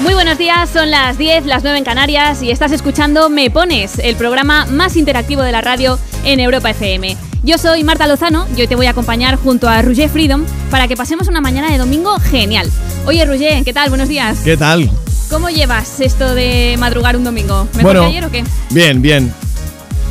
[0.00, 3.98] Muy buenos días, son las 10, las 9 en Canarias y estás escuchando Me Pones,
[3.98, 7.16] el programa más interactivo de la radio en Europa FM.
[7.42, 10.86] Yo soy Marta Lozano y hoy te voy a acompañar junto a Roger Freedom para
[10.86, 12.70] que pasemos una mañana de domingo genial.
[13.06, 13.88] Oye, Roger, ¿qué tal?
[13.88, 14.38] Buenos días.
[14.44, 14.88] ¿Qué tal?
[15.30, 17.64] ¿Cómo llevas esto de madrugar un domingo?
[17.74, 18.00] ¿Mejor Bueno.
[18.00, 18.44] que ayer o qué?
[18.70, 19.32] Bien, bien.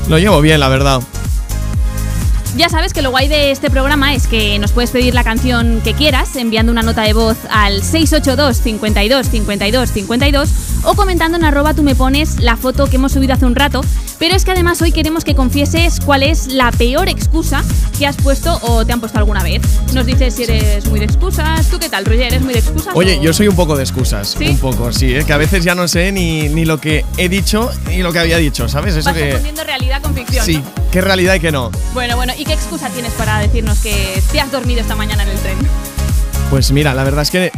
[0.07, 1.01] Lo llevo bien, la verdad.
[2.55, 5.81] Ya sabes que lo guay de este programa es que nos puedes pedir la canción
[5.83, 10.49] que quieras enviando una nota de voz al 682 52 52 52
[10.83, 13.81] o comentando en arroba tú me pones la foto que hemos subido hace un rato.
[14.19, 17.63] Pero es que además hoy queremos que confieses cuál es la peor excusa
[17.99, 19.61] que has puesto o te han puesto alguna vez.
[19.93, 21.67] Nos dices si eres muy de excusas.
[21.67, 22.23] ¿Tú qué tal, Roger?
[22.23, 22.95] ¿Eres muy de excusas?
[22.95, 24.35] Oye, o- yo soy un poco de excusas.
[24.37, 24.47] ¿Sí?
[24.47, 25.13] Un poco, sí.
[25.13, 28.11] Es que a veces ya no sé ni, ni lo que he dicho ni lo
[28.11, 28.95] que había dicho, ¿sabes?
[28.95, 29.21] Eso Vas que.
[29.29, 30.43] confundiendo realidad con ficción.
[30.43, 30.63] Sí, ¿no?
[30.91, 31.69] qué realidad y qué no.
[31.93, 35.29] Bueno, bueno, ¿y qué excusa tienes para decirnos que te has dormido esta mañana en
[35.29, 35.57] el tren?
[36.49, 37.51] Pues mira, la verdad es que.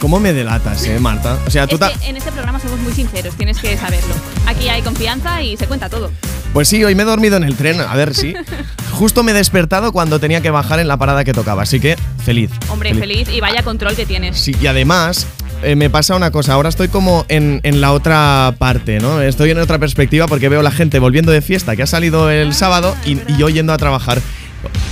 [0.00, 1.38] ¿Cómo me delatas, eh, Marta?
[1.46, 4.14] O sea, tú Es ta- que en este programa somos muy sinceros, tienes que saberlo.
[4.46, 6.10] Aquí hay confianza y se cuenta todo.
[6.52, 7.80] Pues sí, hoy me he dormido en el tren.
[7.80, 8.34] A ver, sí.
[8.92, 11.62] Justo me he despertado cuando tenía que bajar en la parada que tocaba.
[11.62, 12.50] Así que, feliz.
[12.68, 14.38] Hombre, feliz, y vaya control que tienes.
[14.38, 15.26] Sí, y además
[15.62, 19.20] eh, me pasa una cosa, ahora estoy como en, en la otra parte, ¿no?
[19.22, 22.52] Estoy en otra perspectiva porque veo la gente volviendo de fiesta que ha salido el
[22.54, 24.20] sábado y, y yo yendo a trabajar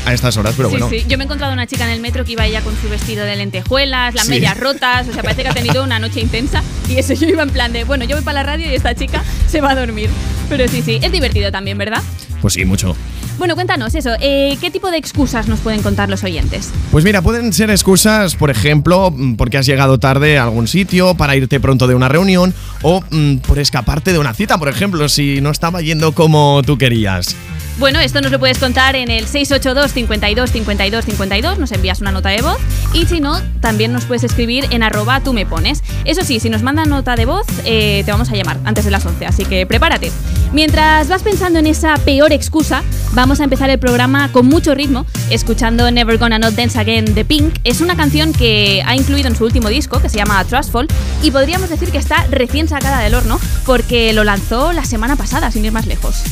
[0.06, 0.89] a estas horas, pero sí, bueno.
[0.91, 1.05] sí.
[1.08, 3.25] Yo me he encontrado una chica en el metro que iba ella con su vestido
[3.25, 4.30] de lentejuelas, las Sí.
[4.30, 6.62] medias rotas, o sea, parece que ha tenido una noche intensa.
[6.89, 8.95] Y eso yo iba en plan de, bueno, yo voy para la radio y esta
[8.95, 10.11] chica se va a dormir.
[10.48, 12.02] Pero sí, sí, es divertido también, ¿verdad?
[12.41, 12.95] Pues sí, mucho.
[13.39, 16.70] Bueno, cuéntanos eso, eh, ¿qué tipo de excusas nos pueden contar los oyentes?
[16.92, 21.34] Pues mira, pueden ser excusas, por ejemplo, porque has llegado tarde a algún sitio, para
[21.34, 25.41] irte pronto de una reunión o mm, por escaparte de una cita, por ejemplo, si
[25.41, 27.34] no estaba yendo como tú querías.
[27.77, 32.12] Bueno, esto nos lo puedes contar en el 682 52 52 52, nos envías una
[32.12, 32.58] nota de voz
[32.92, 35.83] y si no, también nos puedes escribir en arroba tú me pones.
[36.05, 38.92] Eso sí, si nos mandan nota de voz, eh, te vamos a llamar antes de
[38.92, 40.13] las 11, así que prepárate.
[40.52, 45.05] Mientras vas pensando en esa peor excusa, vamos a empezar el programa con mucho ritmo,
[45.30, 47.57] escuchando Never Gonna Not Dance Again de Pink.
[47.64, 50.86] Es una canción que ha incluido en su último disco, que se llama Trustful,
[51.24, 55.51] y podríamos decir que está recién sacada del horno, porque lo lanzó la semana pasada,
[55.51, 56.23] sin ir más lejos.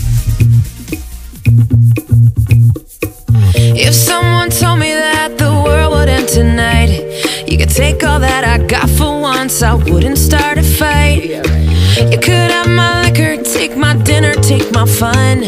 [3.75, 6.91] If someone told me that the world would end tonight,
[7.47, 11.25] you could take all that I got for once, I wouldn't start a fight.
[12.11, 15.41] You could have my liquor, take my dinner, take my fun,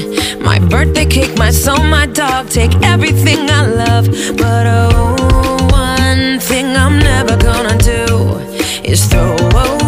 [0.42, 4.06] my birthday cake, my soul, my dog, take everything I love.
[4.36, 8.38] But oh, one thing I'm never gonna do
[8.84, 9.83] is throw away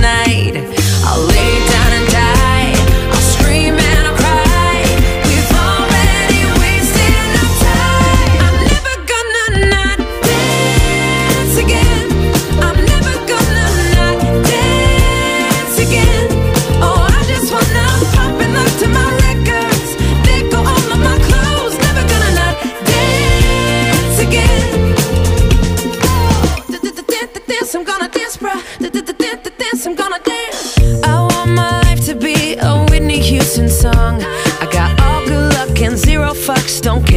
[0.00, 0.49] really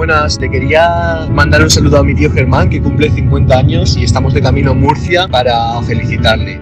[0.00, 0.38] buenas.
[0.38, 4.32] Te quería mandar un saludo a mi tío Germán, que cumple 50 años y estamos
[4.32, 6.58] de camino a Murcia para felicitarle.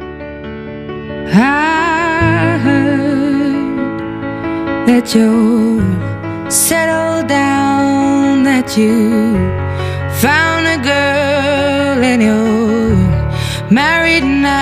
[13.71, 14.57] Married now.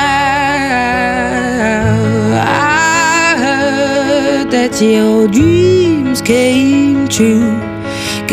[2.43, 7.66] I heard that your dreams came true.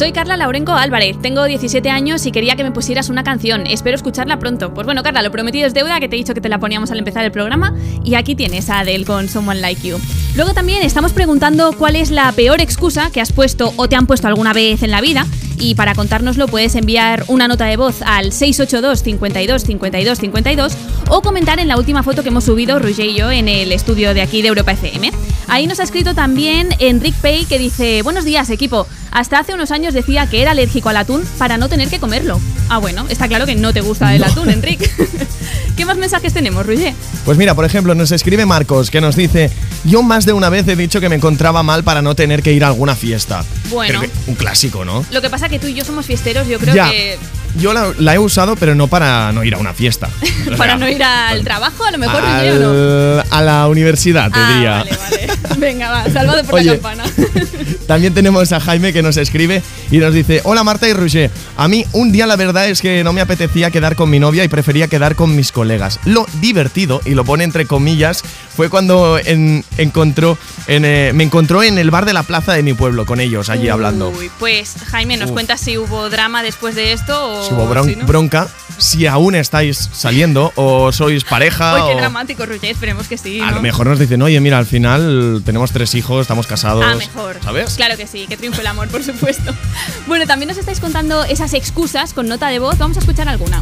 [0.00, 3.66] Soy Carla Laurenco Álvarez, tengo 17 años y quería que me pusieras una canción.
[3.66, 4.72] Espero escucharla pronto.
[4.72, 6.90] Pues bueno, Carla, lo prometido es deuda, que te he dicho que te la poníamos
[6.90, 7.74] al empezar el programa.
[8.02, 9.98] Y aquí tienes a Adele con Someone Like You.
[10.36, 14.06] Luego también estamos preguntando cuál es la peor excusa que has puesto o te han
[14.06, 15.26] puesto alguna vez en la vida.
[15.58, 20.76] Y para contárnoslo puedes enviar una nota de voz al 682 52 52 52
[21.12, 24.14] o comentar en la última foto que hemos subido Roger y yo en el estudio
[24.14, 25.10] de aquí de Europa FM.
[25.48, 29.72] Ahí nos ha escrito también Enric Pay que dice, buenos días equipo, hasta hace unos
[29.72, 32.40] años decía que era alérgico al atún para no tener que comerlo.
[32.68, 34.88] Ah bueno, está claro que no te gusta el atún, Enric.
[35.76, 36.94] ¿Qué más mensajes tenemos, Roger?
[37.24, 39.50] Pues mira, por ejemplo, nos escribe Marcos que nos dice:
[39.84, 42.52] Yo más de una vez he dicho que me encontraba mal para no tener que
[42.52, 43.44] ir a alguna fiesta.
[43.70, 43.98] Bueno.
[44.00, 45.04] Creo que- un clásico, ¿no?
[45.10, 46.90] Lo que pasa que tú y yo somos fiesteros, yo creo Ya.
[46.90, 47.18] que
[47.56, 50.08] Yo la, la he usado, pero no para no ir a una fiesta.
[50.52, 54.52] O para sea, no ir al trabajo, a lo mejor, a la universidad, te Ah,
[54.52, 54.70] diría.
[54.78, 55.28] vale, vale.
[55.58, 56.64] Venga, va, salvado por Oye.
[56.66, 57.04] la campana.
[57.86, 61.68] También tenemos a Jaime que nos escribe y nos dice, hola Marta y Roger, a
[61.68, 64.48] mí un día la verdad es que no me apetecía quedar con mi novia y
[64.48, 65.98] prefería quedar con mis colegas.
[66.04, 68.22] Lo divertido, y lo pone entre comillas,
[68.60, 70.36] fue cuando en- encontró
[70.66, 73.48] en, eh, me encontró en el bar de la plaza de mi pueblo con ellos
[73.48, 74.12] allí hablando.
[74.38, 75.32] Pues Jaime, ¿nos Uf.
[75.32, 78.04] cuentas si hubo drama después de esto o Si hubo bron- si no?
[78.04, 83.40] bronca, si aún estáis saliendo o sois pareja qué o- dramático, Roger, esperemos que sí.
[83.40, 83.56] a ¿no?
[83.56, 86.84] lo mejor nos dicen, oye, mira, al final tenemos tres hijos, estamos casados.
[86.86, 87.38] Ah, mejor.
[87.42, 87.72] ¿Sabes?
[87.76, 89.54] Claro que sí, que triunfe el amor, por supuesto.
[90.06, 92.76] Bueno, también nos estáis contando esas excusas con nota de voz.
[92.76, 93.58] Vamos a escuchar alguna.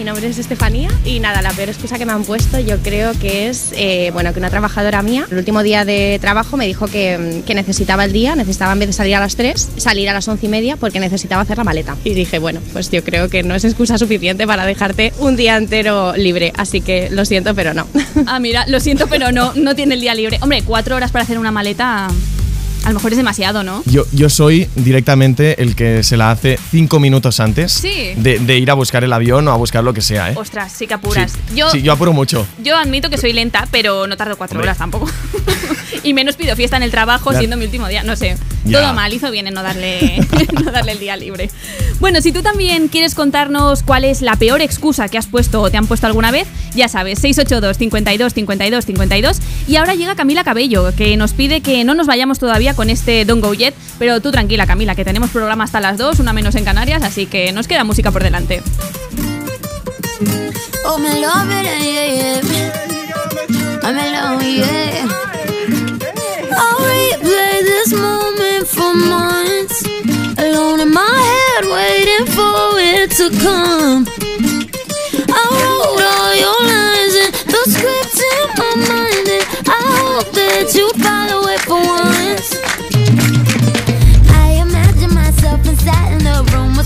[0.00, 3.12] Mi nombre es Estefanía y nada, la peor excusa que me han puesto yo creo
[3.20, 6.86] que es, eh, bueno, que una trabajadora mía, el último día de trabajo me dijo
[6.86, 10.14] que, que necesitaba el día, necesitaba en vez de salir a las 3, salir a
[10.14, 11.98] las 11 y media porque necesitaba hacer la maleta.
[12.02, 15.58] Y dije, bueno, pues yo creo que no es excusa suficiente para dejarte un día
[15.58, 17.86] entero libre, así que lo siento, pero no.
[18.26, 20.38] Ah, mira, lo siento, pero no, no tiene el día libre.
[20.40, 22.08] Hombre, cuatro horas para hacer una maleta,
[22.84, 23.82] a lo mejor es demasiado, ¿no?
[23.86, 28.12] Yo, yo soy directamente el que se la hace cinco minutos antes Sí.
[28.16, 30.34] de, de ir a buscar el avión o a buscar lo que sea, ¿eh?
[30.36, 31.32] Ostras, sí que apuras.
[31.32, 31.56] Sí.
[31.56, 32.46] Yo, Sí, yo apuro mucho.
[32.62, 34.68] yo admito que soy lenta, pero no tardo cuatro Hombre.
[34.68, 35.08] horas tampoco.
[36.02, 37.38] y menos pido fiesta en el trabajo Ya.
[37.38, 38.02] siendo mi último día.
[38.02, 38.36] No sé.
[38.64, 38.80] Ya.
[38.82, 40.18] Todo mal, hizo bien en no darle,
[40.64, 41.50] no darle el día libre.
[41.98, 45.70] Bueno, si tú también quieres contarnos cuál es la peor excusa que has puesto o
[45.70, 49.38] te han puesto alguna vez, ya sabes, 682 52 52 52.
[49.68, 53.24] Y ahora llega Camila Cabello, que nos pide que no nos vayamos todavía con este
[53.24, 56.54] Don't Go Yet, pero tú tranquila, Camila, que tenemos programa hasta las 2, una menos
[56.54, 58.62] en Canarias, así que nos queda música por delante.
[60.84, 62.80] Oh, me love it, yeah, yeah.
[63.82, 65.08] I'm alone, yeah.
[66.52, 69.84] I'll replay this moment for months.
[70.38, 74.06] Alone in my head, waiting for it to come.
[75.28, 80.74] I wrote all your lines and the script in my mind, and I hope that
[80.74, 81.59] you follow it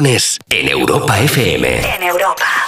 [0.00, 1.66] En Europa FM.
[1.66, 2.67] En Europa.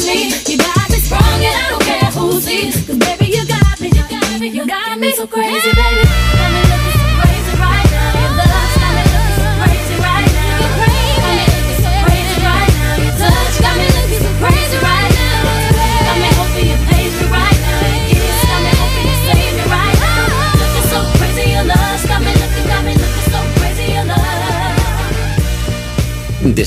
[0.00, 1.00] You got me
[1.44, 2.40] and I don't care who
[2.98, 6.37] baby you got me, you got me, you got me so crazy, baby.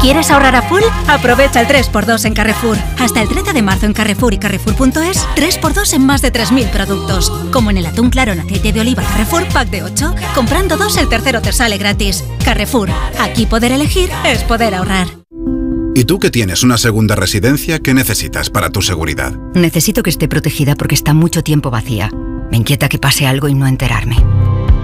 [0.00, 0.82] ¿Quieres ahorrar a full?
[1.08, 2.76] Aprovecha el 3x2 en Carrefour.
[2.98, 7.30] Hasta el 13 de marzo en Carrefour y Carrefour.es, 3x2 en más de 3.000 productos.
[7.52, 10.14] Como en el atún claro en aceite de oliva Carrefour Pack de 8.
[10.34, 12.24] Comprando dos, el tercero te sale gratis.
[12.44, 12.90] Carrefour.
[13.18, 15.08] Aquí poder elegir es poder ahorrar.
[15.94, 19.32] ¿Y tú que tienes una segunda residencia, qué necesitas para tu seguridad?
[19.54, 22.10] Necesito que esté protegida porque está mucho tiempo vacía.
[22.52, 24.16] Me inquieta que pase algo y no enterarme.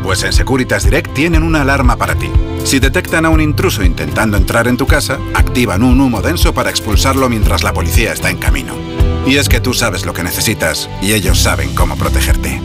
[0.04, 2.30] Pues en Securitas Direct tienen una alarma para ti.
[2.64, 6.68] Si detectan a un intruso intentando entrar en tu casa, activan un humo denso para
[6.68, 8.74] expulsarlo mientras la policía está en camino.
[9.26, 12.60] Y es que tú sabes lo que necesitas y ellos saben cómo protegerte.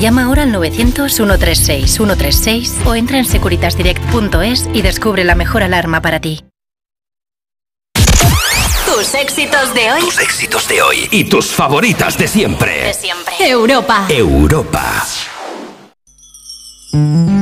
[0.00, 6.42] Llama ahora al 900-136-136 o entra en securitasdirect.es y descubre la mejor alarma para ti.
[8.86, 10.00] Tus éxitos de hoy.
[10.00, 12.82] Tus éxitos de hoy y tus favoritas de siempre.
[12.82, 13.34] De siempre.
[13.40, 14.06] Europa.
[14.08, 15.04] Europa.
[16.98, 17.37] I'm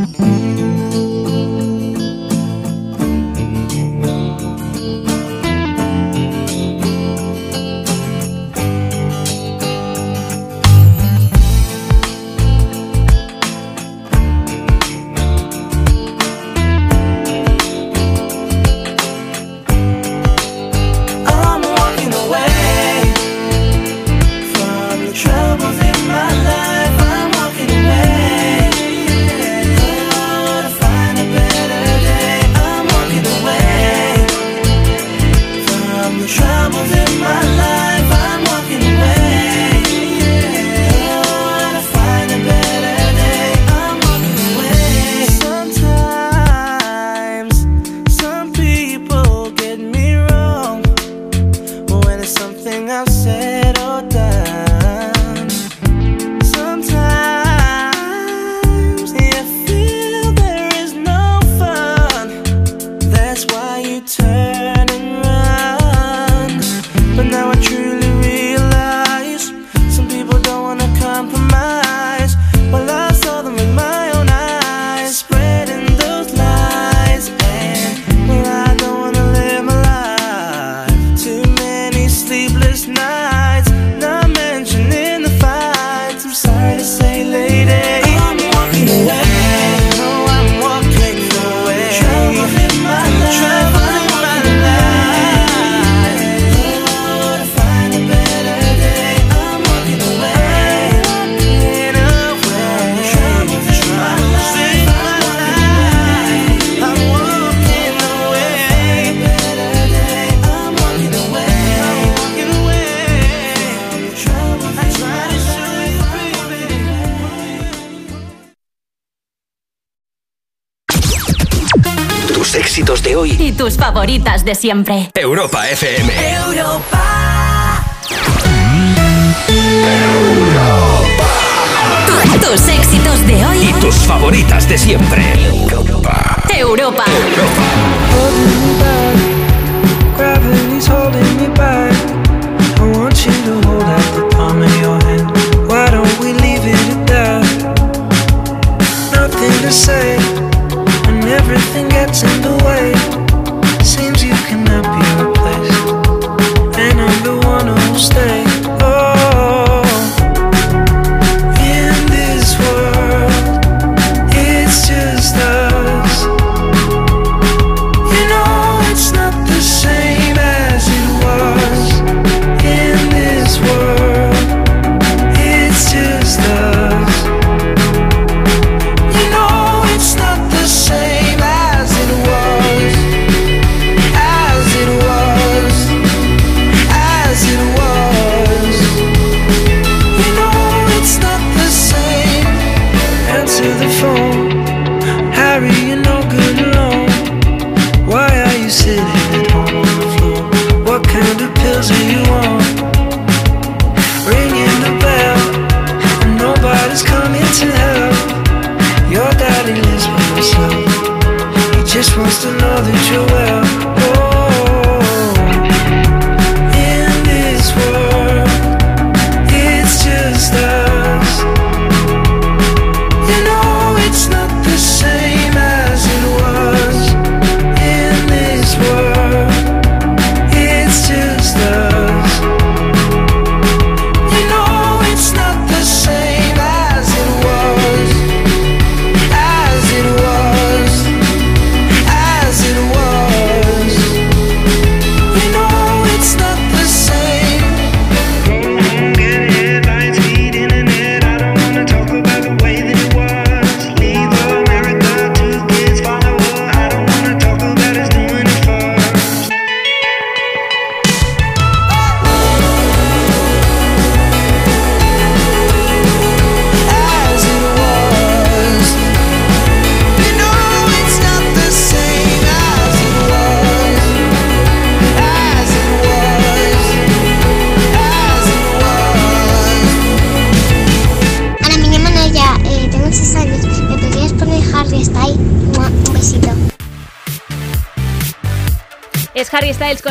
[124.46, 125.10] de siempre.
[125.14, 126.05] Europa FM.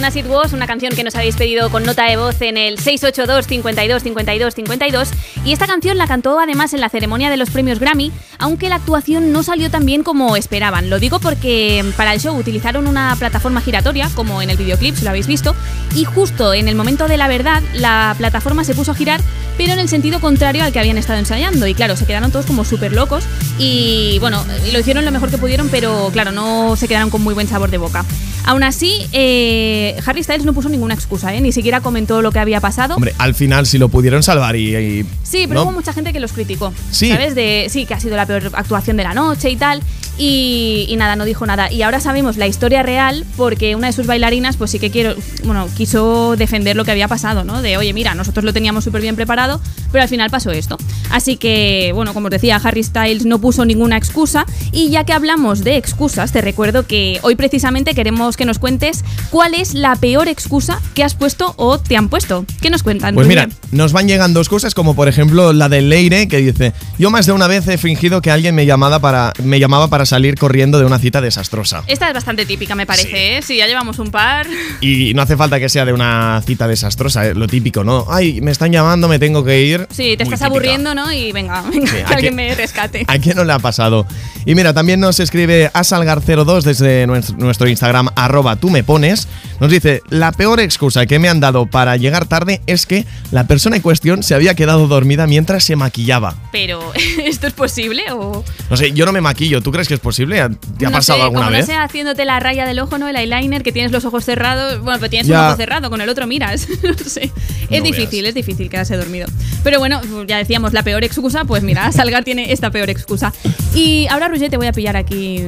[0.06, 2.78] Con Acid Was, una canción que nos habéis pedido con nota de voz en el
[2.78, 5.10] 682 52 52 52
[5.44, 8.76] y esta canción la cantó además en la ceremonia de los premios Grammy, aunque la
[8.76, 10.91] actuación no salió tan bien como esperaban.
[10.91, 15.06] Lo digo porque para el show utilizaron una plataforma giratoria, como en el videoclip, si
[15.06, 15.56] lo habéis visto,
[15.96, 19.22] y justo en el momento de la verdad la plataforma se puso a girar,
[19.58, 22.46] pero en el sentido contrario al que habían estado ensayando y claro, se quedaron todos
[22.46, 23.24] como súper locos
[23.58, 27.34] y bueno, lo hicieron lo mejor que pudieron, pero claro, no se quedaron con muy
[27.34, 28.06] buen sabor de boca.
[28.46, 31.42] Aún así, eh, Harry Styles no puso ninguna excusa, ¿eh?
[31.42, 32.96] ni siquiera comentó lo que había pasado.
[32.96, 34.76] Hombre, al final si lo pudieron salvar y.
[34.76, 35.64] y- Sí, pero ¿no?
[35.64, 36.72] hubo mucha gente que los criticó.
[36.92, 37.10] Sí.
[37.10, 37.36] ¿Sabes?
[37.36, 39.82] De, sí, que ha sido la peor actuación de la noche y tal.
[40.18, 41.70] Y, y nada, no dijo nada.
[41.72, 45.14] Y ahora sabemos la historia real porque una de sus bailarinas, pues sí que quiero,
[45.44, 47.62] bueno, quiso defender lo que había pasado, ¿no?
[47.62, 49.60] De, oye, mira, nosotros lo teníamos súper bien preparado,
[49.96, 50.78] pero al final pasó esto.
[51.10, 54.46] Así que, bueno, como os decía, Harry Styles no puso ninguna excusa.
[54.74, 59.06] Y ya que hablamos de excusas, te recuerdo que hoy precisamente queremos que nos cuentes
[59.30, 62.46] cuál es la peor excusa que has puesto o te han puesto.
[62.60, 63.16] ¿Qué nos cuentan?
[63.16, 67.10] Pues mira, nos van llegando excusas como por ejemplo la de Leire que dice, yo
[67.10, 70.36] más de una vez he fingido que alguien me llamaba para, me llamaba para salir
[70.36, 71.86] corriendo de una cita desastrosa.
[71.88, 73.42] Esta es bastante típica, me parece, ¿eh?
[73.42, 74.46] Sí, ya llevamos un par.
[74.82, 78.08] Y no hace falta que sea de una cita desastrosa, eh, lo típico, ¿no?
[78.10, 79.85] Ay, me están llamando, me tengo que ir.
[79.91, 80.45] Sí, te estás típica.
[80.48, 81.12] aburriendo, ¿no?
[81.12, 83.06] Y venga, venga, Sí, que ¿a alguien me rescate.
[83.08, 84.06] ¿A quién no le ha pasado?
[84.45, 89.28] Y mira, también nos escribe Asalgar02 desde nuestro, Instagram, arroba tú me pones.
[89.60, 93.48] Nos dice, la peor excusa que me han dado para llegar tarde es que la
[93.48, 96.36] persona en cuestión se había quedado dormida mientras se maquillaba.
[96.52, 96.93] Pero,
[97.24, 98.43] ¿esto es posible o...?
[98.69, 100.38] No sé, yo no me maquillo, ¿tú crees que es posible?
[100.78, 101.62] ¿Te ha no pasado sé, alguna como vez?
[101.62, 103.08] no sea haciéndote la raya del ojo, ¿no?
[103.08, 104.80] El eyeliner, que tienes los ojos cerrados.
[104.82, 105.39] Bueno, pero tienes Ya.
[105.41, 106.67] un ojo cerrado, con el otro miras.
[106.84, 107.32] no sé.
[107.69, 109.28] Es No difícil, es difícil quedarse dormido.
[109.63, 113.34] Pero bueno, ya decíamos, la peor excusa, pues mira, Salgar tiene esta peor excusa.
[113.74, 115.44] Y ahora, Roger, te voy a pillar aquí.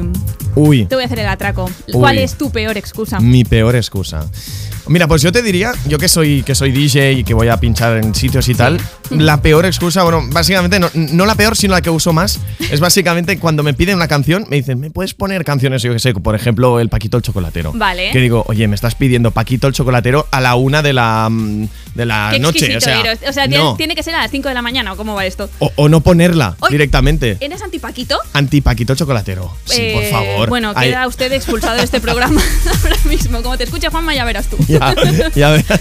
[0.56, 1.70] Uy, Te voy a hacer el atraco.
[1.92, 2.24] ¿Cuál Uy.
[2.24, 3.20] es tu peor excusa?
[3.20, 4.28] mi peor excusa.
[4.88, 7.58] Mira, pues yo te diría, yo que soy, que soy DJ y que voy a
[7.60, 11.74] pinchar en sitios y tal, la peor excusa, bueno, básicamente no, no la peor, sino
[11.74, 12.40] la que uso más,
[12.72, 16.00] es básicamente cuando me piden una canción, me dicen, ¿me puedes poner canciones, yo que
[16.00, 17.74] sé, por ejemplo, el Paquito el Chocolatero?
[17.74, 18.12] Vale.
[18.12, 21.68] Que digo, oye, me estás pidiendo Paquito el Chocolatero a la una de la, mm,
[21.96, 22.78] de la Qué noche.
[22.78, 23.20] O sea, eres.
[23.28, 23.76] O sea, tiene, no.
[23.76, 25.50] tiene que ser a las 5 de la mañana, ¿o cómo va esto?
[25.60, 27.38] o, o no ponerla Oye, directamente.
[27.40, 28.18] ¿Eres antipaquito?
[28.34, 29.52] Anti-Paquito Chocolatero.
[29.66, 30.50] Sí, por Eh, favor.
[30.50, 32.42] Bueno, Ay, queda usted expulsado de este programa
[32.84, 33.42] ahora mismo.
[33.42, 34.58] Como te escuche Juanma, ya verás tú.
[34.68, 34.96] ya,
[35.36, 35.80] ya verás.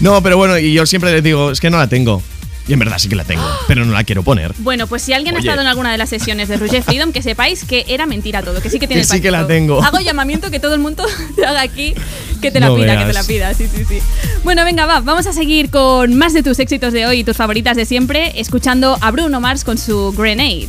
[0.00, 2.22] No, pero bueno, y yo siempre les digo, es que no la tengo.
[2.68, 4.54] Y en verdad sí que la tengo, pero no la quiero poner.
[4.58, 5.40] Bueno, pues si alguien Oye.
[5.40, 8.42] ha estado en alguna de las sesiones de Roger Freedom, que sepáis que era mentira
[8.42, 9.82] todo, que sí que tiene Que el sí que la tengo.
[9.82, 11.04] Hago llamamiento que todo el mundo
[11.36, 11.94] te haga aquí,
[12.40, 13.98] que te la No pida, que te la pida, sí, sí, sí.
[14.44, 17.36] Bueno, venga, va, vamos a seguir con más de tus éxitos de hoy y tus
[17.36, 20.68] favoritas de siempre, escuchando a Bruno Mars con su Grenade.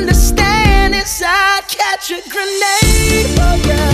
[0.00, 3.89] Understand is I'd catch a grenade oh, for ya.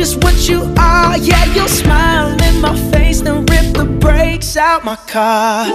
[0.00, 1.18] Just what you are.
[1.18, 5.66] Yeah, you'll smile in my face, then rip the brakes out my car.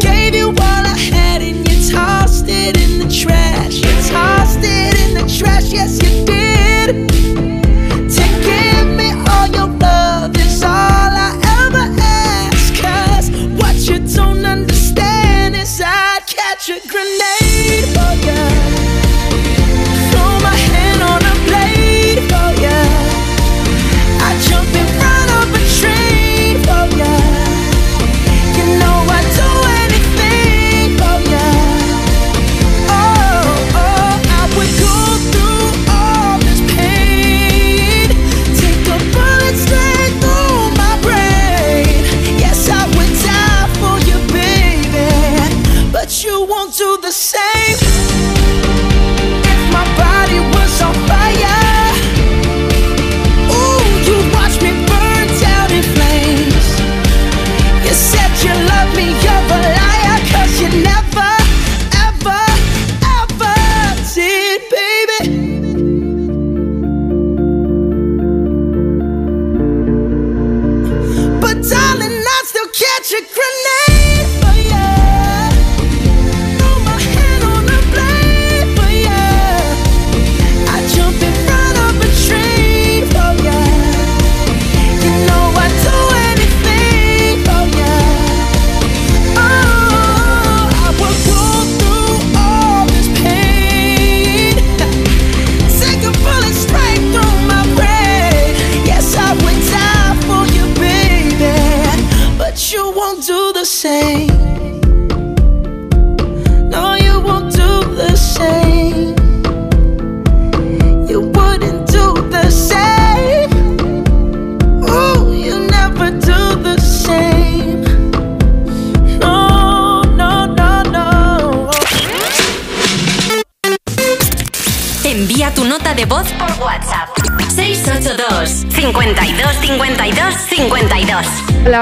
[0.00, 3.76] Gave you all I had and you tossed it in the trash.
[3.84, 7.08] You tossed it in the trash, yes, you did.
[8.16, 11.30] To give me all your love is all I
[11.64, 12.72] ever ask.
[12.80, 13.28] Cause
[13.60, 17.43] what you don't understand is I'd catch a grenade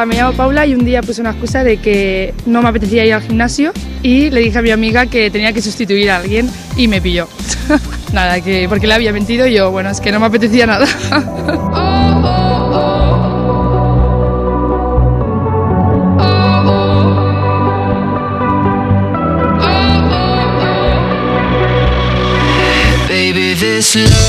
[0.06, 3.14] Me llamo Paula y un día puse una excusa de que no me apetecía ir
[3.14, 6.88] al gimnasio y le dije a mi amiga que tenía que sustituir a alguien y
[6.88, 7.28] me pilló.
[8.12, 10.86] nada, que porque le había mentido y yo, bueno, es que no me apetecía nada.
[23.08, 24.21] Baby, this love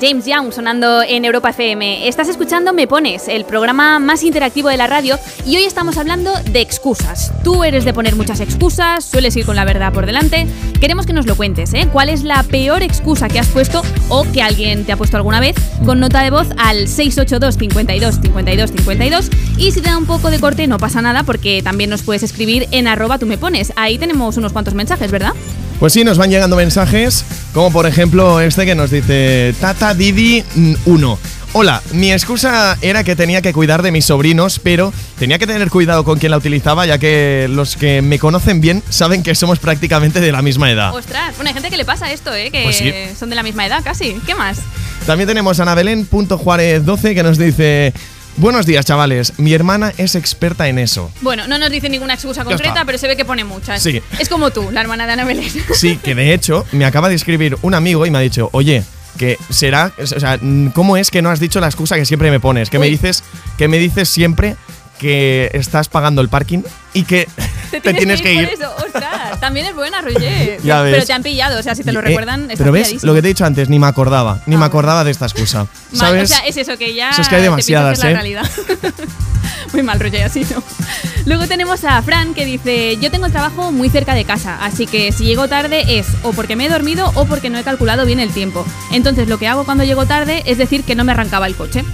[0.00, 2.08] James Young sonando en Europa FM.
[2.08, 6.32] Estás escuchando Me Pones, el programa más interactivo de la radio, y hoy estamos hablando
[6.50, 7.32] de excusas.
[7.44, 10.46] Tú eres de poner muchas excusas, sueles ir con la verdad por delante.
[10.80, 11.88] Queremos que nos lo cuentes, ¿eh?
[11.92, 15.40] ¿Cuál es la peor excusa que has puesto o que alguien te ha puesto alguna
[15.40, 15.56] vez?
[15.84, 19.30] Con nota de voz al 682 52 52 52.
[19.58, 22.22] Y si te da un poco de corte, no pasa nada, porque también nos puedes
[22.22, 23.38] escribir en arroba tú me.
[23.76, 25.32] Ahí tenemos unos cuantos mensajes, ¿verdad?
[25.80, 30.42] Pues sí, nos van llegando mensajes, como por ejemplo este que nos dice Tata Didi
[30.84, 31.18] 1.
[31.54, 35.68] Hola, mi excusa era que tenía que cuidar de mis sobrinos, pero tenía que tener
[35.68, 39.58] cuidado con quien la utilizaba, ya que los que me conocen bien saben que somos
[39.58, 40.94] prácticamente de la misma edad.
[40.94, 42.50] Ostras, bueno, hay gente que le pasa esto, ¿eh?
[42.50, 42.90] Que Pues sí.
[43.18, 44.16] son de la misma edad casi.
[44.26, 44.60] ¿Qué más?
[45.04, 47.92] También tenemos a Anabelén.juárez12 que nos dice
[48.36, 49.38] Buenos días, chavales.
[49.38, 51.10] Mi hermana es experta en eso.
[51.20, 53.82] Bueno, no nos dice ninguna excusa concreta, pero se ve que pone muchas.
[53.82, 54.00] Sí.
[54.18, 55.50] Es como tú, la hermana de Ana Belén.
[55.74, 58.84] Sí, que de hecho me acaba de escribir un amigo y me ha dicho, oye,
[59.18, 60.38] que será, o sea,
[60.74, 62.70] ¿cómo es que no has dicho la excusa que siempre me pones?
[62.70, 63.22] Que me dices,
[63.58, 64.56] que me dices siempre
[65.02, 66.60] que estás pagando el parking
[66.94, 67.28] y que
[67.82, 68.44] te tienes, que ir.
[68.44, 68.74] por eso.
[68.86, 70.58] Ostras, también es buena, Roger.
[70.64, 70.94] Ya ves.
[70.94, 73.10] Pero te han pillado, o sea, si te lo Eh, recuerdan, está pero ves, pilladísimo.
[73.10, 75.66] lo que te he dicho antes, ni me acordaba, ni me acordaba de esta excusa.
[75.92, 76.30] Mal, ¿Sabes?
[76.30, 77.10] O sea, es eso que ya.
[77.10, 78.14] Eso es que hay te demasiadas, que es la ¿eh?
[78.14, 78.50] realidad.
[79.72, 80.62] Muy mal, Roger, así no.
[81.24, 84.86] Luego tenemos a Fran que dice: Yo tengo el trabajo muy cerca de casa, así
[84.86, 88.04] que si llego tarde es o porque me he dormido o porque no he calculado
[88.06, 88.64] bien el tiempo.
[88.92, 91.84] Entonces, lo que hago cuando llego tarde es decir que no me arrancaba el coche.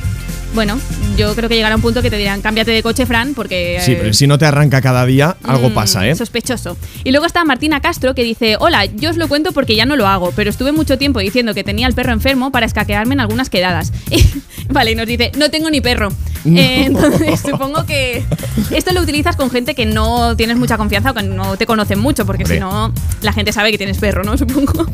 [0.55, 0.79] Bueno,
[1.17, 3.79] yo creo que llegará un punto que te dirán: cámbiate de coche, Fran, porque.
[3.81, 6.15] Sí, eh, pero si no te arranca cada día, algo Mm, pasa, ¿eh?
[6.15, 6.77] Sospechoso.
[7.05, 9.97] Y luego está Martina Castro que dice, hola, yo os lo cuento porque ya no
[9.97, 13.21] lo hago, pero estuve mucho tiempo diciendo que tenía el perro enfermo para escaquearme en
[13.21, 13.93] algunas quedadas.
[14.71, 16.11] vale, y nos dice, no tengo ni perro.
[16.45, 16.59] No.
[16.59, 18.25] Eh, entonces supongo que
[18.71, 21.99] esto lo utilizas con gente que no tienes mucha confianza o que no te conocen
[21.99, 22.93] mucho, porque si no,
[23.23, 24.37] la gente sabe que tienes perro, ¿no?
[24.39, 24.87] Supongo.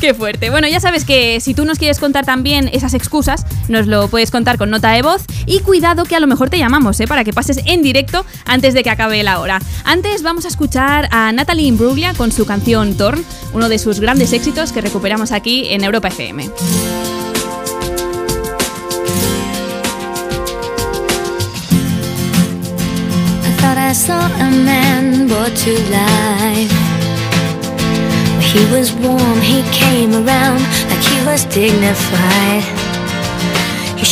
[0.00, 0.50] Qué fuerte.
[0.50, 4.30] Bueno, ya sabes que si tú nos quieres contar también esas excusas, nos lo puedes
[4.30, 7.06] contar con de voz y cuidado que a lo mejor te llamamos, ¿eh?
[7.06, 9.60] Para que pases en directo antes de que acabe la hora.
[9.84, 14.32] Antes vamos a escuchar a Natalie Imbruglia con su canción Torn, uno de sus grandes
[14.32, 16.50] éxitos que recuperamos aquí en Europa FM.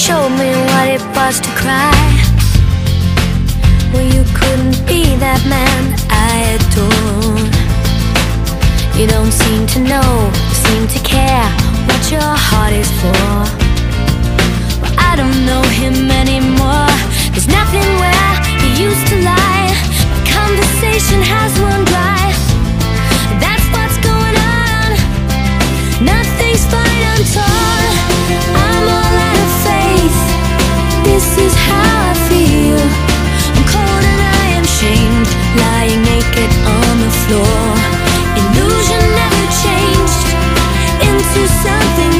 [0.07, 1.93] showed me what it was to cry.
[3.93, 7.53] Well, you couldn't be that man I adored
[8.97, 10.11] You don't seem to know,
[10.65, 11.49] seem to care
[11.85, 13.29] What your heart is for.
[14.81, 16.89] Well, I don't know him anymore
[17.35, 18.33] There's nothing where
[18.63, 19.69] he used to lie.
[20.13, 22.25] My conversation has run dry.
[23.43, 24.89] That's what's going on.
[26.13, 27.93] Nothing's fine, I'm torn
[28.65, 29.30] I'm all out.
[31.21, 32.81] This is how I feel.
[33.57, 35.29] I'm cold and I am shamed,
[35.61, 37.61] lying naked on the floor.
[38.41, 40.27] Illusion never changed
[41.05, 42.20] into something.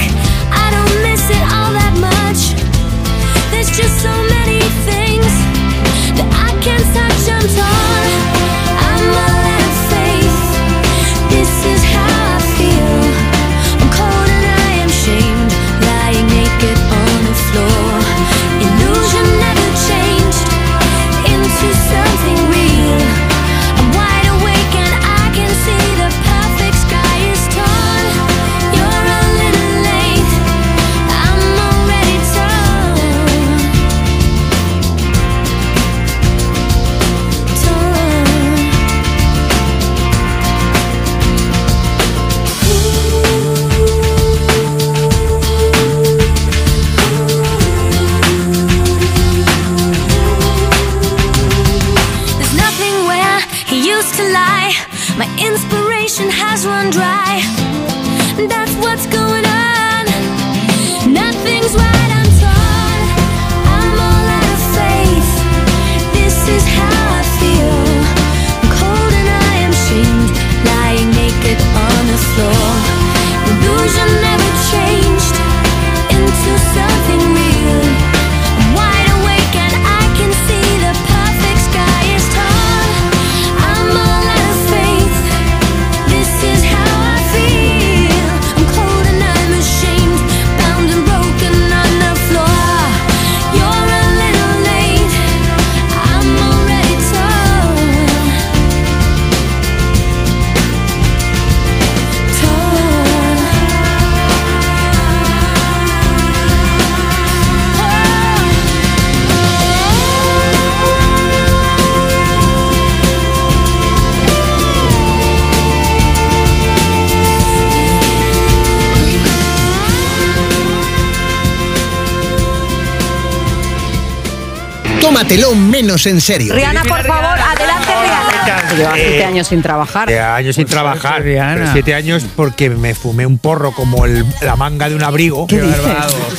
[125.91, 126.53] Menos en serio.
[126.55, 128.31] Rihanna, por favor, adelante, Rihanna.
[128.75, 130.07] Lleva siete Eh, años sin trabajar.
[130.07, 131.21] Siete años sin trabajar.
[131.23, 135.45] Pero siete años porque me fumé un porro como el- la manga de un abrigo.
[135.47, 135.77] ¿Qué dices?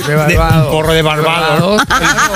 [0.06, 1.82] De- un porro de Barbados.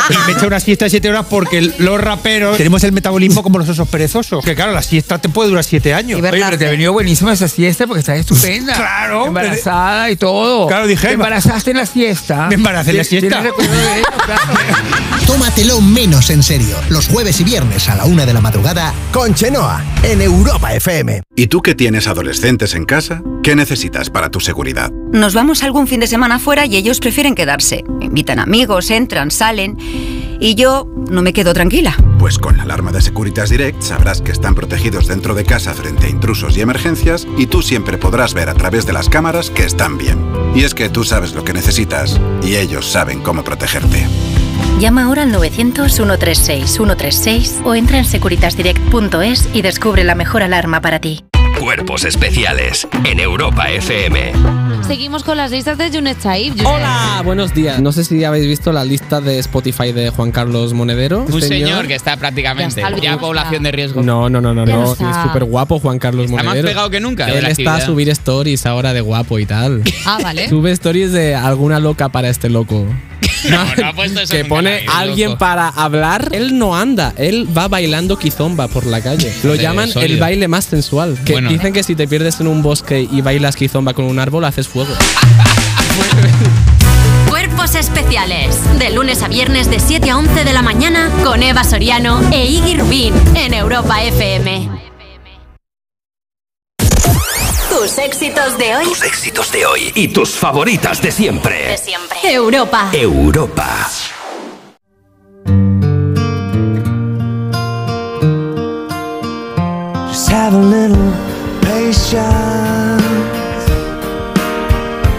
[0.09, 3.59] Pero me eché una siesta de siete horas porque los raperos tenemos el metabolismo como
[3.59, 4.45] los osos perezosos.
[4.45, 6.21] Que claro, la siesta te puede durar siete años.
[6.21, 8.75] Oye, pero te ha venido buenísima esa siesta porque estás estupenda.
[8.87, 9.27] Claro.
[9.27, 10.67] Embarazada y todo.
[10.67, 12.47] Claro, dije, Te embarazaste en la siesta.
[12.49, 13.41] Me embaracé en la ¿Tienes siesta.
[13.41, 14.07] recuerdo de ello?
[14.27, 15.06] Claro.
[15.47, 16.77] Tómatelo menos en serio.
[16.91, 21.23] Los jueves y viernes a la una de la madrugada con Chenoa en Europa FM.
[21.37, 23.23] ¿Y tú que tienes adolescentes en casa?
[23.45, 24.91] ¿Qué necesitas para tu seguridad?
[25.13, 27.85] Nos vamos algún fin de semana fuera y ellos prefieren quedarse.
[28.01, 29.77] Invitan amigos, entran, salen.
[30.41, 31.97] Y yo no me quedo tranquila.
[32.19, 36.07] Pues con la alarma de Securitas Direct sabrás que están protegidos dentro de casa frente
[36.07, 39.65] a intrusos y emergencias y tú siempre podrás ver a través de las cámaras que
[39.65, 40.19] están bien.
[40.57, 44.09] Y es que tú sabes lo que necesitas y ellos saben cómo protegerte.
[44.81, 51.25] Llama ahora al 900-136-136 o entra en securitasdirect.es y descubre la mejor alarma para ti.
[51.59, 54.33] Cuerpos especiales en Europa FM.
[54.87, 56.55] Seguimos con las listas de Junet Saib.
[56.65, 57.81] Hola, buenos días.
[57.81, 61.25] No sé si habéis visto la lista de Spotify de Juan Carlos Monedero.
[61.25, 64.03] Un señor que está prácticamente Ya está ya, población de riesgo.
[64.03, 64.93] No, no, no, no, Ya no.
[64.93, 66.69] Es súper guapo Juan Carlos Está más Monedero.
[66.69, 69.83] pegado que nunca Él está a subir stories ahora de guapo y tal.
[70.05, 70.49] Ah, vale.
[70.51, 72.85] Sube stories de alguna loca para este loco.
[73.51, 75.39] No, no ha puesto eso que nunca pone nadie, alguien loco.
[75.39, 76.29] para hablar.
[76.33, 79.33] Él no anda, él va bailando kizomba por la calle.
[79.43, 81.17] Lo Joder, llaman el baile más sensual.
[81.25, 81.51] Que Bueno.
[81.51, 84.69] dicen que si te pierdes en un bosque y bailas kizomba con un árbol, haces
[84.69, 84.93] fuego.
[87.29, 88.57] Cuerpos especiales.
[88.79, 92.47] De lunes a viernes de 7 a 11 de la mañana con Eva Soriano e
[92.47, 94.69] Iggy Rubín en Europa FM.
[97.87, 98.85] Tus éxitos de hoy.
[98.85, 101.69] Tus éxitos de hoy y tus favoritas de siempre.
[101.69, 102.19] De siempre.
[102.25, 102.91] Europa.
[102.93, 103.89] Europa.
[110.09, 111.13] Just have a little
[111.61, 113.05] patience.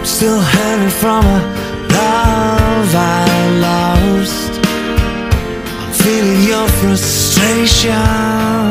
[0.03, 1.39] Still hanging from a
[1.87, 4.59] love I lost.
[5.79, 8.66] I'm feeling your frustration.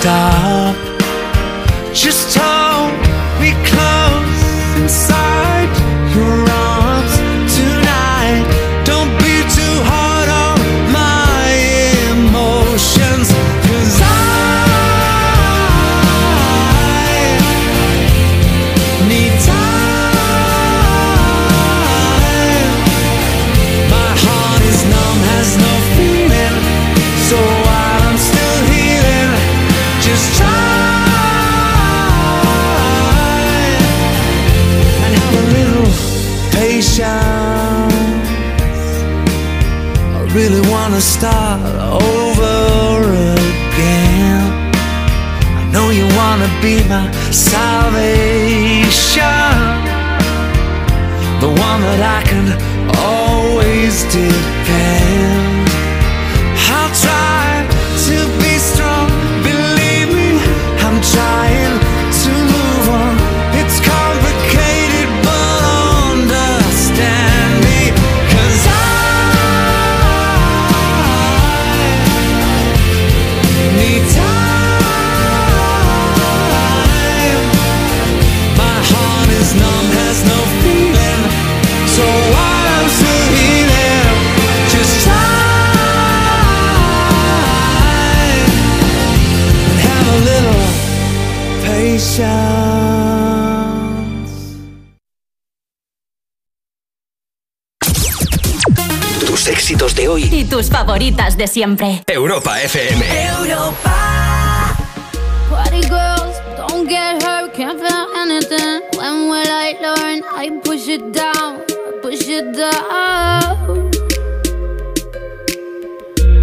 [0.00, 0.49] Stop.
[99.70, 102.02] éxitos de hoy y tus favoritas de siempre.
[102.08, 103.04] Europa FM.
[103.38, 104.76] Europa.
[105.48, 108.80] Party girls, don't get hurt, can't feel anything.
[108.98, 110.24] When will I learn?
[110.36, 111.62] I push it down,
[112.02, 113.90] push it down.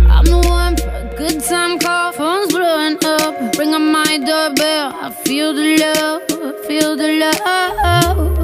[0.09, 3.57] I'm the one for a good time call, phone's blowing up.
[3.57, 8.36] Ring on my doorbell, I feel the love, I feel the love.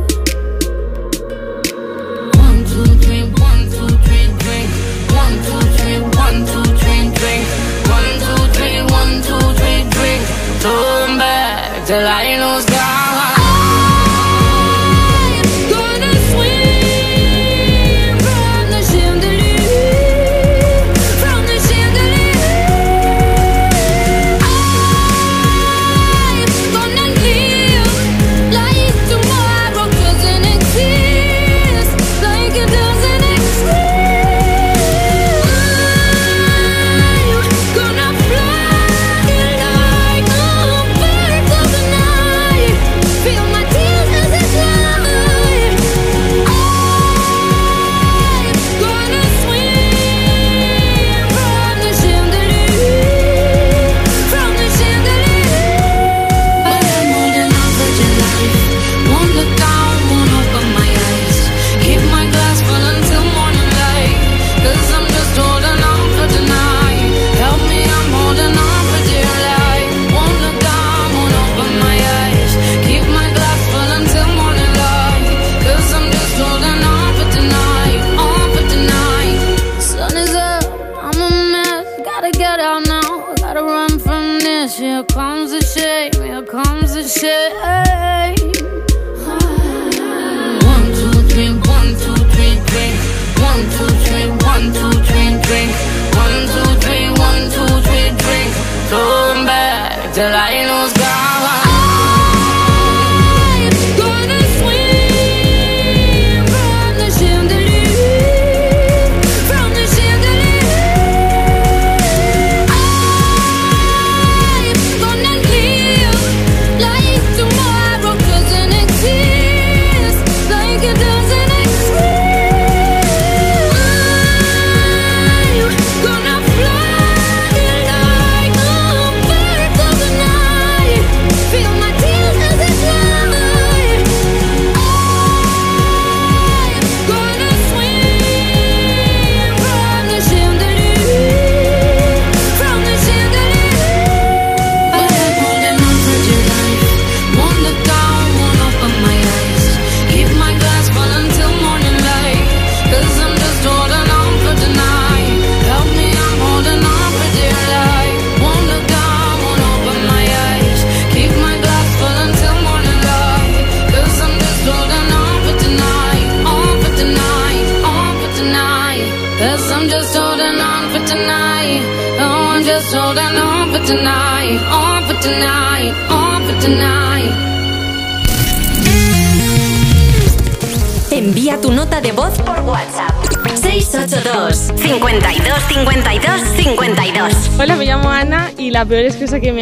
[11.86, 12.33] till I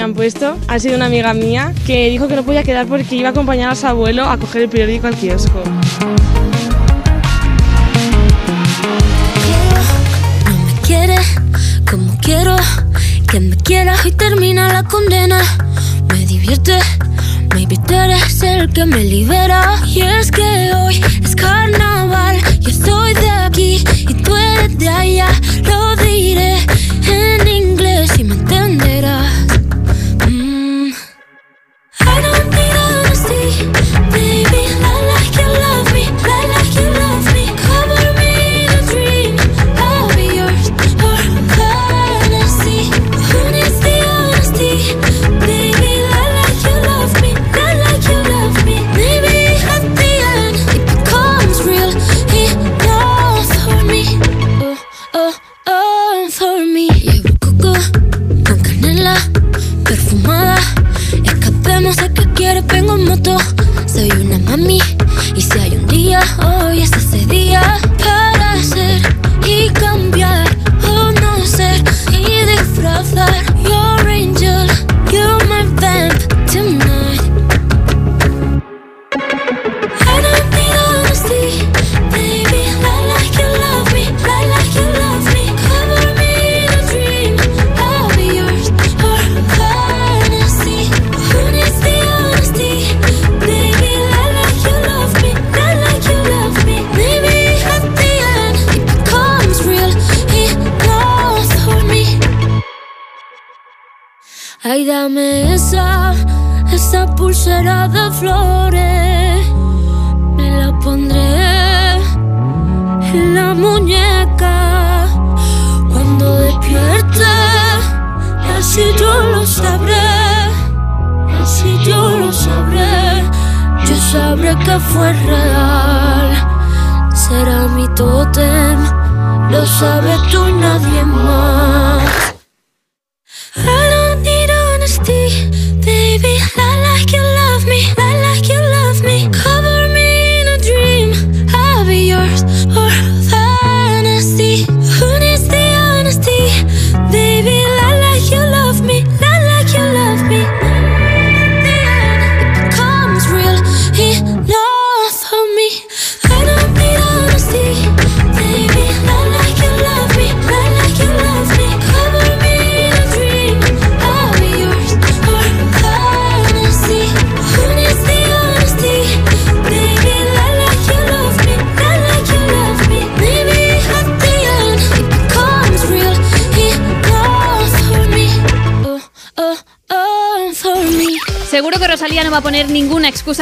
[0.01, 3.29] han puesto ha sido una amiga mía que dijo que no podía quedar porque iba
[3.29, 5.63] a acompañar a su abuelo a coger el periódico al kiosco.
[10.45, 11.17] No me quiere
[11.89, 12.55] como quiero
[13.29, 15.41] que me quiera y termina la condena.
[16.11, 16.79] Me divierte,
[17.53, 19.77] me tú eres el que me libera.
[19.85, 21.80] Y es que hoy es carne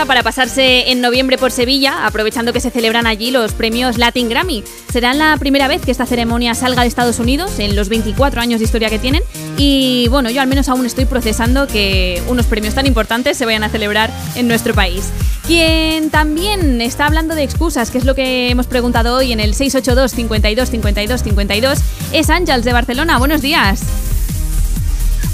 [0.05, 4.63] para pasarse en noviembre por Sevilla, aprovechando que se celebran allí los premios Latin Grammy.
[4.91, 8.59] Será la primera vez que esta ceremonia salga de Estados Unidos en los 24 años
[8.59, 9.23] de historia que tienen.
[9.57, 13.63] Y bueno, yo al menos aún estoy procesando que unos premios tan importantes se vayan
[13.63, 15.09] a celebrar en nuestro país.
[15.45, 19.53] Quien también está hablando de excusas, que es lo que hemos preguntado hoy en el
[19.53, 21.79] 682 52 52 52,
[22.13, 23.17] es Ángels de Barcelona.
[23.17, 23.81] Buenos días.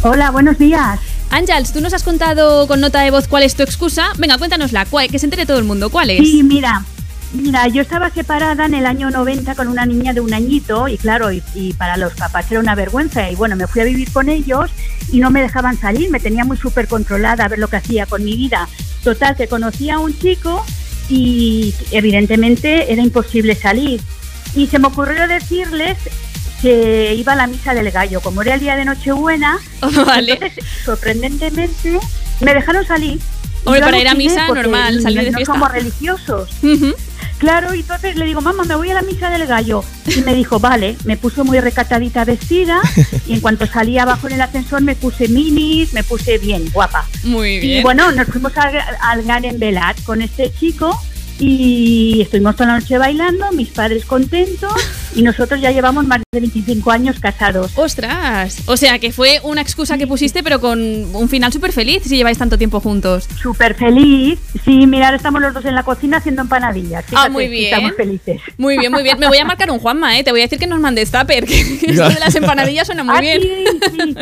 [0.02, 1.00] Hola, buenos días.
[1.30, 4.10] Ángels, tú nos has contado con nota de voz cuál es tu excusa.
[4.18, 5.90] Venga, cuéntanosla, cuál- que se entere todo el mundo.
[5.90, 6.20] ¿Cuál es?
[6.20, 6.86] Sí, mira,
[7.34, 10.98] mira, yo estaba separada en el año 90 con una niña de un añito y
[10.98, 11.42] claro, y,
[11.78, 14.70] para los papás era una vergüenza y bueno, me fui a vivir con ellos
[15.12, 18.06] y no me dejaban salir, me tenía muy súper controlada a ver lo que hacía
[18.06, 18.70] con mi vida.
[19.04, 20.66] Total, que conocí a un chico
[21.10, 24.02] y evidentemente era imposible salir.
[24.56, 25.98] Y se me ocurrió decirles
[26.66, 29.60] que iba a la misa del gallo, como era el día de Nochebuena,
[30.06, 30.34] Vale.
[30.34, 32.00] entonces sorprendentemente
[32.42, 33.20] me dejaron salir.
[33.20, 35.54] Y Hombre, para ir a misa, normal, salir de no fiesta.
[35.54, 36.50] somos religiosos.
[37.38, 39.84] Claro, y entonces le digo, mamá, me voy a la misa del gallo.
[40.08, 42.80] Y me dijo, vale, me puso muy recatadita vestida
[43.28, 47.06] y en cuanto salí abajo en el ascensor me puse minis, me puse bien, guapa.
[47.24, 47.84] Muy Y bien.
[47.84, 51.00] bueno, nos fuimos al, al Garen Velat con este chico
[51.40, 54.72] y estuvimos toda la noche bailando, mis padres contentos
[55.16, 57.72] y nosotros ya llevamos más de 25 años casados.
[57.76, 58.60] ¡Ostras!
[58.68, 62.18] O sea, que fue una excusa que pusiste, pero con un final súper feliz si
[62.18, 63.28] lleváis tanto tiempo juntos.
[63.42, 64.40] Súper feliz.
[64.64, 67.06] Sí, mirar, estamos los dos en la cocina haciendo empanadillas.
[67.16, 67.74] Ah, muy bien.
[67.74, 68.42] Estamos felices.
[68.58, 69.18] Muy bien, muy bien.
[69.20, 70.24] Me voy a marcar un Juanma, ¿eh?
[70.24, 73.16] Te voy a decir que nos mandes tupper, que esto de las empanadillas suena muy
[73.16, 73.42] Ah, bien.
[73.42, 73.66] Sí,
[73.98, 74.16] sí.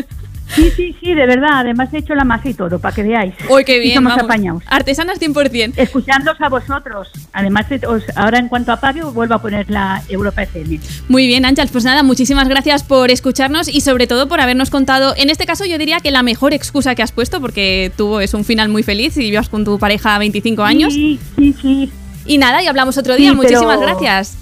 [0.55, 1.49] Sí, sí, sí, de verdad.
[1.59, 3.33] Además he hecho la masa y todo, para que veáis.
[3.49, 4.23] Uy, qué Y bien, somos vamos.
[4.25, 4.63] apañados.
[4.67, 5.73] Artesanas 100%.
[5.77, 7.09] Escuchándoos a vosotros.
[7.33, 10.79] Además, os- ahora en cuanto apague, os vuelvo a poner la Europa FM.
[11.09, 11.71] Muy bien, Ángels.
[11.71, 15.65] Pues nada, muchísimas gracias por escucharnos y sobre todo por habernos contado, en este caso
[15.65, 18.83] yo diría que la mejor excusa que has puesto, porque tuvo es un final muy
[18.83, 20.93] feliz y llevas con tu pareja 25 años.
[20.93, 21.91] Sí, sí, sí.
[22.25, 23.31] Y nada, y hablamos otro día.
[23.31, 24.37] Sí, pero- Muchísimas gracias.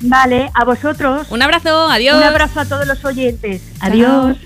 [0.00, 1.26] Vale, a vosotros.
[1.30, 2.16] Un abrazo, adiós.
[2.16, 3.62] Un abrazo a todos los oyentes.
[3.80, 4.36] Adiós.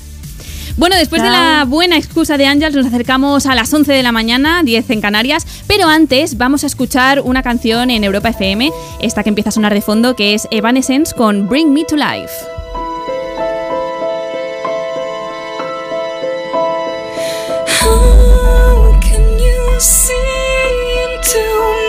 [0.77, 4.11] Bueno, después de la buena excusa de Ángels, nos acercamos a las 11 de la
[4.11, 5.47] mañana, 10 en Canarias.
[5.66, 9.75] Pero antes vamos a escuchar una canción en Europa FM, esta que empieza a sonar
[9.75, 12.33] de fondo, que es Evanescence con Bring Me to Life.
[17.81, 20.14] How can you see
[21.14, 21.39] into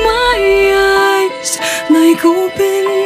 [0.03, 1.59] my eyes
[1.89, 3.02] like open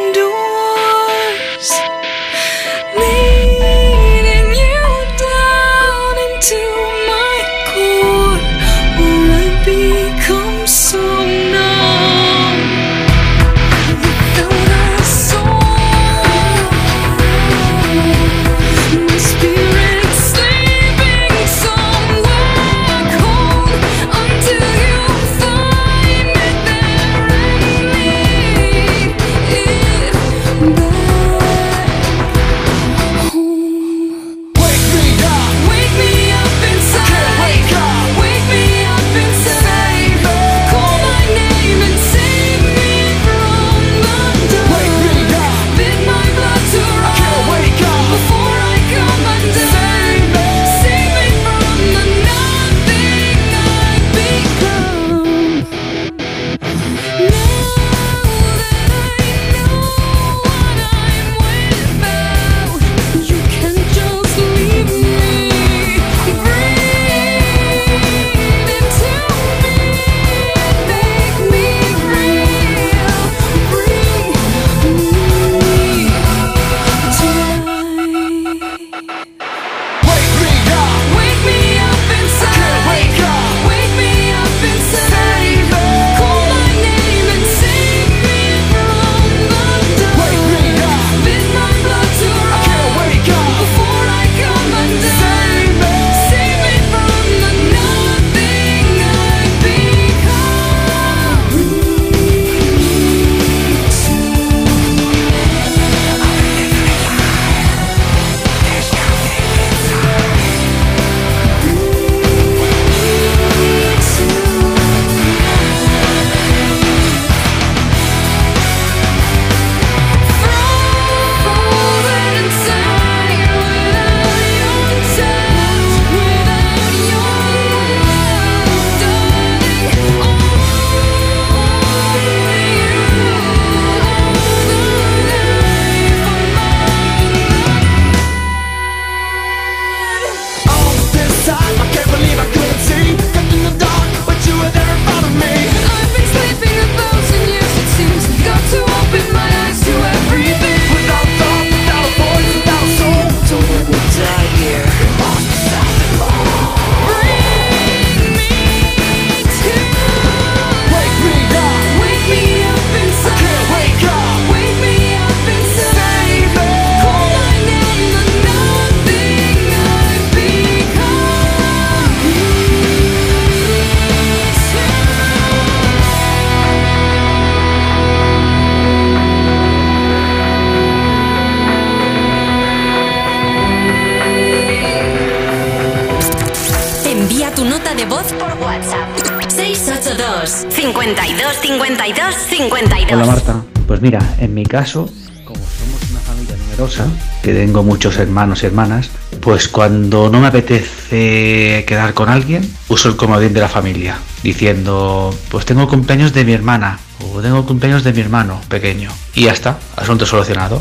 [194.78, 195.10] caso,
[195.44, 197.06] como somos una familia numerosa,
[197.42, 199.10] que tengo muchos hermanos y hermanas,
[199.40, 205.34] pues cuando no me apetece quedar con alguien, uso el comodín de la familia, diciendo,
[205.50, 209.10] pues tengo cumpleaños de mi hermana o tengo cumpleaños de mi hermano pequeño.
[209.34, 210.80] Y ya está, asunto solucionado.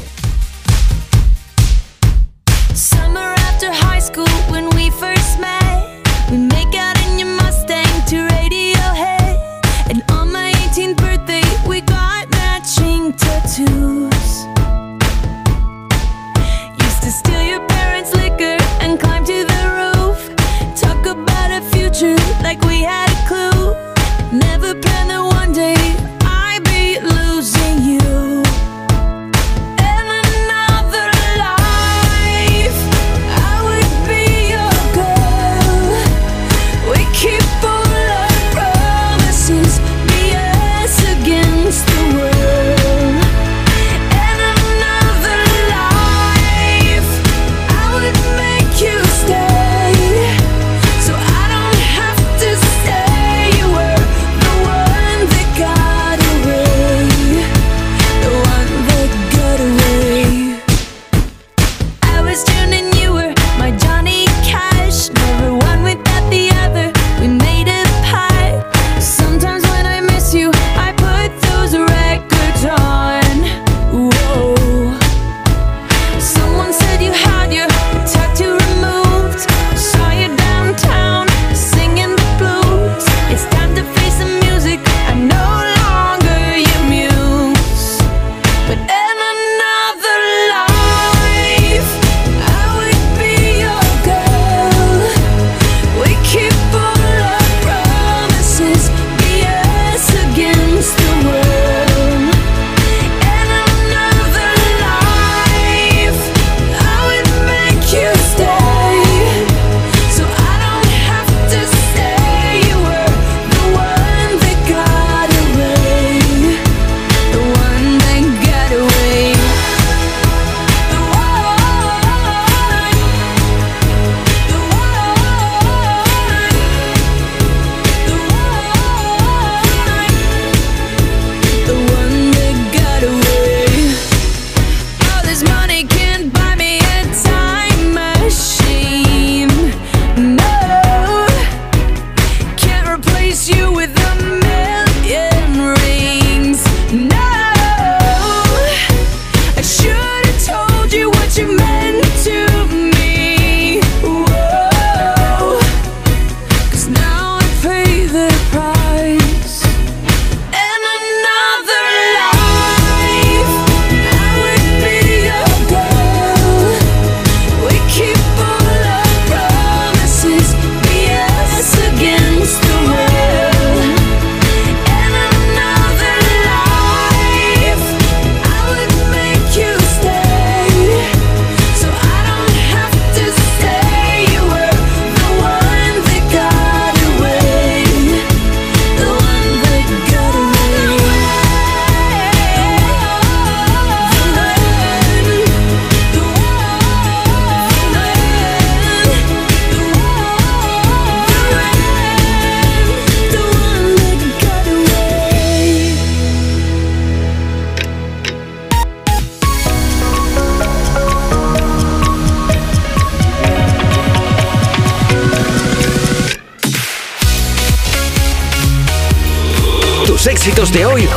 [220.18, 221.08] Tus éxitos de hoy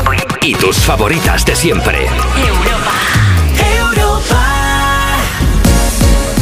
[0.43, 2.07] y tus favoritas de siempre.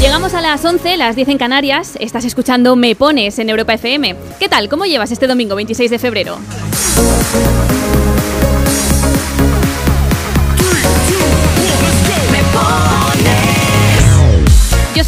[0.00, 1.96] Llegamos a las 11, las 10 en Canarias.
[2.00, 4.16] Estás escuchando Me Pones en Europa FM.
[4.40, 4.68] ¿Qué tal?
[4.68, 6.40] ¿Cómo llevas este domingo 26 de febrero?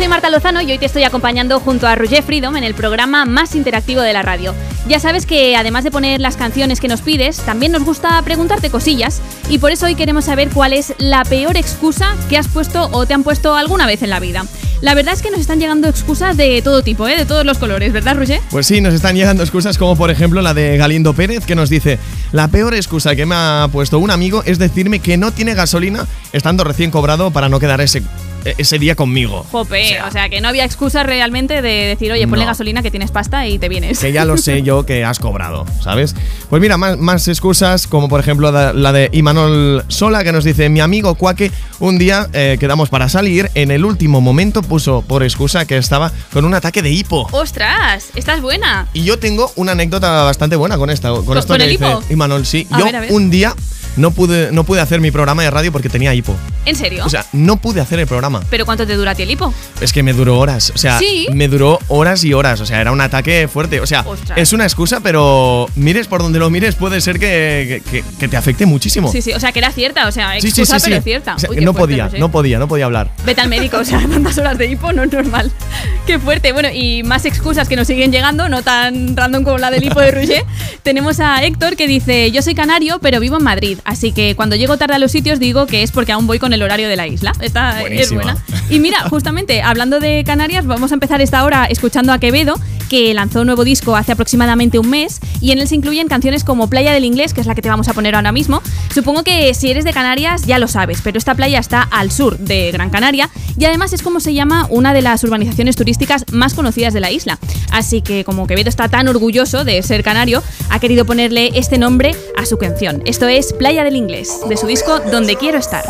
[0.00, 3.26] Soy Marta Lozano y hoy te estoy acompañando junto a Roger Freedom en el programa
[3.26, 4.54] más interactivo de la radio.
[4.88, 8.70] Ya sabes que además de poner las canciones que nos pides, también nos gusta preguntarte
[8.70, 9.20] cosillas
[9.50, 13.04] y por eso hoy queremos saber cuál es la peor excusa que has puesto o
[13.04, 14.46] te han puesto alguna vez en la vida.
[14.80, 17.18] La verdad es que nos están llegando excusas de todo tipo, ¿eh?
[17.18, 18.40] de todos los colores, ¿verdad, Roger?
[18.50, 21.68] Pues sí, nos están llegando excusas como por ejemplo la de Galindo Pérez que nos
[21.68, 21.98] dice
[22.32, 26.06] La peor excusa que me ha puesto un amigo es decirme que no tiene gasolina
[26.32, 28.02] estando recién cobrado para no quedar ese
[28.44, 29.44] ese día conmigo.
[29.50, 32.50] Jope, o sea, que no había excusa realmente de decir, oye, ponle No.
[32.50, 33.98] gasolina que tienes pasta y te vienes.
[33.98, 36.14] Que ya lo sé yo que has cobrado, ¿sabes?
[36.48, 40.44] Pues mira, más, más excusas, como por ejemplo la, la de Imanol Sola, que nos
[40.44, 45.02] dice: Mi amigo Cuaque, un día eh, quedamos para salir, en el último momento puso
[45.02, 47.28] por excusa que estaba con un ataque de hipo.
[47.32, 48.06] ¡Ostras!
[48.14, 48.88] Esta es buena.
[48.92, 51.10] Y yo tengo una anécdota bastante buena con esta.
[51.10, 52.02] Con, ¿Con- esto con que el dice hipo?
[52.10, 52.66] Imanol, sí.
[52.70, 53.12] A yo ver, a ver.
[53.12, 53.54] un día
[53.96, 56.34] no pude, no pude hacer mi programa de radio porque tenía hipo.
[56.66, 57.04] ¿En serio?
[57.06, 58.42] O sea, no pude hacer el programa.
[58.50, 59.52] ¿Pero cuánto te dura a ti el hipo?
[59.80, 60.72] Es que me duró horas.
[60.74, 61.26] O sea, ¿Sí?
[61.32, 62.60] me duró horas y horas.
[62.60, 63.80] O sea, era un ataque fuerte.
[63.80, 64.38] O sea, Ostras.
[64.38, 68.36] es una excusa, pero mires por donde lo mires, puede ser que, que- que te
[68.36, 69.10] afecte muchísimo.
[69.10, 71.34] Sí, sí, o sea, que era cierta, o sea, excusa, sí, sí, pero es cierta.
[71.34, 73.10] O sea, Uy, que qué no fuerte, podía, no podía, no podía hablar.
[73.24, 75.50] Vete al médico, o sea, tantas horas de hipo no es normal.
[76.06, 76.52] Qué fuerte.
[76.52, 80.00] Bueno, y más excusas que nos siguen llegando, no tan random como la del hipo
[80.00, 80.44] de Rouget.
[80.82, 83.78] Tenemos a Héctor que dice: Yo soy canario, pero vivo en Madrid.
[83.84, 86.52] Así que cuando llego tarde a los sitios digo que es porque aún voy con
[86.52, 87.32] el horario de la isla.
[87.40, 88.36] Esta es buena.
[88.68, 92.54] Y mira, justamente hablando de Canarias, vamos a empezar esta hora escuchando a Quevedo,
[92.90, 96.42] que lanzó un nuevo disco hace aproximadamente un mes y en él se incluyen canciones
[96.42, 98.62] como Playa del Inglés, que es la que te vamos a poner ahora mismo.
[98.92, 102.36] Supongo que si eres de Canarias ya lo sabes, pero esta playa está al sur
[102.38, 106.54] de Gran Canaria y además es como se llama una de las urbanizaciones turísticas más
[106.54, 107.38] conocidas de la isla.
[107.70, 112.16] Así que como Quevedo está tan orgulloso de ser canario, ha querido ponerle este nombre
[112.36, 113.02] a su canción.
[113.04, 115.84] Esto es Playa del Inglés, de su disco Donde quiero estar.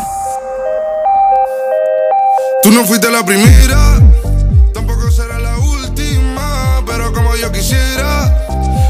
[2.61, 3.99] Tú no fuiste la primera,
[4.71, 8.47] tampoco será la última, pero como yo quisiera,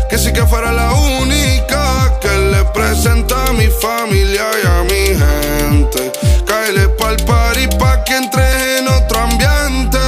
[0.09, 5.05] que sí que fuera la única que le presenta a mi familia y a mi
[5.23, 6.11] gente.
[6.45, 9.99] Cáele pa'l party pa' que entres en otro ambiente.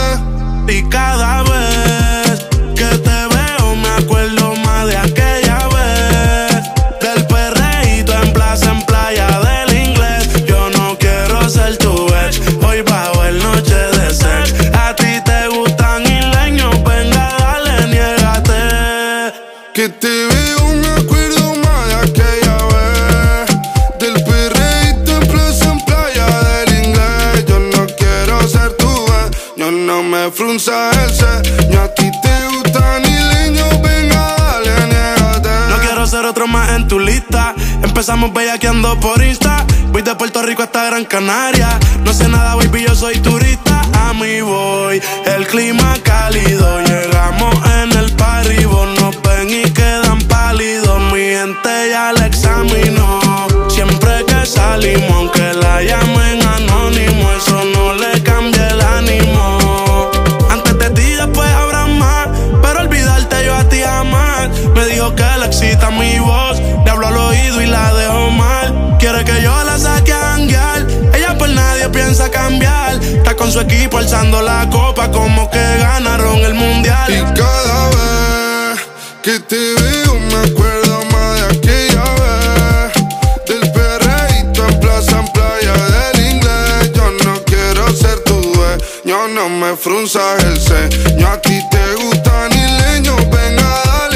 [0.68, 1.53] Y cada vez
[19.74, 23.98] Que te veo, me acuerdo más de aquella vez.
[24.00, 27.46] Del perreíto en plaza, en playa del inglés.
[27.48, 31.82] Yo no quiero ser tu ex, yo no me frunza el ceño.
[31.82, 35.50] A ti te gustan isleños, venga, dale, niégate.
[35.70, 37.56] No quiero ser otro más en tu lista.
[37.82, 39.66] Empezamos bellaqueando por Insta.
[39.92, 41.80] Voy de Puerto Rico hasta Gran Canaria.
[42.04, 43.82] No sé nada, baby, yo soy turista.
[43.96, 46.80] A mí voy, el clima cálido.
[46.82, 48.63] Llegamos en el party,
[49.54, 51.00] y quedan pálidos.
[51.12, 53.20] Mi gente ya la examinó.
[53.70, 60.10] Siempre que salimos, aunque la llamen anónimo, eso no le cambia el ánimo.
[60.50, 62.30] Antes de ti, después habrá más.
[62.62, 64.50] Pero olvidarte yo a ti jamás.
[64.74, 66.60] Me dijo que le excita mi voz.
[66.84, 68.98] Le hablo al oído y la dejo mal.
[69.00, 70.88] Quiere que yo la saque a janguear.
[71.14, 73.04] Ella por nadie piensa cambiar.
[73.04, 77.12] Está con su equipo alzando la copa como que ganaron el mundial.
[77.12, 77.93] Y cada
[79.24, 82.94] que te veo, me acuerdo más de aquella vez.
[83.48, 86.92] Del perreíto en plaza, en playa del inglés.
[86.94, 91.26] Yo no quiero ser tu dueño, no me frunzas el ceño.
[91.30, 94.13] A ti te gustan isleños, venga, dale,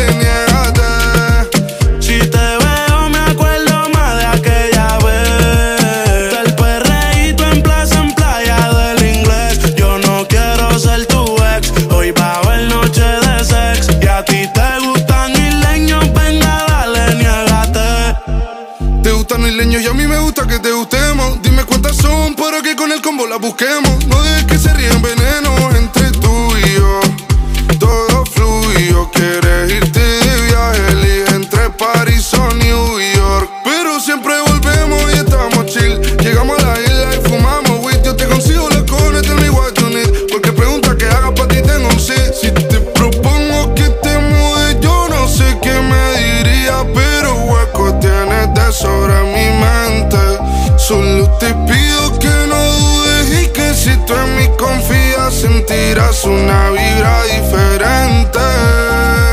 [23.40, 23.67] con el
[55.68, 58.40] sentirás una vibra diferente.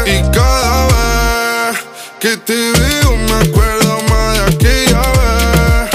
[0.06, 1.78] Y cada vez
[2.20, 5.90] que te veo me acuerdo más de aquella vez.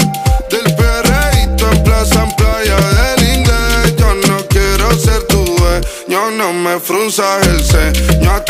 [0.50, 3.96] Del perreíto en plaza, en playa del inglés.
[3.96, 8.49] Yo no quiero ser tu dueño, no me frunzas el ceño.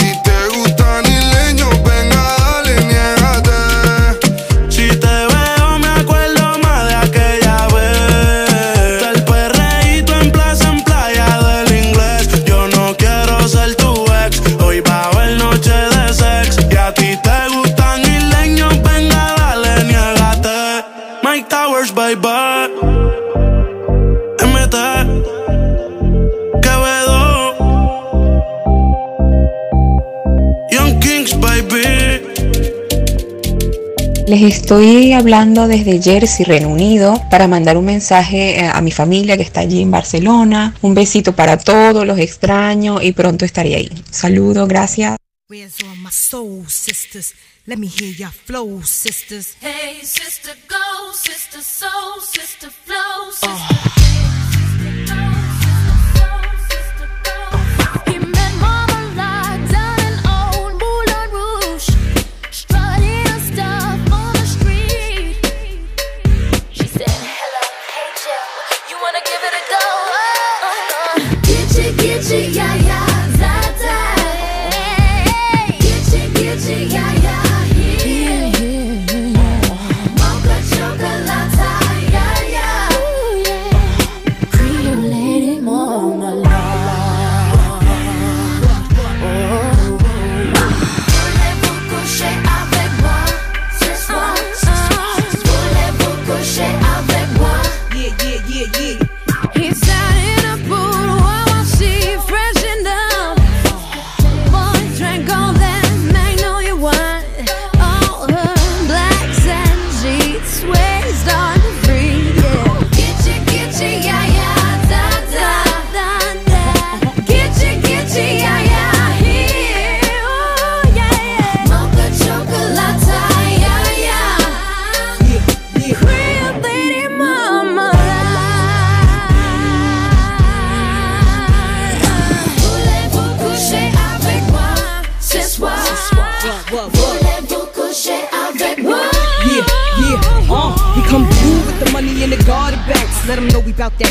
[34.30, 39.36] Les estoy hablando desde Jersey, Reino Unido, para mandar un mensaje eh, a mi familia
[39.36, 40.72] que está allí en Barcelona.
[40.82, 43.90] Un besito para todos, los extraño y pronto estaré ahí.
[44.12, 45.16] Saludos, gracias.
[45.48, 47.34] Where's all my soul sisters?
[47.66, 49.56] Let me hear your flow, sisters.
[49.60, 53.90] Hey, sister, go, sister, soul, sister, flow, sister.
[53.96, 53.99] He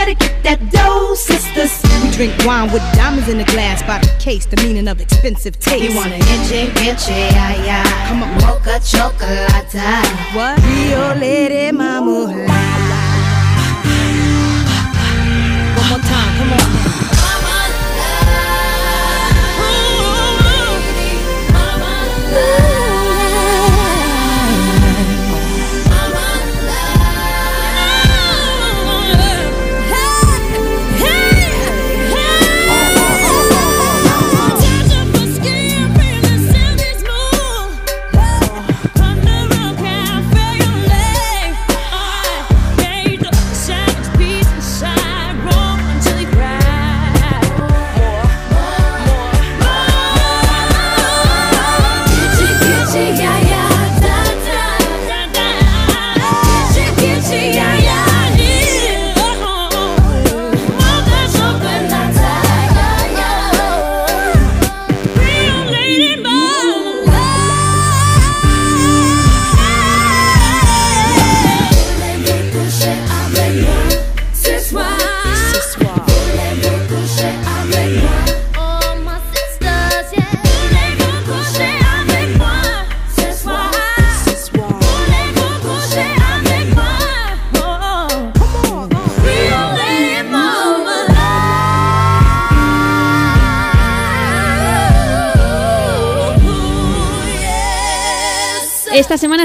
[0.00, 1.72] better get that dough, sisters.
[2.02, 5.58] We drink wine with diamonds in the glass by the case, the meaning of expensive
[5.58, 5.84] taste.
[5.84, 8.08] You wanna itchy, itchy, yeah, yeah.
[8.08, 9.74] Come on, Mocha chocolate.
[10.34, 10.56] What?
[10.64, 12.32] Rio Lady Mama.
[15.78, 16.90] One more time, come on.
[22.30, 22.69] Ce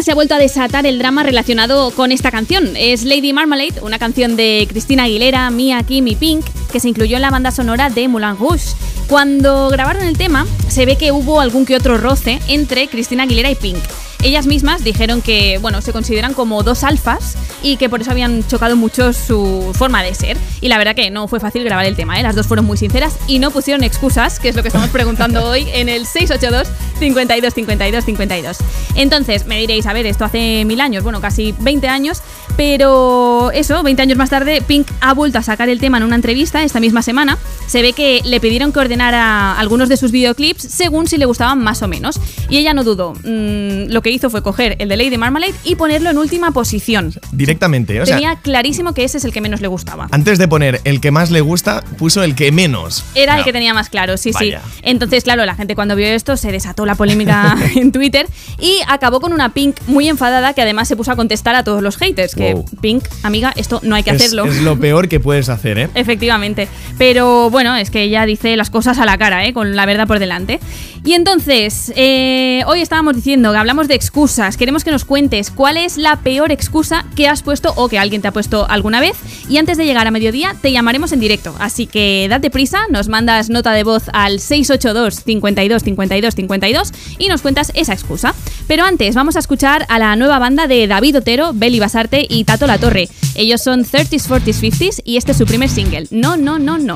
[0.06, 2.74] se ha vuelto a desatar el drama relacionado con esta canción.
[2.78, 7.16] Es Lady Marmalade, una canción de Cristina Aguilera, Mia, Kim y Pink, que se incluyó
[7.16, 8.76] en la banda sonora de Moulin Rouge.
[9.08, 13.50] Cuando grabaron el tema, se ve que hubo algún que otro roce entre Cristina Aguilera
[13.50, 13.80] y Pink.
[14.26, 18.44] Ellas mismas dijeron que, bueno, se consideran como dos alfas y que por eso habían
[18.48, 20.36] chocado mucho su forma de ser.
[20.62, 22.24] Y la verdad que no fue fácil grabar el tema, ¿eh?
[22.24, 25.46] Las dos fueron muy sinceras y no pusieron excusas, que es lo que estamos preguntando
[25.50, 28.58] hoy en el 682 52 52 52.
[28.96, 32.24] Entonces, me diréis, a ver, esto hace mil años, bueno, casi 20 años,
[32.58, 36.16] pero eso, 20 años más tarde, Pink ha vuelto a sacar el tema en una
[36.16, 37.38] entrevista esta misma semana.
[37.68, 41.60] Se ve que le pidieron que ordenara algunos de sus videoclips según si le gustaban
[41.60, 42.20] más o menos.
[42.50, 43.14] Y ella no dudó.
[43.24, 47.14] Mm, lo que hizo fue coger el de Lady Marmalade y ponerlo en última posición.
[47.32, 48.02] Directamente.
[48.02, 50.08] O sea, Tenía clarísimo que ese es el que menos le gustaba.
[50.12, 53.04] antes de poner el que más le gusta, puso el que menos.
[53.16, 54.62] Era el que tenía más claro, sí, Vaya.
[54.66, 54.80] sí.
[54.84, 58.28] Entonces, claro, la gente cuando vio esto se desató la polémica en Twitter
[58.60, 61.82] y acabó con una Pink muy enfadada que además se puso a contestar a todos
[61.84, 62.36] los haters.
[62.36, 62.56] Que.
[62.82, 64.46] Pink, amiga, esto no hay que Es- hacerlo.
[64.46, 65.90] Es, lo peor que puedes hacer, ¿eh?
[65.96, 66.68] Efectivamente.
[66.98, 69.54] Pero bueno, es que ella dice las cosas a la cara, ¿eh?
[69.54, 70.60] con la verdad por delante.
[71.04, 74.56] Y entonces, eh, hoy estábamos diciendo que hablamos de excusas.
[74.56, 78.22] Queremos que nos cuentes cuál es la peor excusa que has puesto o que alguien
[78.22, 79.18] te ha puesto alguna vez.
[79.50, 81.56] Y antes de llegar a mediodía, te llamaremos en directo.
[81.58, 87.30] Así que date prisa, nos mandas nota de voz al 682 52 52 52 y
[87.30, 88.36] nos cuentas esa excusa.
[88.68, 92.44] Pero antes, vamos a escuchar a la nueva banda de David Otero, Beli Basarte y
[92.44, 93.10] Tato La Torre.
[93.34, 96.08] Ellos son 30s, 40s, 50s y este es su primer single.
[96.12, 96.96] No, no, no, no.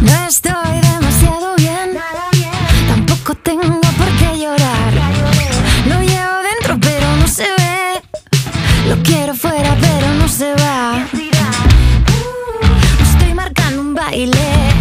[0.00, 1.69] No estoy demasiado bien,
[8.90, 11.06] lo quiero fuera pero no se va.
[13.02, 14.79] Estoy marcando un baile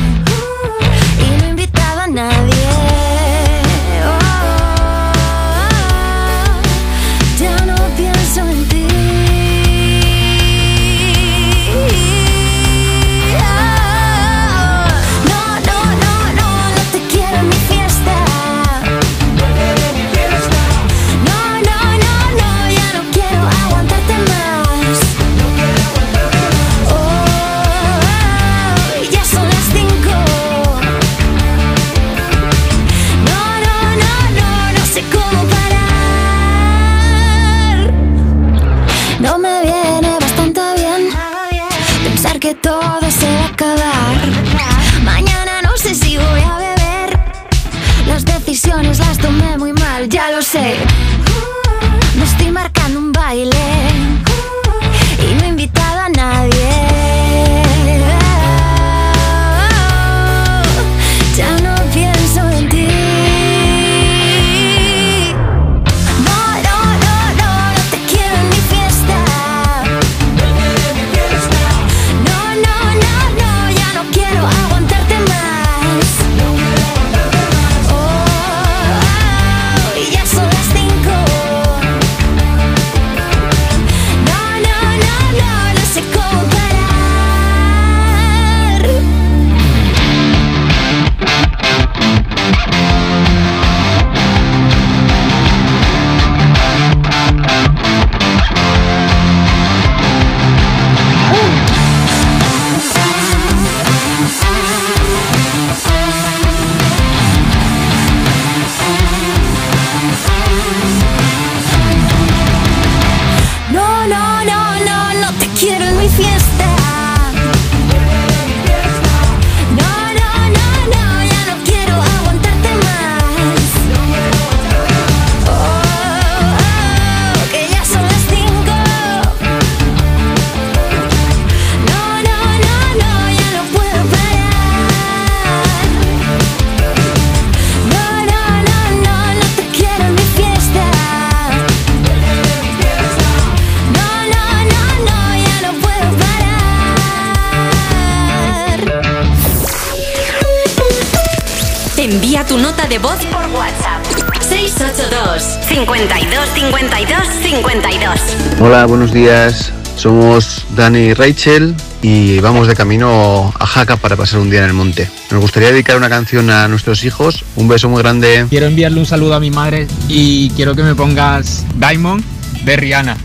[152.90, 154.04] de voz por WhatsApp.
[154.42, 158.20] 682 52 52 52
[158.60, 159.72] Hola, buenos días.
[159.96, 164.66] Somos Dani y Rachel y vamos de camino a Jaca para pasar un día en
[164.66, 165.08] el monte.
[165.30, 167.46] Nos gustaría dedicar una canción a nuestros hijos.
[167.56, 168.48] Un beso muy grande.
[168.50, 172.24] Quiero enviarle un saludo a mi madre y quiero que me pongas Diamond
[172.64, 173.18] de Rihanna.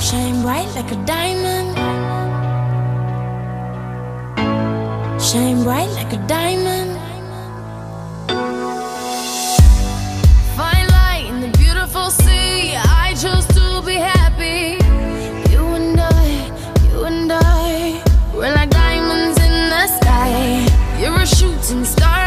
[0.00, 1.76] Shine bright like a diamond.
[5.20, 6.87] Shine bright like a diamond.
[21.70, 22.17] You're a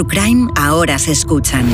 [0.00, 1.68] True Crime ahora se escuchan.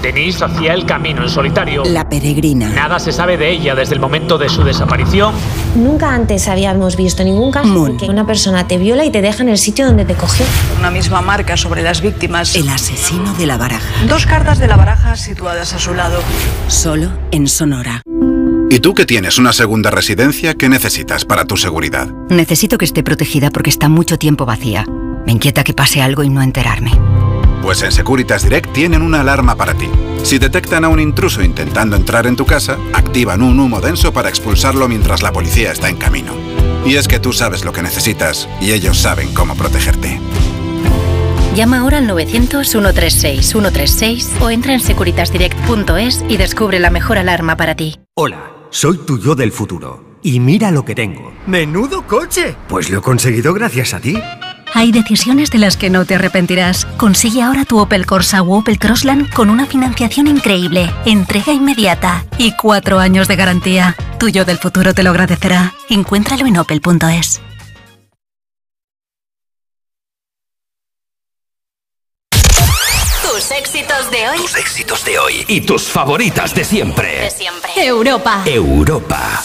[0.00, 1.84] Denise hacía el camino en solitario.
[1.84, 2.70] La Peregrina.
[2.70, 5.34] Nada se sabe de ella desde el momento de su desaparición.
[5.74, 9.42] Nunca antes habíamos visto ningún caso en que una persona te viola y te deja
[9.42, 10.46] en el sitio donde te cogió.
[10.78, 12.54] Una misma marca sobre las víctimas.
[12.54, 14.06] El asesino de la baraja.
[14.08, 16.20] Dos cartas de la baraja situadas a su lado.
[16.68, 18.00] Solo en Sonora.
[18.70, 22.08] ¿Y tú que tienes una segunda residencia, qué necesitas para tu seguridad?
[22.30, 24.86] Necesito que esté protegida porque está mucho tiempo vacía.
[25.26, 26.92] Me inquieta que pase algo y no enterarme.
[27.66, 29.90] Pues en Securitas Direct tienen una alarma para ti.
[30.22, 34.28] Si detectan a un intruso intentando entrar en tu casa, activan un humo denso para
[34.28, 36.32] expulsarlo mientras la policía está en camino.
[36.84, 40.20] Y es que tú sabes lo que necesitas y ellos saben cómo protegerte.
[41.56, 47.96] Llama ahora al 900-136-136 o entra en securitasdirect.es y descubre la mejor alarma para ti.
[48.14, 50.06] Hola, soy tu yo del futuro.
[50.22, 51.32] Y mira lo que tengo.
[51.46, 52.56] ¡Menudo coche!
[52.68, 54.18] Pues lo he conseguido gracias a ti.
[54.76, 56.84] Hay decisiones de las que no te arrepentirás.
[56.98, 62.52] Consigue ahora tu Opel Corsa o Opel Crossland con una financiación increíble, entrega inmediata y
[62.52, 63.96] cuatro años de garantía.
[64.18, 65.72] Tuyo del futuro te lo agradecerá.
[65.88, 67.40] Encuéntralo en opel.es.
[73.22, 74.36] Tus éxitos de hoy.
[74.36, 77.22] Tus éxitos de hoy y tus favoritas de siempre.
[77.22, 77.70] De siempre.
[77.76, 78.42] Europa.
[78.44, 79.42] Europa.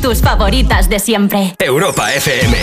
[0.00, 1.54] Tus favoritas de siempre.
[1.58, 2.56] Europa FM.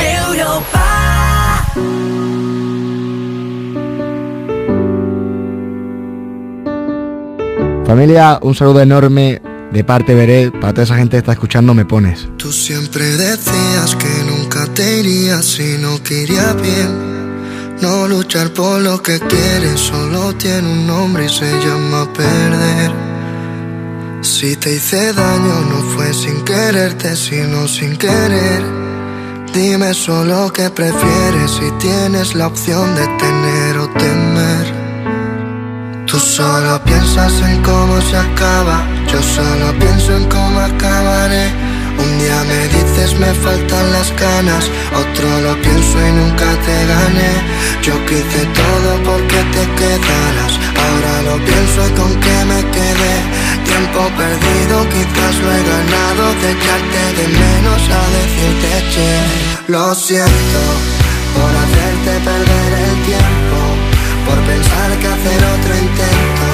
[7.86, 9.42] Familia, un saludo enorme
[9.72, 12.28] de parte de Beret para toda esa gente que está escuchando Me Pones.
[12.38, 17.18] Tú siempre decías que nunca te irías si no quería bien.
[17.82, 23.07] No luchar por lo que quieres solo tiene un nombre y se llama perder.
[24.28, 28.62] Si te hice daño no fue sin quererte, sino sin querer.
[29.54, 34.66] Dime solo qué prefieres si tienes la opción de tener o temer.
[36.06, 41.48] Tú solo piensas en cómo se acaba, yo solo pienso en cómo acabaré.
[41.98, 47.32] Un día me dices me faltan las ganas, otro lo pienso y nunca te gané.
[47.82, 53.47] Yo quise todo porque te quedaras, ahora lo pienso y con qué me quedé.
[53.78, 59.12] Tiempo perdido, quizás lo he ganado de echarte de menos a decirte che.
[59.68, 60.62] Lo siento
[61.36, 63.60] por hacerte perder el tiempo,
[64.26, 66.50] por pensar que hacer otro intento,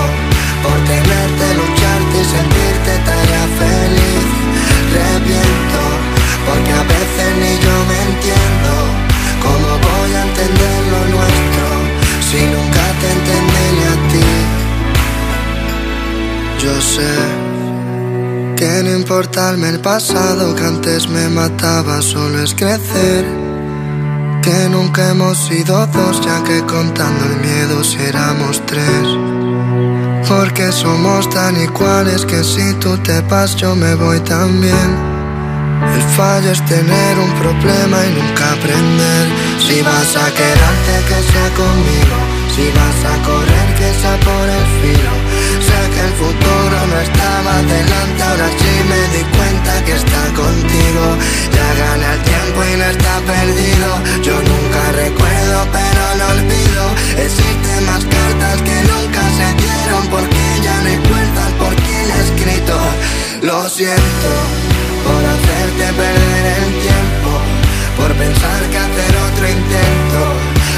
[0.64, 4.28] por tenerte, lucharte y sentirte tarea feliz.
[4.92, 5.82] Reviento,
[6.46, 8.83] porque a veces ni yo me entiendo.
[16.82, 17.16] Sé
[18.58, 23.26] que no importarme el pasado que antes me mataba, solo es crecer.
[24.42, 29.06] Que nunca hemos sido dos, ya que contando el miedo si éramos tres.
[30.28, 35.14] Porque somos tan iguales que si tú te vas yo me voy también.
[35.96, 39.28] El fallo es tener un problema y nunca aprender.
[39.60, 42.18] Si vas a quedarte que sea conmigo,
[42.56, 45.14] si vas a correr que sea por el filo.
[45.92, 51.04] Que el futuro no estaba delante, ahora sí me di cuenta que está contigo.
[51.56, 53.90] Ya gana el tiempo y no está perdido.
[54.24, 56.84] Yo nunca recuerdo pero no olvido.
[57.18, 62.20] Existen más cartas que nunca se dieron porque ya no hay puertas por quien he
[62.28, 62.76] escrito.
[63.42, 64.30] Lo siento
[65.04, 67.32] por hacerte perder el tiempo,
[67.98, 70.22] por pensar que hacer otro intento,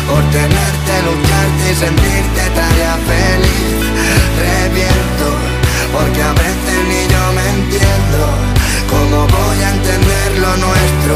[0.08, 3.78] por tenerte, lucharte y sentirte tarea feliz.
[4.46, 5.28] Reviento,
[5.94, 8.22] porque a veces ni yo me entiendo.
[8.90, 11.16] ¿Cómo voy a entender lo nuestro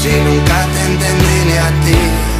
[0.00, 2.39] si nunca te entendí ni a ti?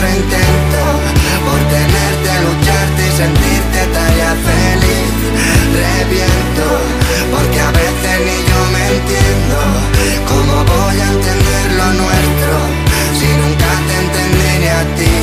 [0.00, 0.82] otro intento,
[1.44, 5.12] por tenerte, lucharte y sentirte tarea feliz.
[5.84, 6.66] Reviento,
[7.30, 9.56] porque a veces ni yo me entiendo.
[10.26, 12.52] ¿Cómo voy a entender lo nuestro
[13.18, 15.16] si nunca te entendí a ti?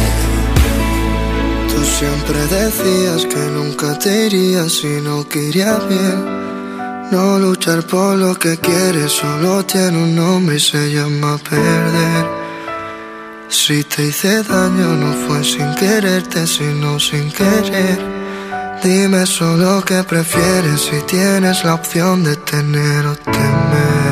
[1.74, 6.38] Tú siempre decías que nunca te irías si no quería bien.
[7.12, 12.37] No luchar por lo que quieres solo tiene un nombre y se llama perder.
[13.60, 18.00] Si te hice daño no fue sin quererte, sino sin querer.
[18.84, 24.07] Dime solo qué prefieres si tienes la opción de tener o temer.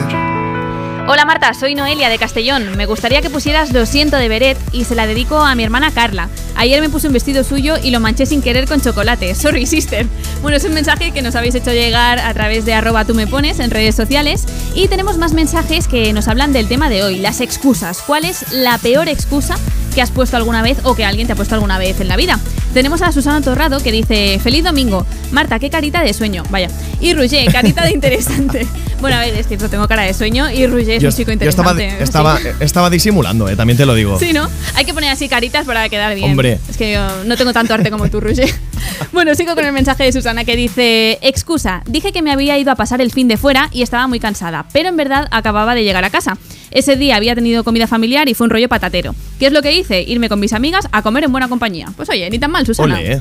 [1.08, 2.76] Hola Marta, soy Noelia de Castellón.
[2.78, 5.92] Me gustaría que pusieras Lo siento de Beret y se la dedico a mi hermana
[5.92, 6.30] Carla.
[6.56, 9.36] Ayer me puse un vestido suyo y lo manché sin querer con chocolate.
[9.36, 10.08] Sorry, sister.
[10.42, 13.28] Bueno, es un mensaje que nos habéis hecho llegar a través de arroba tú me
[13.28, 14.46] pones en redes sociales.
[14.74, 18.02] Y tenemos más mensajes que nos hablan del tema de hoy, las excusas.
[18.02, 19.58] ¿Cuál es la peor excusa
[19.94, 22.16] que has puesto alguna vez o que alguien te ha puesto alguna vez en la
[22.16, 22.40] vida?
[22.76, 25.06] Tenemos a Susana Torrado que dice, feliz domingo.
[25.32, 26.44] Marta, qué carita de sueño.
[26.50, 26.68] Vaya.
[27.00, 28.68] Y Roger, carita de interesante.
[29.00, 31.32] bueno, a ver, es cierto, tengo cara de sueño y Roger es Yo, un chico
[31.32, 32.04] yo estaba, interesante.
[32.04, 34.20] estaba, estaba disimulando, eh, también te lo digo.
[34.20, 34.50] Sí, ¿no?
[34.74, 36.32] Hay que poner así caritas para quedar bien.
[36.32, 36.60] Hombre.
[36.70, 38.54] Es que yo no tengo tanto arte como tú, Roger.
[39.14, 42.74] bueno, sigo con el mensaje de Susana que dice: Excusa, dije que me había ido
[42.74, 45.86] a pasar el fin de fuera y estaba muy cansada, pero en verdad acababa de
[45.86, 46.38] llegar a casa.
[46.76, 49.16] Ese día había tenido comida familiar y fue un rollo patatero.
[49.40, 50.02] ¿Qué es lo que hice?
[50.02, 51.88] Irme con mis amigas a comer en buena compañía.
[51.96, 52.96] Pues oye, ni tan mal, Susana.
[52.96, 53.20] Ole, eh.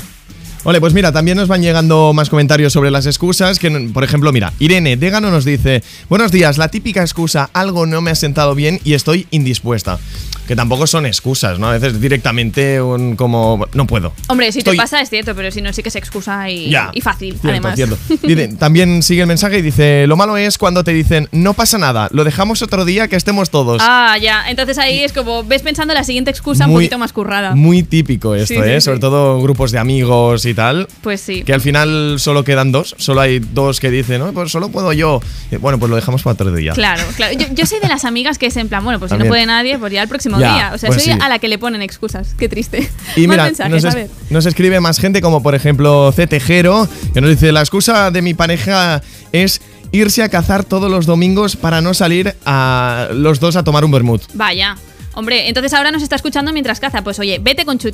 [0.65, 3.61] Ole, pues mira, también nos van llegando más comentarios sobre las excusas.
[3.61, 8.01] Que, por ejemplo, mira, Irene Dégano nos dice: Buenos días, la típica excusa, algo no
[8.01, 10.01] me ha sentado bien y estoy indispuesta.
[10.47, 11.69] Que tampoco son excusas, ¿no?
[11.69, 14.13] A veces directamente un como no puedo.
[14.29, 16.71] Hombre, si Estoy- te pasa es cierto, pero si no, sí que se excusa y,
[16.71, 16.91] Ya.
[16.95, 17.75] y fácil, Cierto, además.
[17.77, 17.97] cierto.
[18.27, 21.79] Dice, también sigue el mensaje y dice, lo malo es cuando te dicen, no pasa
[21.79, 23.81] nada, lo dejamos otro día que estemos todos.
[23.85, 24.45] Ah, ya.
[24.49, 27.55] Entonces ahí es como, ves pensando la siguiente excusa un poquito más currada.
[27.55, 28.81] Muy típico esto, Sí, ¿eh?
[28.81, 28.85] sí.
[28.85, 30.89] Sobre todo grupos de amigos y tal.
[31.03, 31.43] Pues sí.
[31.43, 34.93] Que al final solo quedan dos, solo hay dos que dicen, no, pues solo puedo
[34.93, 35.21] yo.
[35.51, 36.73] Eh, Bueno, pues lo dejamos para otro día.
[36.73, 37.35] Claro, claro.
[37.39, 39.47] Yo, yo soy de las amigas que es en plan, bueno, pues si no puede
[39.47, 40.71] nadie, pues ya el próximo Ya, día.
[40.75, 41.19] O sea, pues soy sí.
[41.21, 42.35] a la que le ponen excusas.
[42.39, 42.89] Qué triste.
[43.17, 44.11] Y mira, mensajes, nos, a es- ver.
[44.31, 46.27] nos escribe más gente, como por ejemplo C.
[46.27, 49.03] Tejero, que nos dice: La excusa de mi pareja
[49.33, 49.61] es
[49.93, 53.91] irse a cazar todos los domingos para no salir a los dos a tomar un
[53.93, 54.23] vermut.
[54.35, 54.77] Vaya.
[55.17, 57.03] Hombre, entonces ahora nos está escuchando mientras caza.
[57.05, 57.89] Pues oye, vete con, tu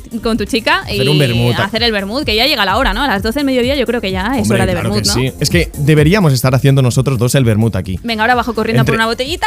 [0.45, 3.03] chica Hacer y a hacer el vermut, que ya llega la hora, ¿no?
[3.03, 5.05] A las 12 del mediodía yo creo que ya es Hombre, hora de claro vermut,
[5.05, 5.13] ¿no?
[5.13, 5.31] sí.
[5.39, 7.99] Es que deberíamos estar haciendo nosotros dos el vermut aquí.
[8.01, 9.45] Venga, ahora bajo corriendo Entre- por una botellita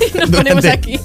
[0.14, 1.00] y nos ponemos aquí.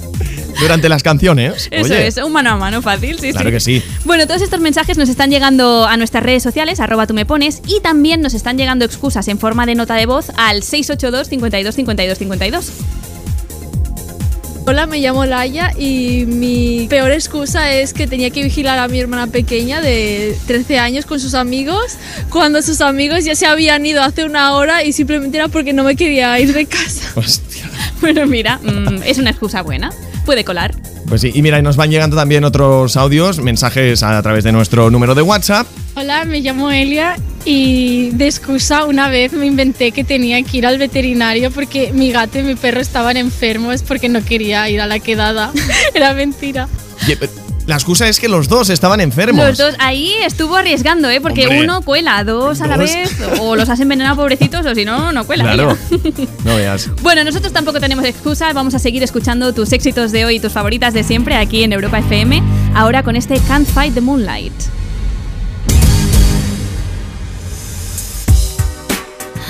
[0.60, 1.68] Durante las canciones.
[1.70, 3.52] Eso Oye, es, un mano a mano fácil, sí, Claro sí.
[3.52, 3.82] que sí.
[4.04, 7.62] Bueno, todos estos mensajes nos están llegando a nuestras redes sociales, arroba tú me pones,
[7.66, 11.74] y también nos están llegando excusas en forma de nota de voz al 682 52
[11.74, 12.72] 52 52.
[14.64, 19.00] Hola, me llamo Laia y mi peor excusa es que tenía que vigilar a mi
[19.00, 21.96] hermana pequeña de 13 años con sus amigos
[22.30, 25.82] cuando sus amigos ya se habían ido hace una hora y simplemente era porque no
[25.82, 27.10] me quería ir de casa.
[27.16, 27.68] Hostia.
[28.00, 29.92] Bueno, mira, mm, es una excusa buena.
[30.24, 30.74] Puede colar.
[31.12, 34.52] Pues sí, y mira, y nos van llegando también otros audios, mensajes a través de
[34.52, 35.66] nuestro número de WhatsApp.
[35.94, 40.66] Hola, me llamo Elia y de excusa una vez me inventé que tenía que ir
[40.66, 44.86] al veterinario porque mi gato y mi perro estaban enfermos porque no quería ir a
[44.86, 45.52] la quedada.
[45.94, 46.66] Era mentira.
[47.66, 49.46] La excusa es que los dos estaban enfermos.
[49.46, 51.20] Los dos, ahí estuvo arriesgando, ¿eh?
[51.20, 51.62] Porque Hombre.
[51.62, 52.90] uno cuela, dos a la Dos.
[52.92, 55.44] vez, o los has envenenado pobrecitos, o si no, no cuela.
[55.44, 55.78] Claro.
[56.44, 56.90] No veas.
[57.02, 60.52] Bueno, nosotros tampoco tenemos excusa, vamos a seguir escuchando tus éxitos de hoy y tus
[60.52, 62.42] favoritas de siempre aquí en Europa FM,
[62.74, 64.52] ahora con este Can't Fight the Moonlight.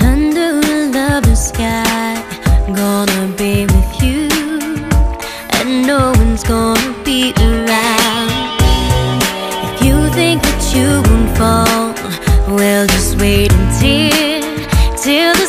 [0.01, 0.61] Under
[0.93, 2.15] lovely sky,
[2.75, 4.29] gonna be with you,
[5.61, 8.02] and no one's gonna be around.
[10.75, 11.93] You won't fall,
[12.57, 14.41] well, just wait until
[14.97, 15.42] till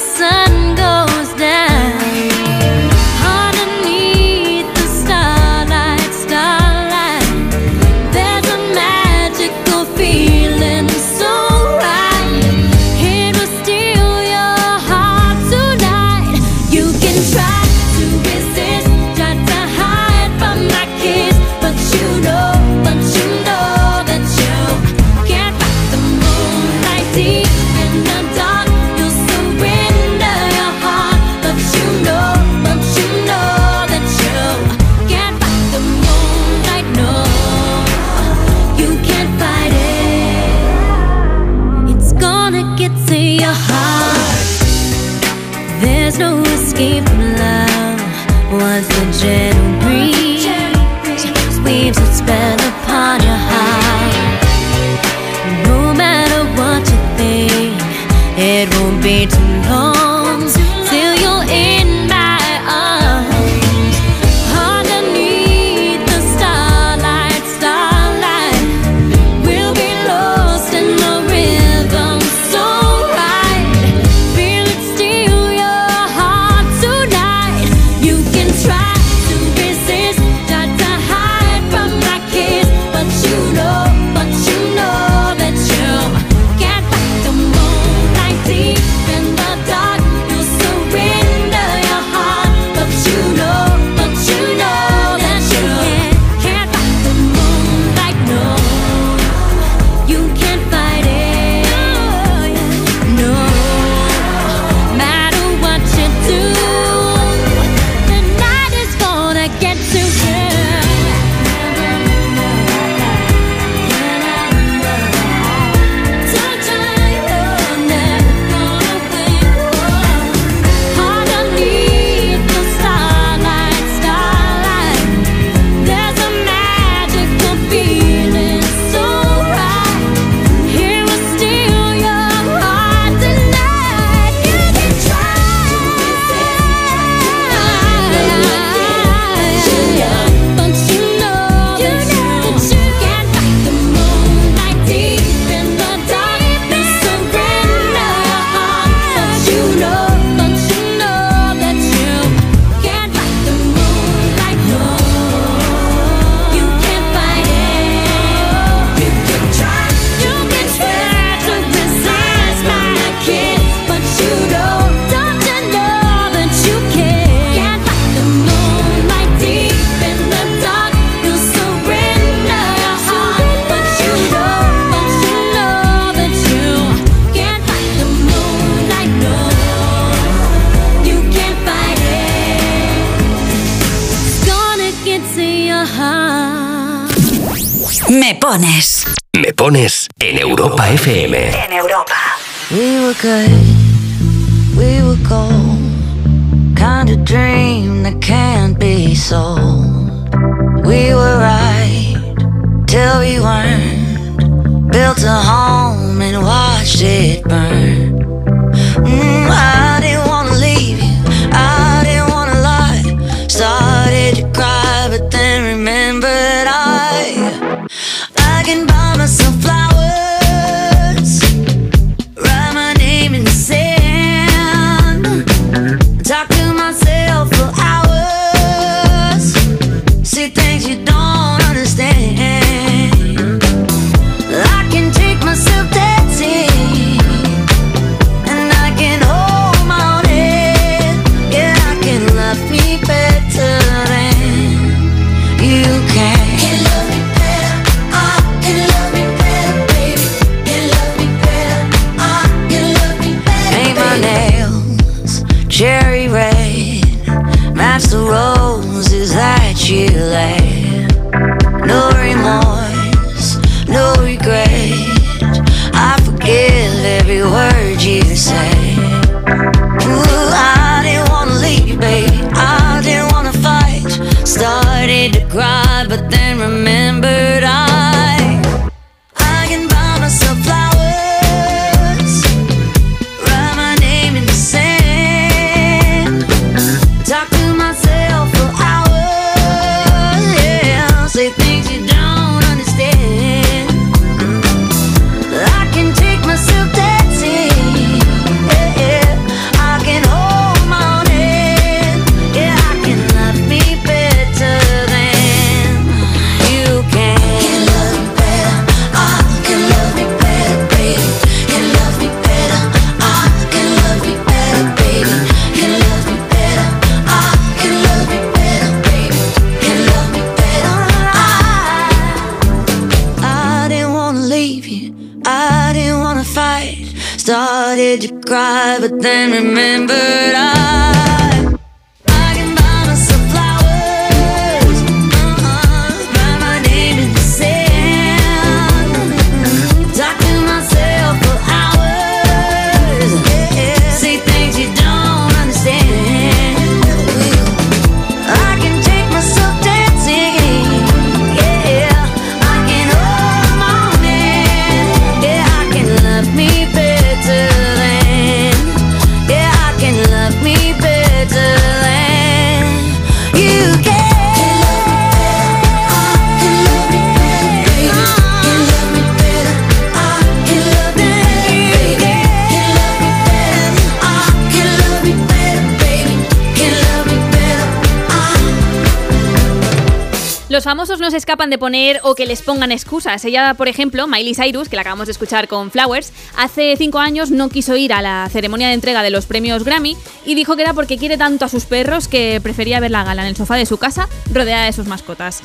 [381.54, 383.46] de poner o que les pongan excusas.
[383.46, 387.52] Ella, por ejemplo, Miley Cyrus, que la acabamos de escuchar con Flowers, hace cinco años
[387.52, 390.82] no quiso ir a la ceremonia de entrega de los premios Grammy y dijo que
[390.82, 393.76] era porque quiere tanto a sus perros que prefería ver la gala en el sofá
[393.76, 395.62] de su casa rodeada de sus mascotas.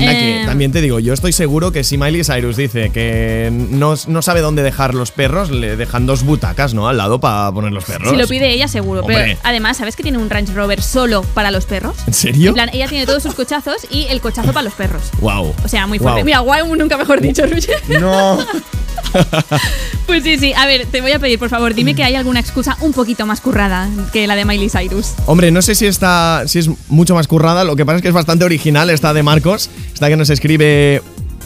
[0.00, 3.50] Anda, Eh, que también te digo, yo estoy seguro que si Miley Cyrus dice que
[3.52, 6.88] no, no sabe dónde dejar los perros, le dejan dos butacas, ¿no?
[6.88, 8.10] Al lado para poner los perros.
[8.10, 9.00] Si lo pide ella, seguro.
[9.00, 9.16] Hombre.
[9.16, 11.96] Pero además, ¿sabes que tiene un Range Rover solo para los perros?
[12.06, 12.48] ¿En serio?
[12.48, 15.02] En plan, ella tiene todos sus cochazos y el cochazo para los perros.
[15.20, 15.54] Wow.
[15.64, 16.20] O sea, muy fuerte.
[16.20, 16.24] Wow.
[16.24, 17.80] Mira, guay, nunca mejor dicho, Roger.
[18.00, 18.38] No.
[20.06, 20.52] Pues sí, sí.
[20.56, 23.26] A ver, te voy a pedir, por favor, dime que hay alguna excusa un poquito
[23.26, 25.12] más currada que la de Miley Cyrus.
[25.26, 28.08] Hombre, no sé si está, si es mucho más currada, lo que pasa es que
[28.08, 29.70] es bastante original esta de Marcos,
[30.00, 31.02] esta que nos escribe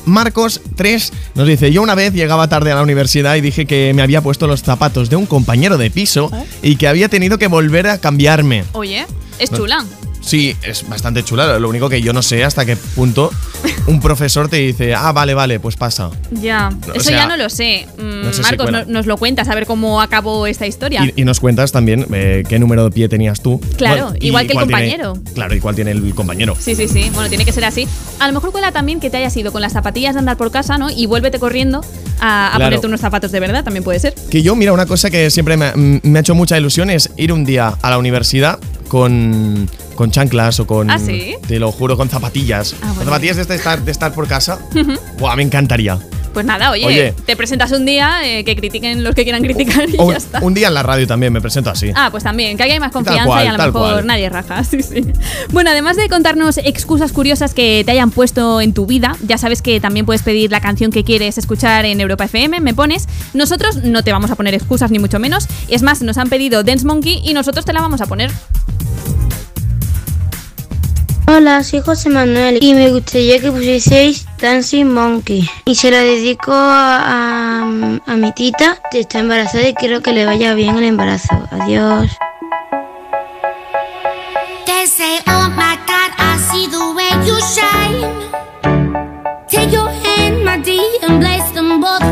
[0.06, 3.90] Marcos 3, nos dice, yo una vez llegaba tarde a la universidad y dije que
[3.96, 6.30] me había puesto los zapatos de un compañero de piso
[6.62, 8.62] y que había tenido que volver a cambiarme.
[8.72, 9.06] Oye,
[9.40, 9.84] es chula.
[10.24, 13.30] Sí, es bastante chula, lo único que yo no sé hasta qué punto
[13.86, 16.10] un profesor te dice, ah, vale, vale, pues pasa.
[16.30, 17.86] Ya, o eso sea, ya no lo sé.
[17.98, 21.04] Mm, no sé si Marcos, no- nos lo cuentas, a ver cómo acabó esta historia.
[21.14, 23.60] Y, y nos cuentas también eh, qué número de pie tenías tú.
[23.76, 25.18] Claro, igual que el cuál tiene- compañero.
[25.34, 26.56] claro, cuál tiene el compañero.
[26.58, 27.10] Sí, sí, sí.
[27.12, 27.86] Bueno, tiene que ser así.
[28.18, 30.50] A lo mejor cuela también que te hayas ido con las zapatillas de andar por
[30.50, 30.88] casa, ¿no?
[30.90, 31.82] Y vuélvete corriendo
[32.20, 32.64] a, a Claro.
[32.66, 34.14] ponerte unos zapatos de verdad, también puede ser.
[34.30, 37.32] Que yo, mira, una cosa que siempre me, me ha hecho mucha ilusión es ir
[37.32, 38.58] un día a la universidad
[38.94, 40.88] con, con chanclas o con.
[40.88, 41.34] ¿Ah, sí?
[41.48, 42.74] Te lo juro, con zapatillas.
[42.74, 42.94] Ah, bueno.
[42.98, 44.60] Con zapatillas de estar, de estar por casa.
[44.70, 44.92] Ujú.
[45.18, 45.98] Buah, me encantaría.
[46.32, 47.14] Pues nada, oye, Oye.
[47.26, 50.40] te presentas un día, eh, que critiquen los que quieran criticar y O ya está.
[50.42, 51.90] un día en la radio también me presento así.
[51.94, 54.06] Ah, pues también, que aquí hay más confianza cual, y a lo mejor cual.
[54.06, 54.62] nadie raja.
[54.70, 55.04] Sí, sí.
[55.50, 59.62] Bueno, además de contarnos excusas curiosas que te hayan puesto en tu vida, ya sabes
[59.62, 63.06] que también puedes pedir la canción que quieres escuchar en Europa FM, me pones.
[63.32, 65.46] Nosotros no te vamos a poner excusas ni mucho menos.
[65.68, 68.30] Es más, nos han pedido Dance Monkey y nosotros te la vamos a poner.
[71.26, 75.48] Hola, soy José Manuel y me gustaría que pusieseis Dancing Monkey.
[75.64, 77.60] Y se la dedico a,
[78.06, 81.34] a- mi tita, que está embarazada y quiero que le vaya bien el embarazo.
[81.50, 82.10] Adiós.
[85.26, 85.50] Oh.
[89.50, 92.02] Take your hand, my dear, and place them both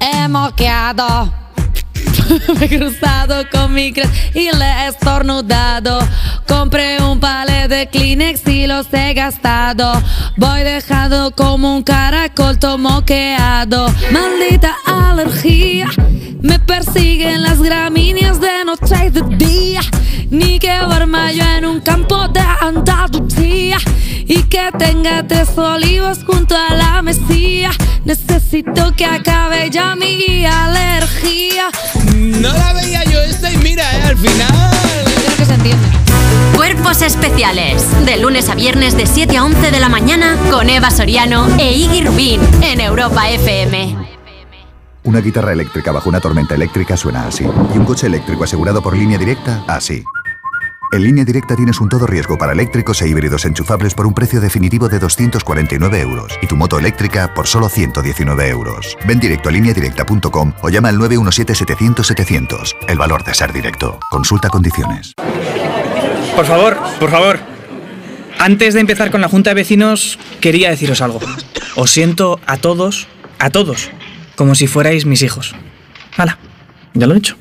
[0.00, 1.32] He moqueado.
[2.58, 3.92] Me he cruzado con mi
[4.34, 5.98] y le he estornudado.
[6.46, 9.92] Compré un palet de Kleenex y los he gastado.
[10.36, 13.86] Voy dejado como un caracol todo moqueado.
[14.12, 15.88] Maldita alergia.
[16.40, 19.80] Me persiguen las gramíneas de noche y de día.
[20.30, 23.78] Ni que duerma yo en un campo de Andalucía.
[24.28, 27.70] Y que tenga tres olivos junto a la mesía.
[28.56, 31.68] Necesito que acabe ya mi alergia.
[32.14, 34.48] No la veía yo esta y mira, eh, al final.
[35.04, 35.86] Creo que se entiende.
[36.54, 37.84] Cuerpos especiales.
[38.06, 41.74] De lunes a viernes de 7 a 11 de la mañana con Eva Soriano e
[41.74, 43.94] Iggy Rubín en Europa FM.
[45.04, 47.44] Una guitarra eléctrica bajo una tormenta eléctrica suena así.
[47.44, 50.02] Y un coche eléctrico asegurado por línea directa, así.
[50.92, 54.40] En línea directa tienes un todo riesgo para eléctricos e híbridos enchufables por un precio
[54.40, 58.96] definitivo de 249 euros y tu moto eléctrica por solo 119 euros.
[59.06, 62.76] Ven directo a lineadirecta.com o llama al 917-700-700.
[62.88, 63.98] El valor de ser directo.
[64.10, 65.12] Consulta condiciones.
[66.36, 67.40] Por favor, por favor.
[68.38, 71.20] Antes de empezar con la junta de vecinos, quería deciros algo.
[71.74, 73.08] Os siento a todos,
[73.38, 73.90] a todos,
[74.36, 75.54] como si fuerais mis hijos.
[76.16, 76.38] Hala,
[76.94, 77.36] ya lo he dicho.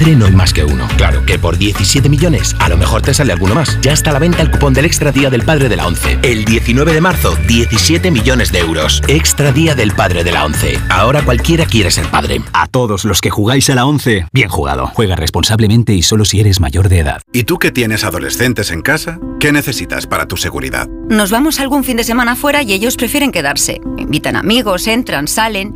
[0.00, 0.88] Padre no hay más que uno.
[0.96, 3.78] Claro que por 17 millones a lo mejor te sale alguno más.
[3.82, 6.18] Ya está a la venta el cupón del Extra Día del Padre de la ONCE.
[6.22, 9.02] El 19 de marzo, 17 millones de euros.
[9.08, 10.78] Extra Día del Padre de la ONCE.
[10.88, 12.40] Ahora cualquiera quiere ser padre.
[12.54, 14.86] A todos los que jugáis a la 11, bien jugado.
[14.94, 17.20] Juega responsablemente y solo si eres mayor de edad.
[17.34, 19.18] ¿Y tú que tienes adolescentes en casa?
[19.38, 20.88] ¿Qué necesitas para tu seguridad?
[21.10, 23.82] Nos vamos algún fin de semana fuera y ellos prefieren quedarse.
[23.98, 25.74] Invitan amigos, entran, salen.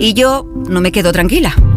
[0.00, 1.54] Y yo no me quedo tranquila.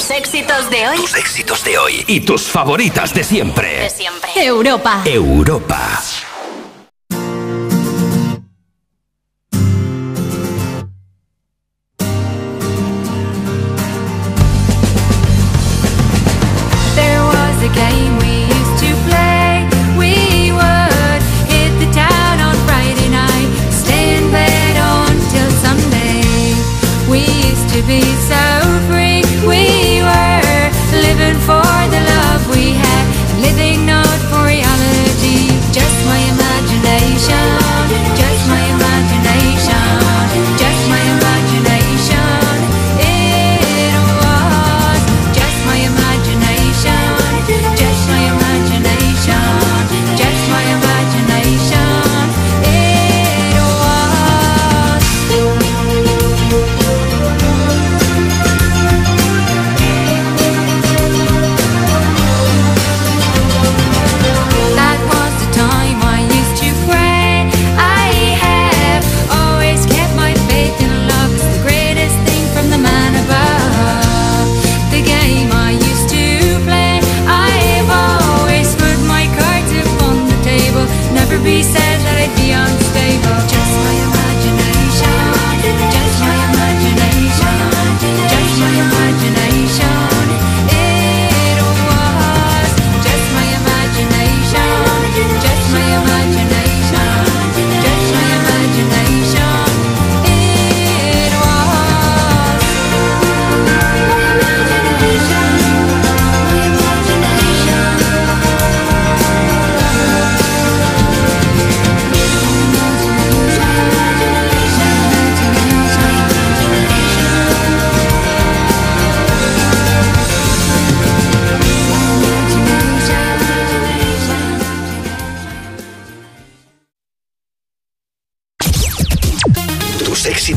[0.00, 0.96] Tus éxitos de hoy.
[0.96, 3.80] Tus éxitos de hoy y tus favoritas de siempre.
[3.82, 4.30] De siempre.
[4.34, 5.02] Europa.
[5.04, 6.00] Europa.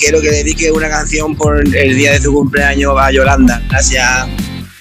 [0.00, 3.62] quiero que dedique una canción por el día de tu cumpleaños a Yolanda.
[3.68, 4.26] Gracias.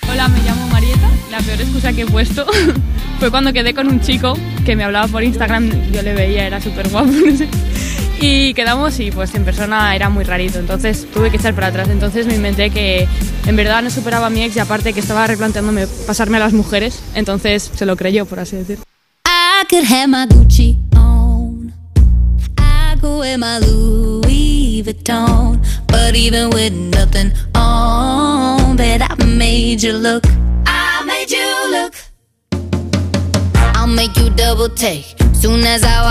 [0.10, 1.10] Hola, me llamo Marieta.
[1.30, 2.48] La peor excusa que he puesto
[3.20, 5.92] fue cuando quedé con un chico que me hablaba por Instagram.
[5.92, 7.48] Yo le veía, era súper guapo, no sé.
[8.22, 10.58] Y quedamos y pues en persona era muy rarito.
[10.60, 11.90] Entonces tuve que echar para atrás.
[11.90, 13.08] Entonces me inventé que
[13.46, 16.54] en verdad no superaba a mi ex y aparte que estaba replanteándome pasarme a las
[16.54, 17.02] mujeres.
[17.14, 18.80] Entonces se lo creyó, por así decir.
[19.26, 21.74] I could have my Gucci on.
[22.58, 23.60] I could wear my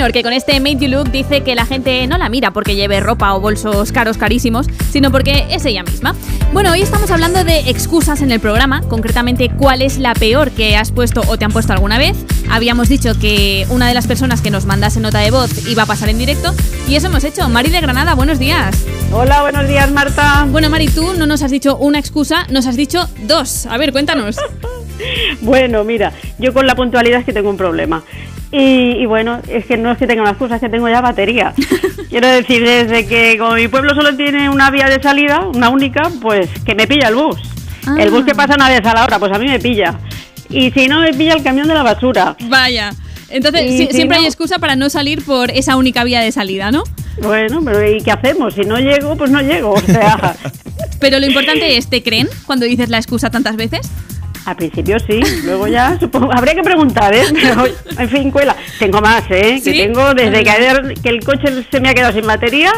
[0.00, 3.00] Que con este Made You Look dice que la gente no la mira porque lleve
[3.00, 6.16] ropa o bolsos caros carísimos, sino porque es ella misma.
[6.54, 10.74] Bueno, hoy estamos hablando de excusas en el programa, concretamente cuál es la peor que
[10.74, 12.16] has puesto o te han puesto alguna vez.
[12.50, 15.86] Habíamos dicho que una de las personas que nos mandase nota de voz iba a
[15.86, 16.54] pasar en directo
[16.88, 17.46] y eso hemos hecho.
[17.50, 18.74] Mari de Granada, buenos días.
[19.12, 20.46] Hola, buenos días, Marta.
[20.50, 23.66] Bueno, Mari, tú no nos has dicho una excusa, nos has dicho dos.
[23.66, 24.38] A ver, cuéntanos.
[25.40, 28.02] Bueno, mira, yo con la puntualidad es que tengo un problema.
[28.52, 31.00] Y, y bueno, es que no es que tenga una excusa, es que tengo ya
[31.00, 31.54] batería.
[32.10, 36.10] Quiero decir, desde que como mi pueblo solo tiene una vía de salida, una única,
[36.20, 37.36] pues que me pilla el bus.
[37.98, 39.98] El bus que pasa una vez a la hora, pues a mí me pilla.
[40.48, 42.36] Y si no, me pilla el camión de la basura.
[42.48, 42.90] Vaya.
[43.28, 46.32] Entonces, Y si- si siempre hay excusa para no salir por esa única vía de
[46.32, 46.82] salida, ¿no?
[47.22, 48.54] Bueno, pero ¿y qué hacemos?
[48.54, 49.70] Si no llego, pues no llego.
[49.74, 50.34] O sea,
[51.00, 53.88] Pero lo importante es, ¿te creen cuando dices la excusa tantas veces?
[54.46, 56.30] Al principio sí, luego ya supongo.
[56.32, 57.24] Habría que preguntar, ¿eh?
[57.32, 57.64] Pero,
[57.98, 58.56] en fin, cuela.
[58.78, 59.60] Tengo más, ¿eh?
[59.62, 59.72] ¿Sí?
[59.72, 62.72] Que tengo desde que, ayer- que el coche se me ha quedado sin batería.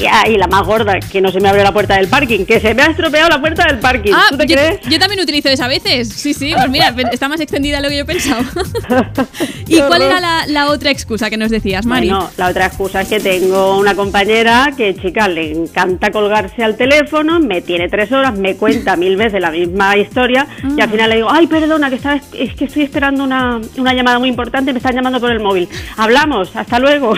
[0.00, 2.44] Y, ah, y la más gorda, que no se me abrió la puerta del parking,
[2.46, 4.12] que se me ha estropeado la puerta del parking.
[4.14, 4.80] Ah, ¿Tú te yo, crees?
[4.88, 6.08] yo también utilizo esa a veces.
[6.08, 8.42] Sí, sí, pues mira, está más extendida de lo que yo pensaba.
[9.66, 12.08] ¿Y cuál era la, la otra excusa que nos decías, Mari?
[12.08, 16.76] Bueno, la otra excusa es que tengo una compañera que, chica, le encanta colgarse al
[16.76, 20.46] teléfono, me tiene tres horas, me cuenta mil veces la misma historia
[20.76, 20.92] y al Ah.
[20.92, 24.28] final le digo, ay, perdona, que estaba, es que estoy esperando una, una llamada muy
[24.28, 25.68] importante, me están llamando por el móvil.
[25.96, 27.14] Hablamos, hasta luego.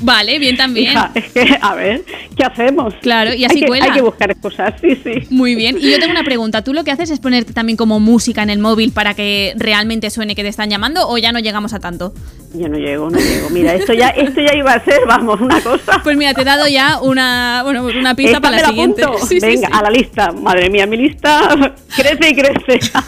[0.00, 0.92] Vale, bien también.
[0.92, 2.04] Hija, es que, a ver,
[2.36, 2.94] ¿qué hacemos?
[3.00, 3.84] Claro, y así hay que, cuela.
[3.86, 5.26] Hay que buscar excusas, sí, sí.
[5.30, 5.78] Muy bien.
[5.80, 6.62] Y yo tengo una pregunta.
[6.62, 10.10] ¿Tú lo que haces es ponerte también como música en el móvil para que realmente
[10.10, 12.12] suene que te están llamando o ya no llegamos a tanto?
[12.58, 13.50] Yo no llego, no llego.
[13.50, 16.00] Mira, esto ya, esto ya iba a ser, vamos, una cosa.
[16.02, 19.02] Pues mira, te he dado ya una, bueno, una pista Esta para la siguiente.
[19.28, 19.72] Sí, Venga, sí.
[19.74, 20.32] a la lista.
[20.32, 21.48] Madre mía, mi lista
[21.96, 22.90] crece y crece.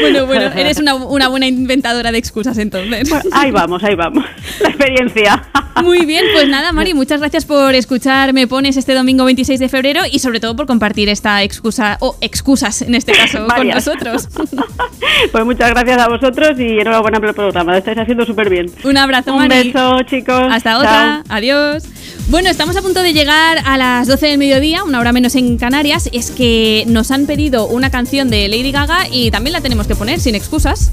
[0.00, 3.10] Bueno, bueno, eres una, una buena inventadora de excusas entonces.
[3.32, 4.24] Ahí vamos, ahí vamos.
[4.60, 5.44] La experiencia.
[5.82, 9.68] Muy bien, pues nada, Mari, muchas gracias por escuchar Me Pones este domingo 26 de
[9.68, 14.28] febrero y sobre todo por compartir esta excusa, o excusas en este caso, con nosotros.
[15.30, 17.72] Pues muchas gracias a vosotros y enhorabuena por el programa.
[17.72, 18.70] Lo estáis haciendo súper bien.
[18.82, 20.42] Un abrazo, Un beso, chicos.
[20.50, 21.22] Hasta otra.
[21.28, 21.84] Adiós.
[22.28, 25.58] Bueno, estamos a punto de llegar a las 12 del mediodía, una hora menos en
[25.58, 26.08] Canarias.
[26.12, 29.94] Es que nos han pedido una canción de Lady Gaga y también la tenemos que
[29.94, 30.90] poner sin excusas.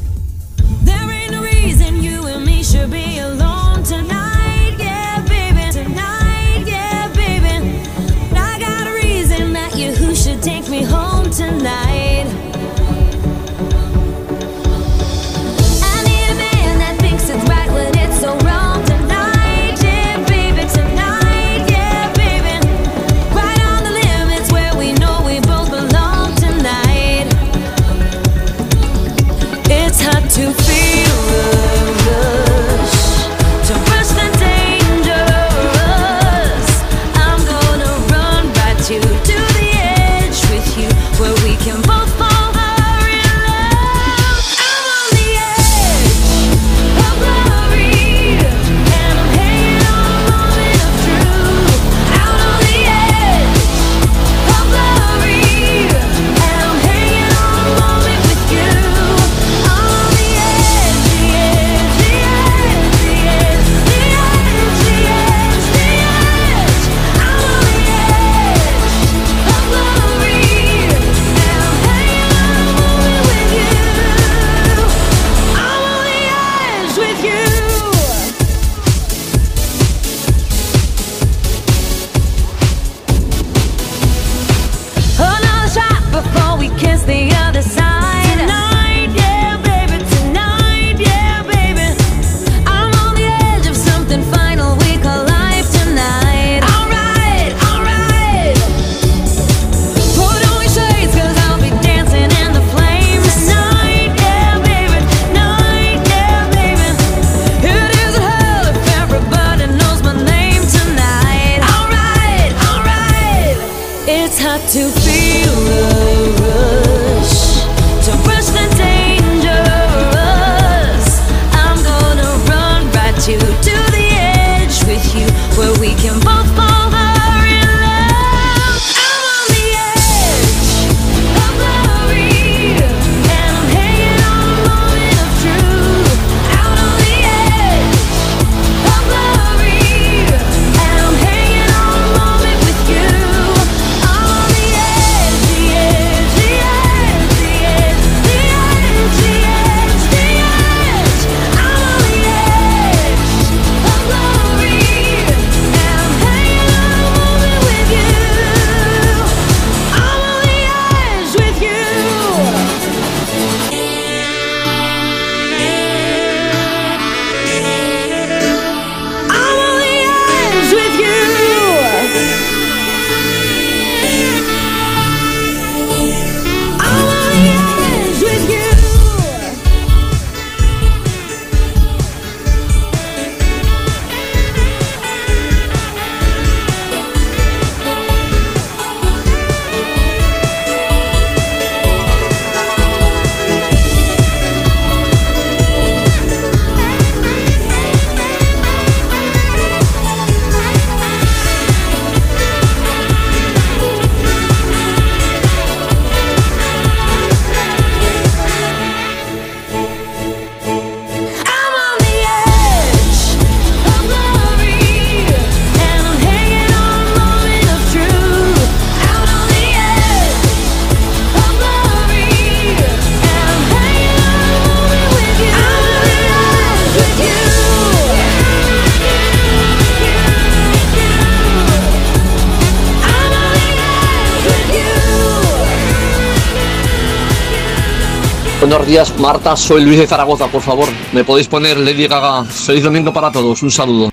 [238.92, 239.56] días, Marta.
[239.56, 240.90] Soy Luis de Zaragoza, por favor.
[241.14, 242.44] Me podéis poner Lady Gaga.
[242.44, 243.64] Feliz domingo para todos.
[243.64, 244.12] Un saludo.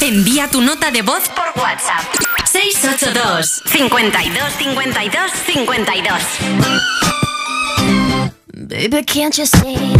[0.00, 2.00] Envía tu nota de voz por WhatsApp.
[2.50, 6.22] 682 52 52 52
[8.54, 9.95] Baby, can't you see?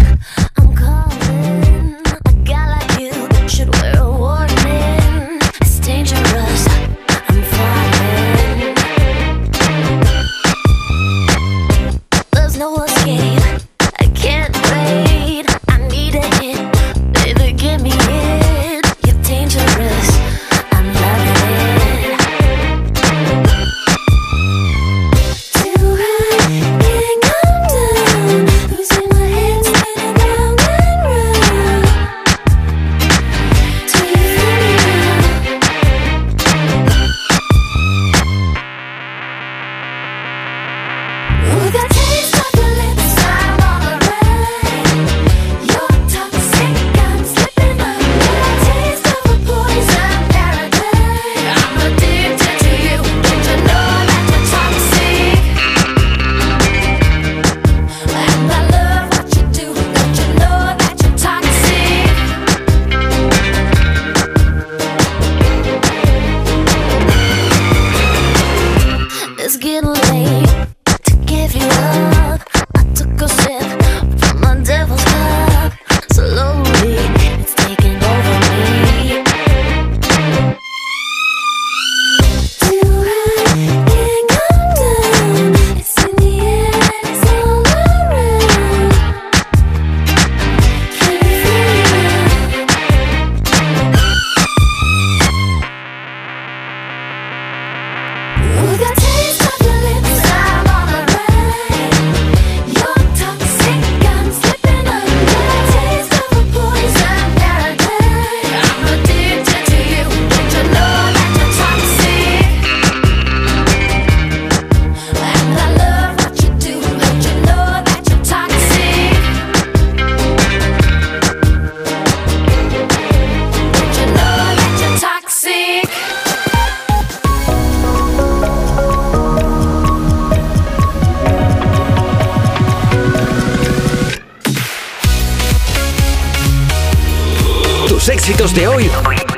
[138.28, 138.90] Éxitos de hoy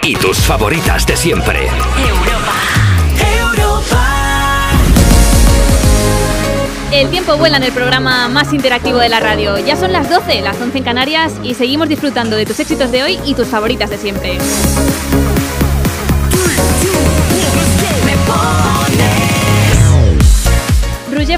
[0.03, 1.69] y tus favoritas de siempre.
[6.91, 9.59] El tiempo vuela en el programa más interactivo de la radio.
[9.59, 13.03] Ya son las 12, las 11 en Canarias y seguimos disfrutando de tus éxitos de
[13.03, 14.39] hoy y tus favoritas de siempre.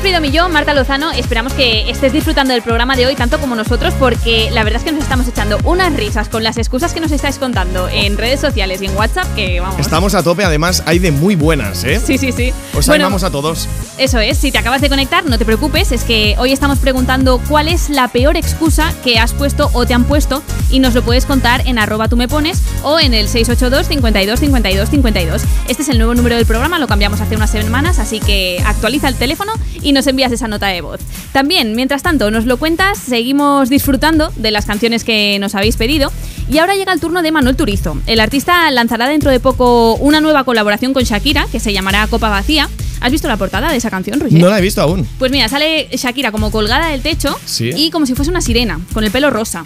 [0.01, 3.39] Roger Frido y yo, Marta Lozano, esperamos que estés disfrutando del programa de hoy tanto
[3.39, 6.95] como nosotros porque la verdad es que nos estamos echando unas risas con las excusas
[6.95, 9.79] que nos estáis contando en redes sociales y en WhatsApp que vamos.
[9.79, 12.01] Estamos a tope, además hay de muy buenas, ¿eh?
[12.03, 12.53] Sí, sí, sí.
[12.75, 13.69] Os Bueno, animamos a todos.
[13.99, 17.41] Eso es, si te acabas de conectar, no te preocupes, es que hoy estamos preguntando
[17.49, 21.03] cuál es la peor excusa que has puesto o te han puesto y nos lo
[21.03, 25.43] puedes contar en arroba tú me pones o en el 682 52 52 52.
[25.69, 29.09] Este es el nuevo número del programa, lo cambiamos hace unas semanas, así que actualiza
[29.09, 29.53] el teléfono
[29.83, 31.01] y nos envías esa nota de voz.
[31.33, 36.11] También, mientras tanto, nos lo cuentas, seguimos disfrutando de las canciones que nos habéis pedido
[36.51, 37.97] y ahora llega el turno de Manuel Turizo.
[38.07, 42.29] El artista lanzará dentro de poco una nueva colaboración con Shakira que se llamará Copa
[42.29, 42.69] Vacía.
[43.01, 44.39] ¿Has visto la portada de esa canción, Roger?
[44.39, 45.09] No la he visto aún.
[45.19, 47.71] Pues mira, sale Shakira como colgada del techo Sí.
[47.75, 49.65] y como si fuese una sirena, con el pelo rosa.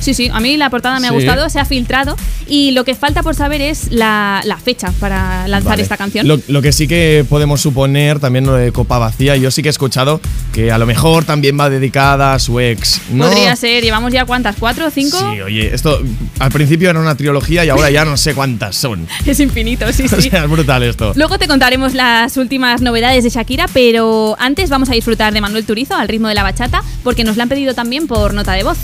[0.00, 2.16] Sí, sí, a mí la portada me ha gustado, se ha filtrado
[2.46, 5.82] y lo que falta por saber es la, la fecha para lanzar Vale.
[5.82, 6.26] esta canción.
[6.26, 9.68] Lo, lo que sí que podemos suponer, también lo de Copa Vacía, yo sí que
[9.68, 10.20] he escuchado
[10.52, 13.00] que a lo mejor también va dedicada a su ex.
[13.10, 13.24] ¿no?
[13.26, 15.18] Podría ser, llevamos ya cuántas, cuatro o cinco.
[15.18, 16.00] Sí, oye, esto
[16.38, 19.06] al principio era una trilogía y ahora ya no sé cuántas son.
[19.26, 20.30] Es infinito, sí, O sí.
[20.30, 21.12] sea, es brutal esto.
[21.16, 25.64] Luego te contaremos las últimas novedades de Shakira, pero antes vamos a disfrutar de Manuel
[25.64, 28.62] Turizo al ritmo de la bachata, porque nos la han pedido también por nota de
[28.64, 28.78] voz.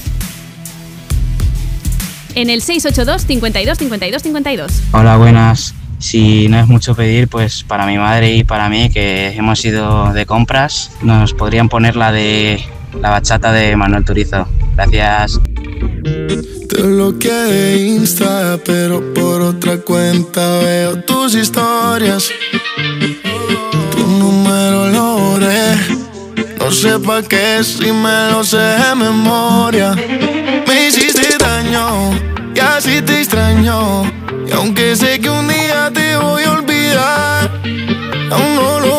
[2.34, 4.72] En el 682 52 52 52.
[4.92, 5.74] Hola, buenas.
[5.98, 10.12] Si no es mucho pedir, pues para mi madre y para mí, que hemos ido
[10.12, 12.64] de compras, nos podrían poner la de
[13.00, 14.46] la bachata de Manuel Turizo.
[14.76, 15.40] Gracias.
[16.68, 22.30] Te bloqueé de Insta, pero por otra cuenta veo tus historias.
[23.90, 25.74] Tu número lo borré.
[26.58, 29.94] No sé pa' qué si me lo sé de memoria.
[32.54, 34.04] Y así te extraño.
[34.46, 37.50] Y aunque sé que un día te voy a olvidar,
[38.30, 38.89] aún no lo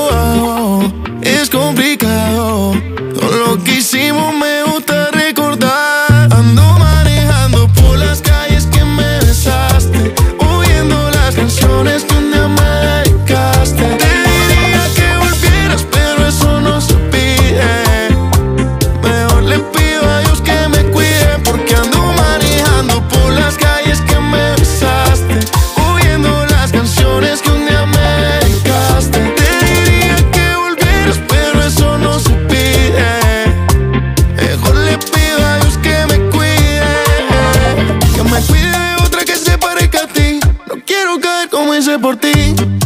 [41.91, 42.80] caer como hice por ti.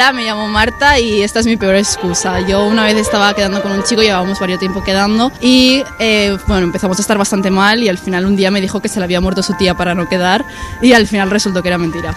[0.00, 2.40] Hola, me llamo Marta y esta es mi peor excusa.
[2.40, 6.64] Yo una vez estaba quedando con un chico, llevábamos varios tiempo quedando y eh, bueno,
[6.64, 9.04] empezamos a estar bastante mal y al final un día me dijo que se le
[9.04, 10.42] había muerto su tía para no quedar
[10.80, 12.16] y al final resultó que era mentira.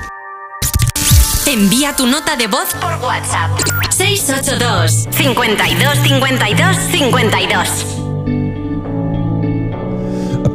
[1.46, 3.52] Envía tu nota de voz por WhatsApp.
[3.90, 8.03] 682 52 52 52 I've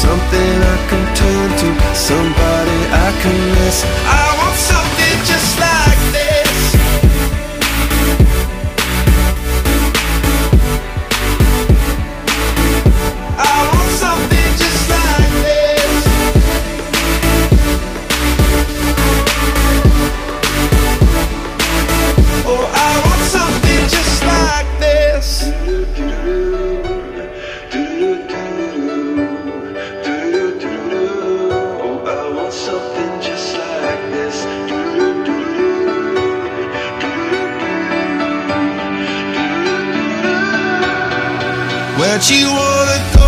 [0.00, 3.84] Something I can turn to, somebody I can miss.
[3.84, 4.29] I
[42.10, 43.19] Where'd you wanna go?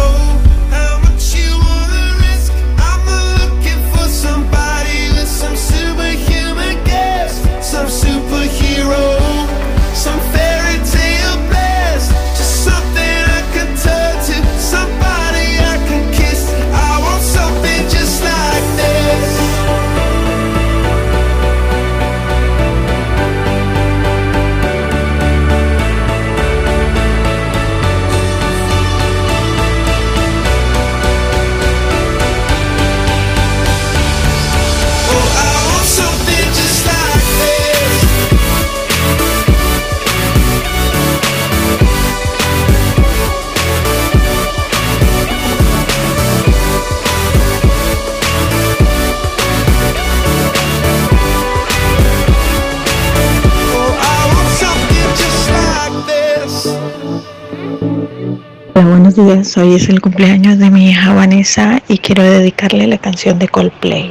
[58.75, 59.55] Hola, buenos días.
[59.59, 64.11] Hoy es el cumpleaños de mi hija Vanessa y quiero dedicarle la canción de Coldplay.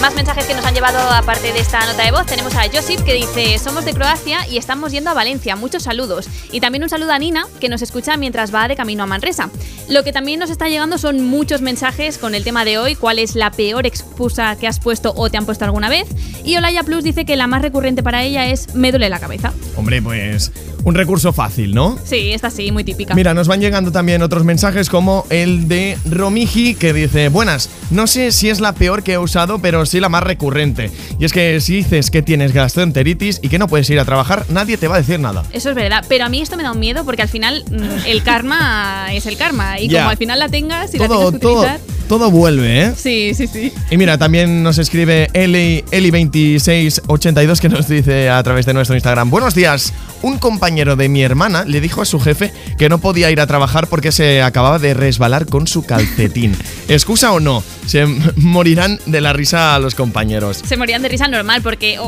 [0.00, 2.26] Más mensajes que nos han llevado aparte de esta nota de voz.
[2.26, 5.54] Tenemos a Josip que dice, somos de Croacia y estamos yendo a Valencia.
[5.54, 6.28] Muchos saludos.
[6.50, 9.48] Y también un saludo a Nina que nos escucha mientras va de camino a Manresa.
[9.88, 12.96] Lo que también nos está llegando son muchos mensajes con el tema de hoy.
[12.96, 16.08] ¿Cuál es la peor excusa que has puesto o te han puesto alguna vez?
[16.44, 19.52] Y Olaya Plus dice que la más recurrente para ella es me duele la cabeza.
[19.76, 20.50] Hombre, pues
[20.84, 21.98] un recurso fácil, ¿no?
[22.04, 23.14] Sí, esta sí, muy típica.
[23.14, 28.06] Mira, nos van llegando también otros mensajes como el de Romiji que dice, buenas, no
[28.06, 30.90] sé si es la peor que he usado, pero sí la más recurrente.
[31.18, 34.44] Y es que si dices que tienes gastroenteritis y que no puedes ir a trabajar,
[34.48, 35.44] nadie te va a decir nada.
[35.52, 38.06] Eso es verdad, pero a mí esto me da un miedo porque al final mm,
[38.06, 41.32] el karma es el karma y como al final la tengas y la Todo, tengas
[41.32, 41.80] que todo, utilizar.
[42.08, 42.92] todo vuelve, ¿eh?
[42.96, 43.72] Sí, sí, sí.
[43.90, 49.30] Y mira, también nos escribe Eli, Eli2682 que nos dice a través de nuestro Instagram,
[49.30, 49.92] buenos días,
[50.22, 53.46] un compañero de mi hermana le dijo a su jefe que no podía ir a
[53.46, 56.56] trabajar porque se acababa de resbalar con su calcetín.
[56.88, 57.62] ¿Excusa o no?
[57.86, 60.62] Se morirán de la risa a los compañeros.
[60.64, 61.98] Se morían de risa normal porque,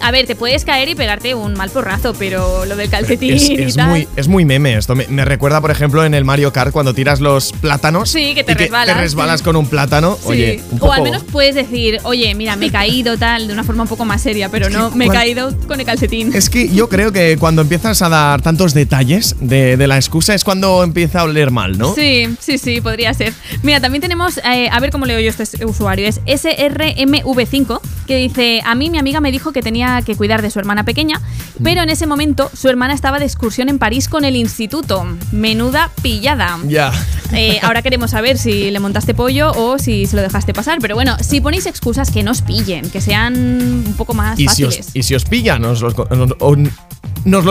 [0.00, 3.50] a ver, te puedes caer y pegarte un mal porrazo, pero lo del calcetín Es,
[3.50, 3.88] y es tal.
[3.88, 4.94] muy, es muy meme esto.
[4.94, 8.10] Me, me recuerda, por ejemplo, en el Mario Kart cuando tiras los plátanos.
[8.10, 8.96] Sí, que te y resbalas.
[8.96, 10.16] Te resbalas con un plátano.
[10.20, 10.28] Sí.
[10.28, 13.64] Oye, un O al menos puedes decir, oye, mira, me he caído tal, de una
[13.64, 16.32] forma un poco más seria, pero no, me he caído con el calcetín.
[16.34, 20.34] Es que yo creo que cuando empiezas a dar tantos detalles de, de la excusa
[20.34, 21.94] es cuando empieza a oler mal, ¿no?
[21.94, 23.32] Sí, sí, sí, podría ser.
[23.62, 28.60] Mira, también tenemos, eh, a ver cómo leo yo este usuario, es SRMV5 que dice,
[28.64, 31.20] a mí mi amiga me dijo que tenía que cuidar de su hermana pequeña,
[31.62, 35.06] pero en ese momento su hermana estaba de excursión en París con el instituto.
[35.32, 36.58] Menuda pillada.
[36.66, 36.92] Ya.
[37.32, 40.78] Eh, ahora queremos saber si le montaste pollo o si se lo dejaste pasar.
[40.80, 44.64] Pero bueno, si ponéis excusas que nos pillen, que sean un poco más Y si,
[44.64, 44.90] os, fáciles.
[44.94, 46.56] y si os pillan, nos los, con- nos- o-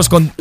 [0.03, 0.31] nos con-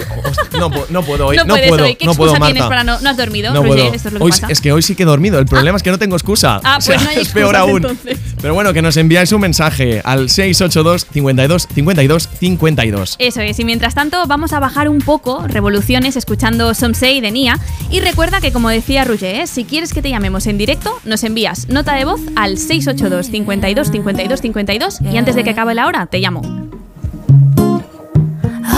[0.58, 1.36] no, pu- no puedo hoy.
[1.36, 1.94] no No, puedo, hoy.
[1.94, 2.68] ¿Qué no excusa puedo, tienes Marta.
[2.68, 3.52] para no, no has dormido?
[3.54, 3.94] No Roger?
[3.94, 4.46] Esto es lo que Hoy- pasa.
[4.50, 5.38] es que hoy sí que he dormido.
[5.38, 6.60] El problema es que no tengo excusa.
[6.64, 7.76] Ah, O sea, pues no hay es peor excusas, aún.
[7.82, 8.18] entonces.
[8.40, 13.16] Pero bueno, que nos enviáis un mensaje al 682 52 52 52.
[13.18, 17.30] Eso es, y mientras tanto vamos a bajar un poco revoluciones escuchando Some Say de
[17.30, 17.58] Nia.
[17.90, 19.46] Y recuerda que, como decía Roger, ¿eh?
[19.46, 23.90] si quieres que te llamemos en directo, nos envías nota de voz al 682 52
[23.90, 26.71] 52 52 y antes de que acabe la hora, te llamo.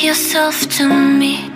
[0.00, 1.50] yourself to me.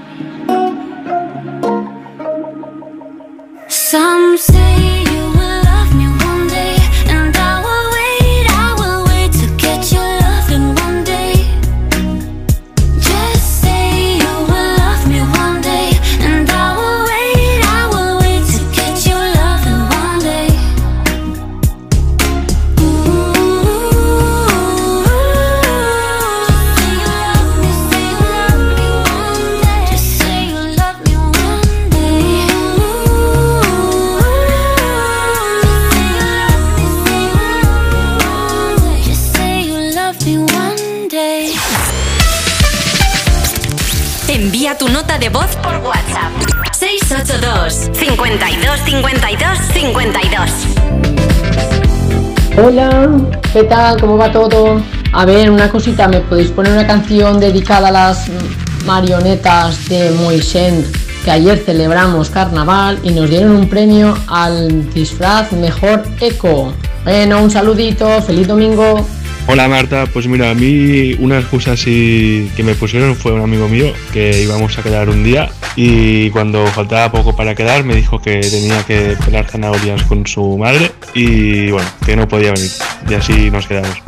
[3.69, 5.06] Some say
[48.27, 50.51] 52 52 52
[52.57, 53.09] Hola,
[53.53, 54.01] ¿qué tal?
[54.01, 54.83] ¿Cómo va todo?
[55.13, 58.29] A ver, una cosita, ¿me podéis poner una canción dedicada a las
[58.85, 60.91] marionetas de Moisés?
[61.25, 66.75] Que ayer celebramos carnaval y nos dieron un premio al disfraz mejor eco.
[67.05, 69.07] Bueno, un saludito, feliz domingo.
[69.47, 73.69] Hola Marta, pues mira, a mí una excusa así que me pusieron fue un amigo
[73.69, 78.19] mío que íbamos a quedar un día y cuando faltaba poco para quedar me dijo
[78.21, 82.71] que tenía que pelar zanahorias con su madre y bueno, que no podía venir
[83.09, 84.03] y así nos quedamos.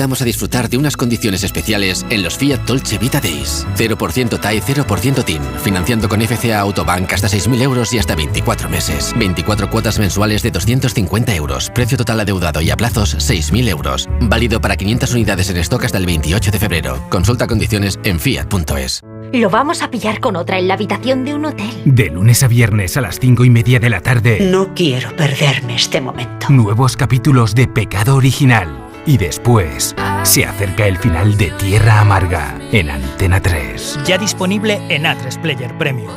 [0.00, 3.66] Invitamos a disfrutar de unas condiciones especiales en los Fiat Dolce Vita Days.
[3.76, 5.42] 0% TAE, 0% TIN.
[5.62, 9.12] Financiando con FCA Autobank hasta 6.000 euros y hasta 24 meses.
[9.18, 11.70] 24 cuotas mensuales de 250 euros.
[11.74, 14.08] Precio total adeudado y a plazos 6.000 euros.
[14.22, 17.06] Válido para 500 unidades en stock hasta el 28 de febrero.
[17.10, 19.02] Consulta condiciones en fiat.es.
[19.34, 21.70] Lo vamos a pillar con otra en la habitación de un hotel.
[21.84, 24.48] De lunes a viernes a las 5 y media de la tarde.
[24.50, 26.46] No quiero perderme este momento.
[26.48, 28.89] Nuevos capítulos de Pecado Original.
[29.10, 33.98] Y después se acerca el final de Tierra Amarga en Antena 3.
[34.06, 36.12] Ya disponible en A3 Player Premium.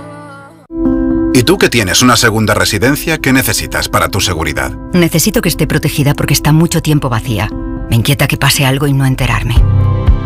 [1.33, 4.73] ¿Y tú que tienes una segunda residencia, qué necesitas para tu seguridad?
[4.93, 7.49] Necesito que esté protegida porque está mucho tiempo vacía.
[7.89, 9.55] Me inquieta que pase algo y no enterarme.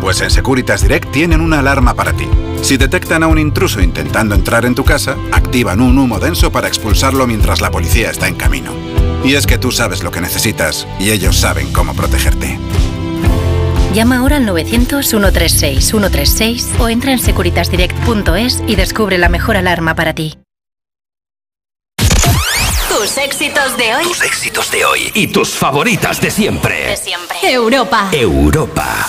[0.02, 2.28] Pues en Securitas Direct tienen una alarma para ti.
[2.60, 6.68] Si detectan a un intruso intentando entrar en tu casa, activan un humo denso para
[6.68, 8.72] expulsarlo mientras la policía está en camino.
[9.24, 12.58] Y es que tú sabes lo que necesitas y ellos saben cómo protegerte.
[13.94, 20.38] Llama ahora al 900-136-136 o entra en securitasdirect.es y descubre la mejor alarma para ti.
[22.88, 24.04] Tus éxitos de hoy.
[24.04, 26.88] Tus éxitos de hoy y tus favoritas de siempre.
[26.88, 27.38] De siempre.
[27.42, 28.08] Europa.
[28.12, 29.08] Europa.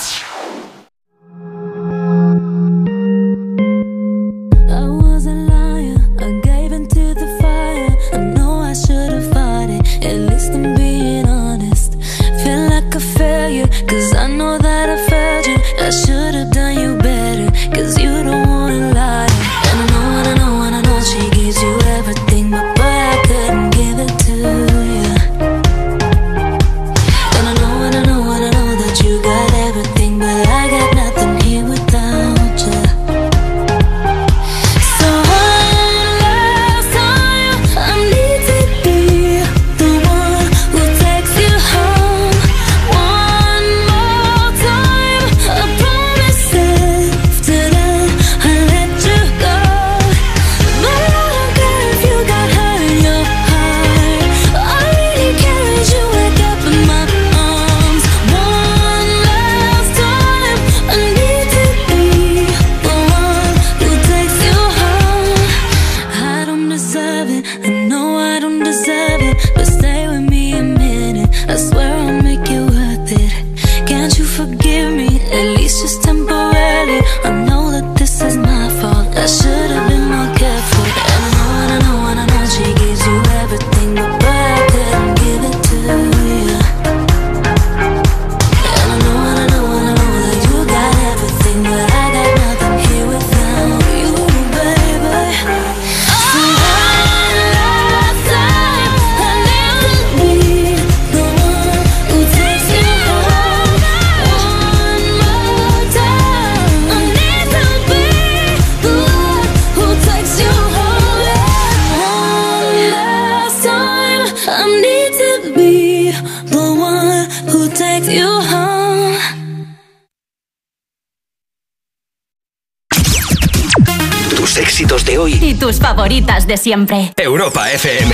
[126.50, 127.12] De siempre.
[127.16, 128.12] Europa FM.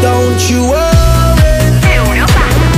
[0.00, 1.72] Don't you worry.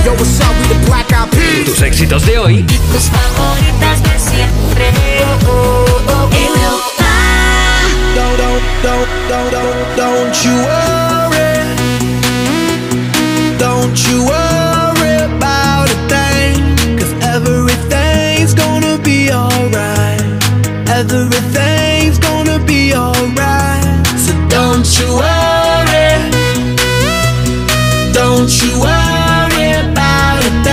[0.02, 1.66] Yo, what's up with the black eyed peas?
[1.66, 2.62] Tus éxitos de hoy.
[2.62, 4.92] Tus favoritas de siempre.
[5.18, 6.30] Europa.
[8.14, 11.76] Don't, don't, don't, don't, don't, don't you worry.
[13.58, 14.35] Don't you worry
[22.94, 24.06] alright.
[24.16, 26.12] So don't you worry,
[28.12, 30.66] don't you worry about a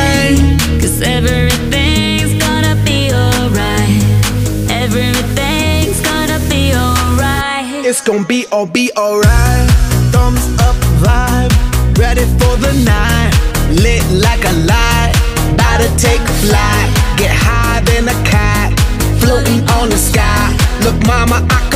[1.04, 4.04] everything's gonna be alright.
[4.70, 7.86] Everything's gonna be alright.
[7.86, 9.70] It's gonna be all be alright.
[10.12, 11.54] Thumbs up vibe,
[11.98, 13.34] ready for the night.
[13.70, 15.14] Lit like a light,
[15.54, 16.90] about to take a flight.
[17.18, 18.78] Get high than a cat,
[19.20, 20.56] floating on the sky.
[20.84, 21.73] Look, mama, I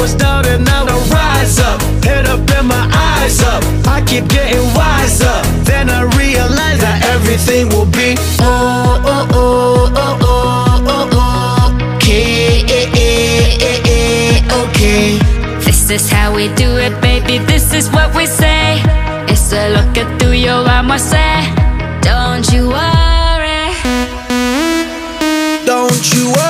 [0.00, 1.78] was down and now I rise up.
[2.02, 3.62] Head up and my eyes up.
[3.86, 5.36] I keep getting wiser.
[5.68, 11.96] Then I realize that everything will be oh oh oh oh oh oh oh.
[11.96, 12.64] Okay,
[14.62, 15.18] okay.
[15.66, 17.38] This is how we do it, baby.
[17.44, 18.80] This is what we say.
[19.28, 21.44] It's a lo que tú y yo vamos a.
[22.00, 23.74] Don't you worry.
[25.66, 26.49] Don't you worry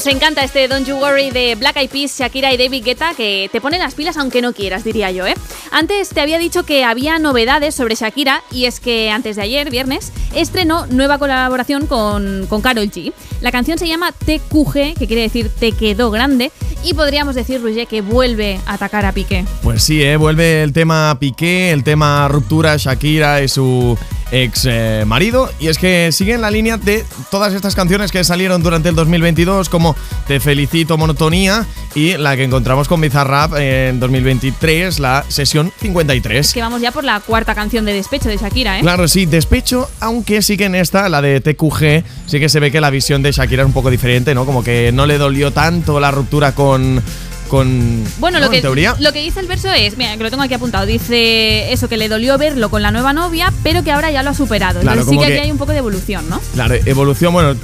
[0.00, 3.50] Nos encanta este Don't You Worry de Black Eyed Peas, Shakira y David Guetta, que
[3.52, 5.34] te pone las pilas aunque no quieras, diría yo, ¿eh?
[5.72, 9.68] Antes te había dicho que había novedades sobre Shakira, y es que antes de ayer,
[9.68, 13.12] viernes, estrenó nueva colaboración con, con Karol G.
[13.42, 16.50] La canción se llama TQG, que quiere decir Te quedó grande,
[16.82, 19.44] y podríamos decir, Roger, que vuelve a atacar a Piqué.
[19.62, 20.16] Pues sí, ¿eh?
[20.16, 23.98] vuelve el tema Piqué, el tema ruptura Shakira y su
[24.30, 25.50] ex eh, marido.
[25.58, 28.94] Y es que sigue en la línea de todas estas canciones que salieron durante el
[28.94, 35.72] 2022, como Te felicito, Monotonía, y la que encontramos con Bizarrap en 2023, la sesión
[35.80, 36.46] 53.
[36.46, 38.82] Es que vamos ya por la cuarta canción de despecho de Shakira, ¿eh?
[38.82, 42.70] Claro, sí, despecho, aunque sí que en esta, la de TQG, sí que se ve
[42.70, 44.46] que la visión de Shakira es un poco diferente, ¿no?
[44.46, 47.02] Como que no le dolió tanto la ruptura con.
[47.50, 48.46] Con Bueno, ¿no?
[48.46, 48.94] lo, que, teoría.
[49.00, 51.96] lo que dice el verso es, mira, que lo tengo aquí apuntado, dice eso, que
[51.96, 54.80] le dolió verlo con la nueva novia, pero que ahora ya lo ha superado.
[54.80, 56.40] Claro, Entonces sí que que- aquí hay un poco de evolución, ¿no?
[56.54, 57.56] Claro, evolución, bueno,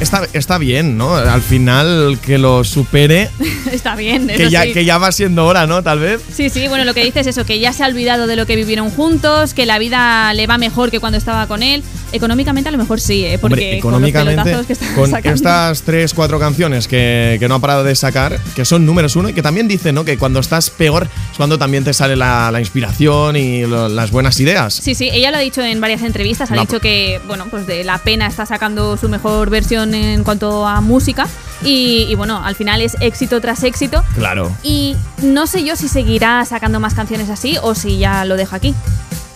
[0.00, 1.14] está, está bien, ¿no?
[1.14, 3.30] Al final que lo supere,
[3.72, 4.72] Está bien, que eso ya, sí.
[4.72, 5.82] que ya va siendo hora, ¿no?
[5.82, 6.20] Tal vez.
[6.32, 8.46] Sí, sí, bueno, lo que dice es eso, que ya se ha olvidado de lo
[8.46, 11.82] que vivieron juntos, que la vida le va mejor que cuando estaba con él.
[12.10, 13.38] Económicamente a lo mejor sí, ¿eh?
[13.38, 17.56] porque Hombre, con los económicamente, pelotazos que con estas tres, cuatro canciones que, que no
[17.56, 20.06] ha parado de sacar, que son números uno, y que también dice, ¿no?
[20.06, 24.10] Que cuando estás peor es cuando también te sale la, la inspiración y lo- las
[24.10, 24.72] buenas ideas.
[24.82, 27.66] Sí, sí, ella lo ha dicho en varias entrevistas, ha La- dicho que, bueno, pues
[27.66, 31.26] de la pena está sacando su mejor versión en cuanto a música
[31.64, 34.50] y, y, bueno, al final es éxito tras éxito Claro.
[34.62, 38.56] y no sé yo si seguirá sacando más canciones así o si ya lo deja
[38.56, 38.74] aquí.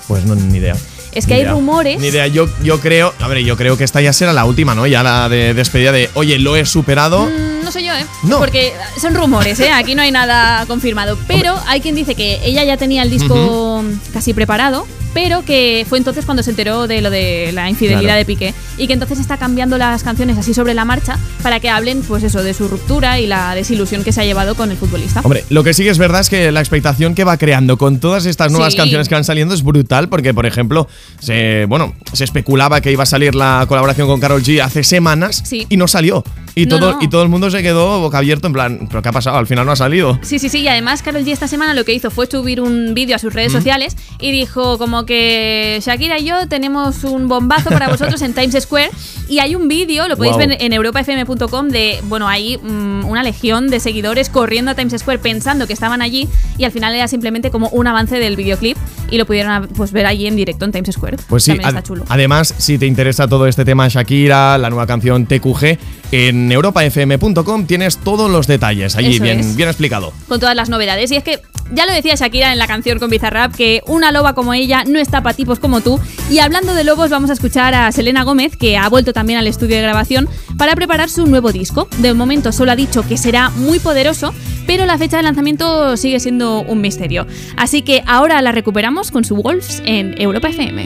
[0.09, 0.77] Pues no, ni idea.
[1.13, 1.53] Es que Ni hay idea.
[1.53, 2.01] rumores.
[2.01, 4.75] Ni idea, yo, yo creo, a ver, yo creo que esta ya será la última,
[4.75, 4.87] ¿no?
[4.87, 7.27] Ya la de despedida de, oye, lo he superado.
[7.27, 8.07] Mm, No sé yo, ¿eh?
[8.23, 8.39] No.
[8.39, 9.71] Porque son rumores, ¿eh?
[9.73, 11.19] Aquí no hay nada confirmado.
[11.29, 15.99] Pero hay quien dice que ella ya tenía el disco casi preparado, pero que fue
[15.99, 18.19] entonces cuando se enteró de lo de la infidelidad Claro.
[18.19, 18.55] de Piqué.
[18.79, 22.23] Y que entonces está cambiando las canciones así sobre la marcha para que hablen, pues
[22.23, 25.21] eso, de su ruptura y la desilusión que se ha llevado con el futbolista.
[25.23, 27.99] Hombre, lo que sí que es verdad es que la expectación que va creando con
[28.01, 28.79] todas estas nuevas Sí.
[28.79, 30.89] canciones que van saliendo es brutal, porque, por ejemplo,
[31.21, 35.43] se, bueno, se especulaba que iba a salir la colaboración con Carol G hace semanas
[35.45, 35.67] Sí.
[35.69, 36.25] y no salió.
[36.55, 36.99] Y, No, todo, no.
[37.03, 39.39] y todo el mundo se quedó boca abierto en plan, ¿pero qué ha pasado?
[39.39, 40.19] Al final no ha salido.
[40.23, 42.93] Sí, sí, sí, y además Carol G esta semana lo que hizo fue subir un
[42.95, 43.57] vídeo a sus redes Mm.
[43.57, 48.63] sociales y dijo como que Shakira y yo tenemos un bombazo para vosotros en Times
[48.63, 48.91] Square
[49.29, 53.69] y hay un vídeo, lo podéis ver en europafm.com de, bueno, hay mm, una legión
[53.69, 57.51] de seguidores corriendo a Times Square pensando que estaban allí y al final era simplemente
[57.51, 58.77] como un avance del videoclip
[59.11, 61.17] y lo pudieron pues, ver allí en directo en Times Square.
[61.29, 62.05] Pues sí, También está chulo.
[62.09, 65.79] además, si te interesa todo este tema Shakira, la nueva canción TQG,
[66.13, 69.57] en europafm.com tienes todos los detalles allí, Eso bien, es.
[69.57, 70.13] bien explicado.
[70.29, 71.11] con todas las novedades.
[71.13, 71.41] Y es que
[71.73, 74.99] ya lo decía Shakira en la canción con Bizarrap, que una loba como ella no
[74.99, 75.99] está para tipos como tú.
[76.31, 79.47] Y hablando de lobos, vamos a escuchar a Selena Gómez, que ha vuelto también al
[79.47, 81.89] estudio de grabación para preparar su nuevo disco.
[81.99, 84.35] De momento solo ha dicho que será muy poderoso,
[84.67, 87.27] pero la fecha de lanzamiento sigue siendo un misterio.
[87.57, 90.83] Así que ahora la recuperamos con su Wolves en Europa FM.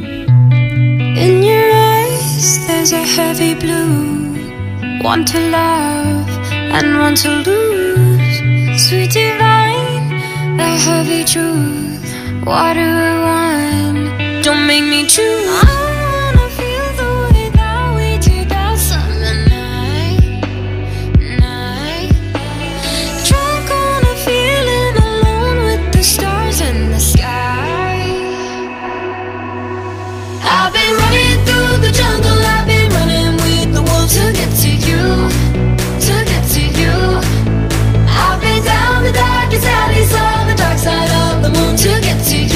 [1.18, 4.35] In your eyes, there's a heavy blue.
[5.06, 8.88] One to love and one to lose.
[8.88, 10.08] Sweet divine,
[10.56, 12.44] the heavy truth.
[12.44, 14.44] What do I want?
[14.44, 15.85] Don't make me choose.
[41.76, 42.55] To get to you,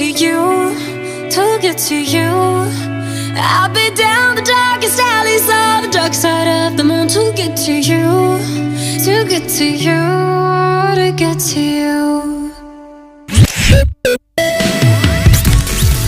[0.00, 2.30] to get to you, to get to you.
[3.36, 7.54] I've been down the darkest alleys, saw the dark side of the moon to get
[7.66, 8.38] to you,
[9.04, 10.00] to get to you,
[10.96, 12.50] to get to you.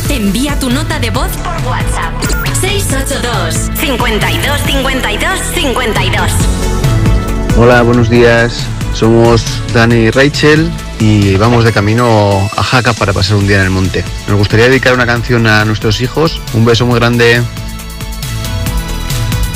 [0.08, 2.14] Envía tu nota de voz por WhatsApp.
[2.62, 6.32] 682 52 52 52
[7.58, 8.66] Hola, buenos días.
[8.94, 10.70] Somos Dani y Rachel
[11.02, 14.04] y vamos de camino a Jaca para pasar un día en el monte.
[14.28, 16.40] Nos gustaría dedicar una canción a nuestros hijos.
[16.54, 17.42] Un beso muy grande.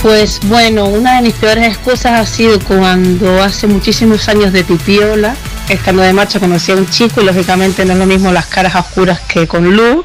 [0.03, 5.37] Pues bueno, una de mis peores excusas ha sido cuando hace muchísimos años de pipiola,
[5.69, 8.75] estando de marcha conocí a un chico y lógicamente no es lo mismo las caras
[8.75, 10.05] oscuras que con luz.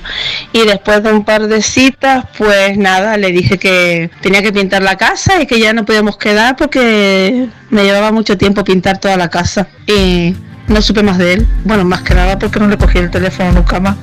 [0.53, 4.83] Y después de un par de citas, pues nada, le dije que tenía que pintar
[4.83, 9.17] la casa y que ya no podíamos quedar porque me llevaba mucho tiempo pintar toda
[9.17, 9.67] la casa.
[9.87, 10.35] Y
[10.71, 11.47] no supe más de él.
[11.65, 13.97] Bueno, más que nada porque no le cogí el teléfono nunca más.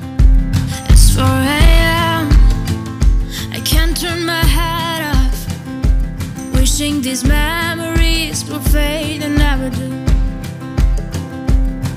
[0.89, 2.29] It's 4 a.m.
[3.51, 6.53] I can't turn my head off.
[6.53, 9.89] Wishing these memories will fade and never do.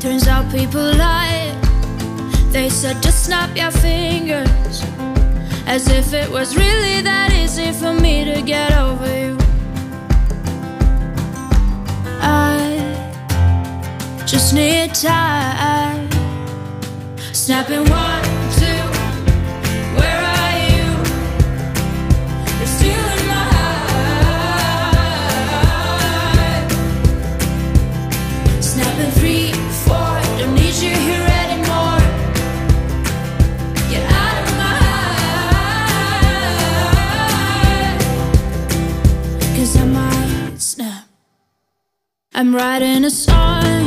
[0.01, 1.55] Turns out people lie.
[2.51, 4.83] They said just snap your fingers.
[5.67, 9.39] As if it was really that easy for me to get over you.
[12.21, 12.82] I
[14.33, 16.09] just need time.
[17.35, 18.23] Snapping one,
[18.57, 18.83] two,
[19.99, 20.87] where are you?
[22.59, 22.67] You're
[23.29, 23.93] my heart.
[28.63, 29.53] Snapping three,
[29.85, 32.01] four, don't need you here anymore.
[33.91, 34.77] Get out of my
[39.77, 41.05] I might snap.
[42.33, 43.82] I'm writing a song.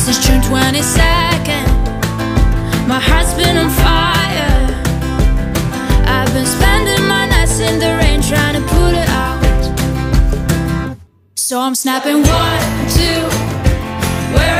[0.00, 1.66] Since June 22nd,
[2.88, 4.56] my heart's been on fire.
[6.06, 10.96] I've been spending my nights in the rain trying to put it out.
[11.36, 13.20] So I'm snapping one, two.
[14.34, 14.59] Where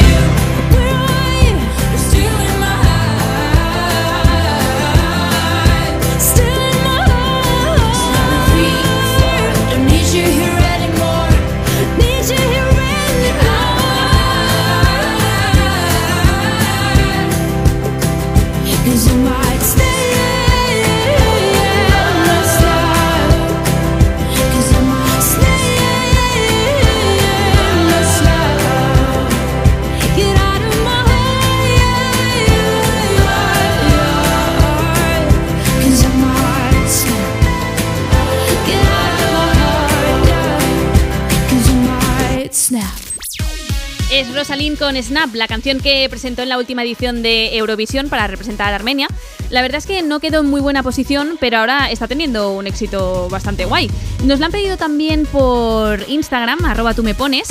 [44.41, 48.25] Es Rosalind con Snap, la canción que presentó en la última edición de Eurovisión para
[48.25, 49.07] representar a Armenia.
[49.51, 52.65] La verdad es que no quedó en muy buena posición, pero ahora está teniendo un
[52.65, 53.91] éxito bastante guay.
[54.23, 57.03] Nos la han pedido también por Instagram, arroba tú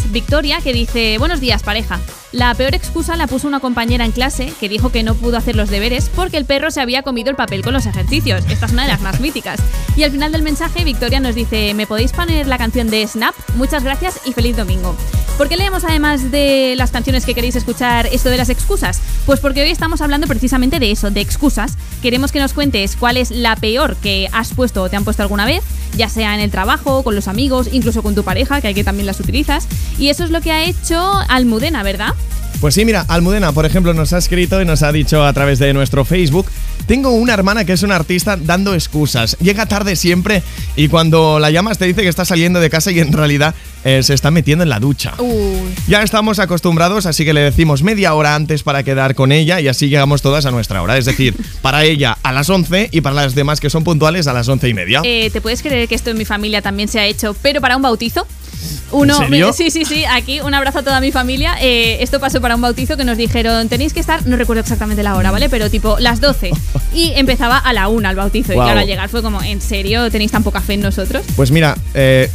[0.06, 2.00] Victoria, que dice, buenos días pareja.
[2.32, 5.56] La peor excusa la puso una compañera en clase que dijo que no pudo hacer
[5.56, 8.44] los deberes porque el perro se había comido el papel con los ejercicios.
[8.48, 9.60] Esta es una de las más míticas.
[9.96, 13.34] Y al final del mensaje, Victoria nos dice, ¿me podéis poner la canción de Snap?
[13.56, 14.96] Muchas gracias y feliz domingo.
[15.36, 19.00] ¿Por qué leemos además de las canciones que queréis escuchar esto de las excusas?
[19.26, 21.76] Pues porque hoy estamos hablando precisamente de eso, de excusas.
[22.00, 25.22] Queremos que nos cuentes cuál es la peor que has puesto o te han puesto
[25.22, 25.62] alguna vez,
[25.96, 28.82] ya sea en el trabajo, con los amigos, incluso con tu pareja, que hay que
[28.82, 29.68] también las utilizas.
[29.98, 32.14] Y eso es lo que ha hecho Almudena, ¿verdad?
[32.60, 35.58] Pues sí, mira, Almudena, por ejemplo, nos ha escrito y nos ha dicho a través
[35.58, 36.46] de nuestro Facebook,
[36.90, 40.42] tengo una hermana que es una artista dando excusas, llega tarde siempre
[40.74, 43.54] y cuando la llamas te dice que está saliendo de casa y en realidad
[43.84, 45.14] eh, se está metiendo en la ducha.
[45.86, 49.68] Ya estamos acostumbrados, así que le decimos media hora antes para quedar con ella y
[49.68, 50.98] así llegamos todas a nuestra hora.
[50.98, 54.32] Es decir, para ella a las 11 y para las demás que son puntuales a
[54.32, 55.00] las 11 y media.
[55.04, 57.76] Eh, ¿Te puedes creer que esto en mi familia también se ha hecho, pero para
[57.76, 58.26] un bautizo?
[58.92, 59.52] Uno, serio?
[59.52, 61.56] Sí, sí, sí, aquí un abrazo a toda mi familia.
[61.60, 65.02] Eh, esto pasó para un bautizo que nos dijeron, tenéis que estar, no recuerdo exactamente
[65.02, 65.48] la hora, ¿vale?
[65.48, 66.50] Pero tipo las 12.
[66.92, 68.52] Y empezaba a la 1 el bautizo.
[68.52, 71.24] Y claro, al llegar fue como, ¿en serio tenéis tan poca fe en nosotros?
[71.36, 72.28] Pues mira, eh,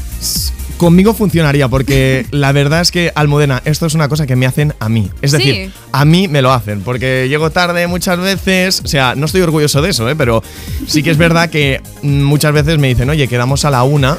[0.78, 4.74] conmigo funcionaría porque la verdad es que Almudena, esto es una cosa que me hacen
[4.80, 5.10] a mí.
[5.22, 5.38] Es Sí.
[5.38, 8.82] decir, a mí me lo hacen porque llego tarde muchas veces.
[8.84, 10.16] O sea, no estoy orgulloso de eso, ¿eh?
[10.16, 10.42] pero
[10.88, 14.18] sí que es verdad que muchas veces me dicen, oye, quedamos a la una.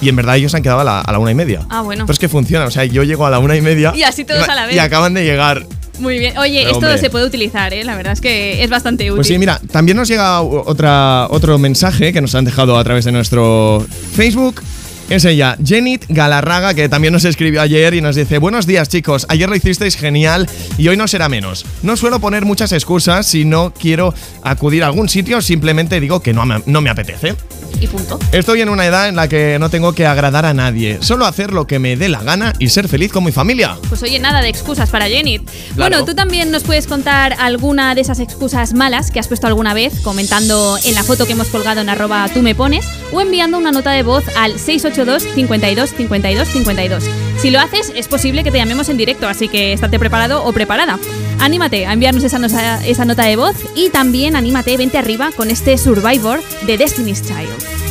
[0.00, 1.60] Y en verdad ellos se han quedado a la, a la una y media.
[1.70, 2.04] Ah, bueno.
[2.04, 3.92] Pero es que funciona, o sea, yo llego a la una y media.
[3.96, 4.74] Y así todos a la vez.
[4.74, 5.64] Y acaban de llegar.
[5.98, 6.36] Muy bien.
[6.38, 6.98] Oye, Pero, esto hombre.
[6.98, 7.84] se puede utilizar, ¿eh?
[7.84, 9.16] La verdad es que es bastante útil.
[9.16, 13.04] Pues sí, mira, también nos llega otra, otro mensaje que nos han dejado a través
[13.04, 14.60] de nuestro Facebook.
[15.10, 19.26] Es ella, Jenit Galarraga, que también nos escribió ayer y nos dice: Buenos días, chicos.
[19.28, 21.66] Ayer lo hicisteis genial y hoy no será menos.
[21.82, 26.32] No suelo poner muchas excusas si no quiero acudir a algún sitio, simplemente digo que
[26.32, 27.36] no me, no me apetece.
[27.80, 28.18] Y punto.
[28.32, 31.52] Estoy en una edad en la que no tengo que agradar a nadie, solo hacer
[31.52, 33.76] lo que me dé la gana y ser feliz con mi familia.
[33.88, 35.40] Pues oye, nada de excusas para Jenny.
[35.40, 35.50] Claro.
[35.76, 39.74] Bueno, tú también nos puedes contar alguna de esas excusas malas que has puesto alguna
[39.74, 43.58] vez, comentando en la foto que hemos colgado en arroba tú me pones, o enviando
[43.58, 44.58] una nota de voz al
[44.94, 47.04] 682 52 52 52.
[47.38, 50.52] Si lo haces, es posible que te llamemos en directo, así que estate preparado o
[50.52, 50.98] preparada.
[51.40, 56.40] Anímate a enviarnos esa, nota de voz y también anímate, vente arriba con este Survivor
[56.66, 57.84] de Destiny's Child.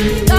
[0.00, 0.29] you.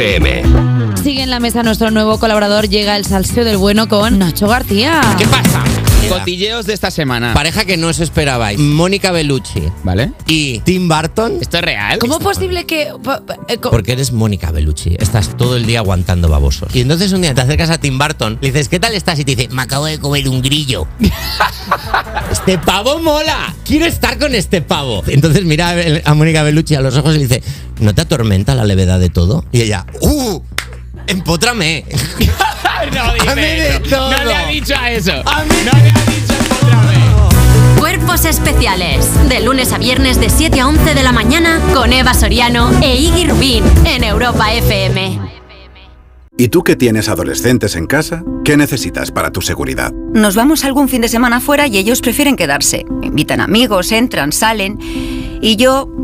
[0.00, 0.42] FM.
[1.02, 5.00] Sigue en la mesa nuestro nuevo colaborador, llega el salseo del bueno con Nacho García.
[5.16, 5.64] ¿Qué pasa?
[6.10, 7.32] Cotilleos de esta semana.
[7.32, 8.58] Pareja que no os esperabais.
[8.58, 9.62] Mónica Bellucci.
[9.84, 10.12] ¿Vale?
[10.26, 11.38] Y Tim Burton.
[11.40, 11.98] ¿Esto es real?
[11.98, 12.92] ¿Cómo es posible que.?
[13.48, 14.96] eh, Porque eres Mónica Bellucci.
[15.00, 16.76] Estás todo el día aguantando babosos.
[16.76, 19.18] Y entonces un día te acercas a Tim Burton, le dices, ¿qué tal estás?
[19.18, 20.86] Y te dice, me acabo de comer un grillo.
[22.30, 23.54] este pavo mola.
[23.64, 25.02] Quiero estar con este pavo.
[25.08, 27.42] Entonces mira a Mónica Bellucci a los ojos y le dice,
[27.86, 29.44] ¿no te atormenta la levedad de todo?
[29.52, 30.40] Y ella, ¡uh!
[31.06, 31.84] ¡Empótrame!
[32.92, 33.00] No
[33.30, 33.80] Hazme de eso.
[33.88, 34.10] todo.
[34.12, 35.12] No le ha dicho a eso.
[35.24, 36.34] A mí- No le ha dicho
[36.88, 37.78] vez.
[37.78, 39.08] Cuerpos especiales.
[39.28, 42.96] De lunes a viernes de 7 a 11 de la mañana con Eva Soriano e
[42.96, 45.18] Iggy Rubín en Europa FM.
[46.38, 48.22] ¿Y tú que tienes adolescentes en casa?
[48.44, 49.90] ¿Qué necesitas para tu seguridad?
[50.12, 52.84] Nos vamos algún fin de semana fuera y ellos prefieren quedarse.
[53.02, 54.78] Invitan amigos, entran, salen.
[55.40, 55.88] Y yo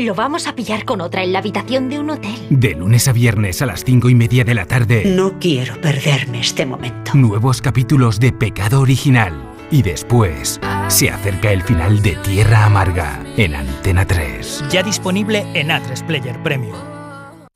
[0.00, 2.34] Lo vamos a pillar con otra en la habitación de un hotel.
[2.48, 5.04] De lunes a viernes a las cinco y media de la tarde.
[5.04, 7.12] No quiero perderme este momento.
[7.12, 9.34] Nuevos capítulos de Pecado Original.
[9.70, 14.64] Y después se acerca el final de Tierra Amarga en Antena 3.
[14.70, 16.78] Ya disponible en A3 Player Premium.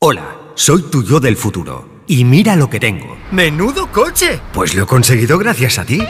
[0.00, 1.88] Hola, soy tu yo del futuro.
[2.06, 3.16] Y mira lo que tengo.
[3.32, 4.38] ¡Menudo coche!
[4.52, 6.02] Pues lo he conseguido gracias a ti.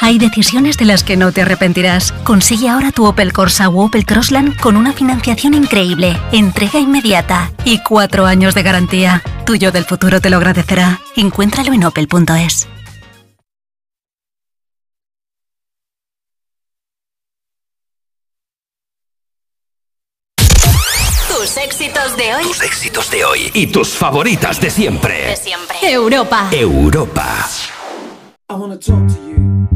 [0.00, 2.12] Hay decisiones de las que no te arrepentirás.
[2.24, 7.80] Consigue ahora tu Opel Corsa o Opel Crossland con una financiación increíble, entrega inmediata y
[7.82, 9.22] cuatro años de garantía.
[9.44, 11.00] Tuyo del futuro te lo agradecerá.
[11.16, 12.68] Encuéntralo en opel.es.
[21.28, 22.42] Tus éxitos de hoy.
[22.44, 25.26] Tus éxitos de hoy y tus favoritas de siempre.
[25.26, 25.76] De siempre.
[25.82, 26.48] Europa.
[26.50, 27.46] Europa.
[28.48, 29.75] I want to talk to you.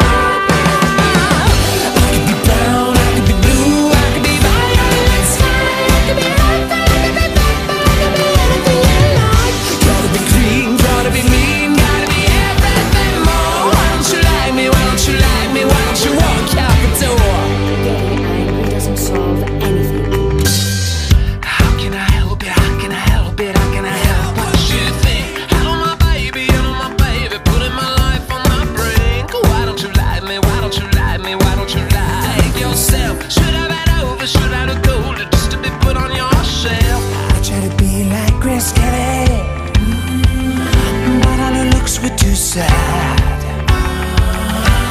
[42.51, 43.41] Sad.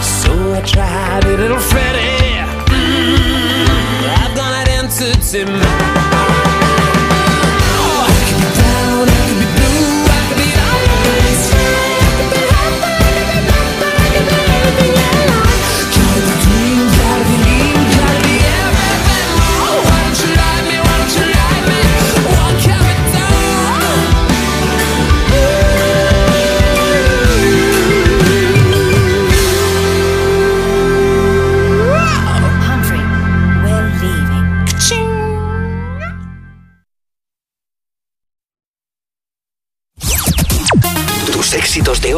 [0.02, 2.40] So I tried a little Freddie.
[2.72, 5.99] Mm, I've got an entity mind.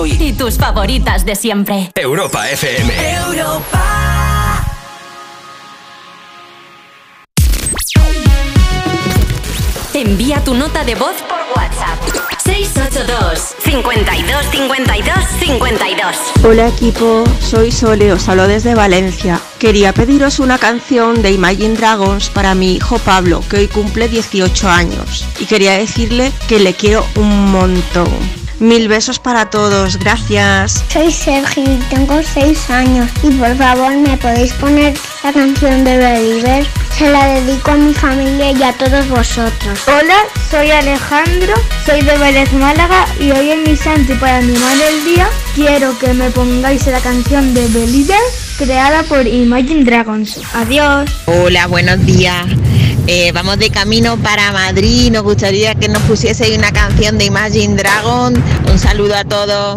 [0.02, 0.16] Hoy.
[0.18, 1.90] Y tus favoritas de siempre.
[1.94, 2.92] Europa FM.
[9.94, 11.98] Envía tu nota de voz por WhatsApp.
[12.44, 19.40] 682 52 52 52 Hola equipo, soy Sole, os hablo desde Valencia.
[19.60, 24.68] Quería pediros una canción de Imagine Dragons para mi hijo Pablo, que hoy cumple 18
[24.68, 25.24] años.
[25.38, 28.08] Y quería decirle que le quiero un montón.
[28.62, 30.84] Mil besos para todos, gracias.
[30.88, 35.98] Soy Sergio y tengo 6 años y por favor me podéis poner la canción de
[35.98, 36.64] Believer.
[36.96, 39.80] Se la dedico a mi familia y a todos vosotros.
[39.88, 40.14] Hola,
[40.48, 45.28] soy Alejandro, soy de Vélez Málaga y hoy en mi santi para animar el día
[45.56, 48.22] quiero que me pongáis la canción de Believer
[48.58, 50.40] creada por Imagine Dragons.
[50.54, 51.10] Adiós.
[51.26, 52.46] Hola, buenos días.
[53.06, 55.10] Eh, vamos de camino para Madrid.
[55.10, 58.34] Nos gustaría que nos pusiese una canción de Imagine Dragon.
[58.70, 59.76] Un saludo a todos.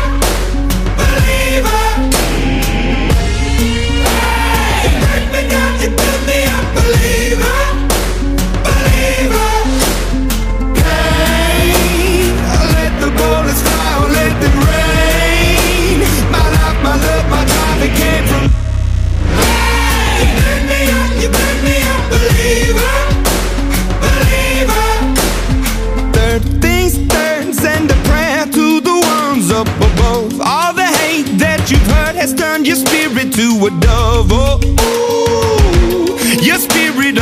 [30.43, 34.29] All the hate that you've heard has turned your spirit to a dove.
[34.31, 35.10] Oh, spirit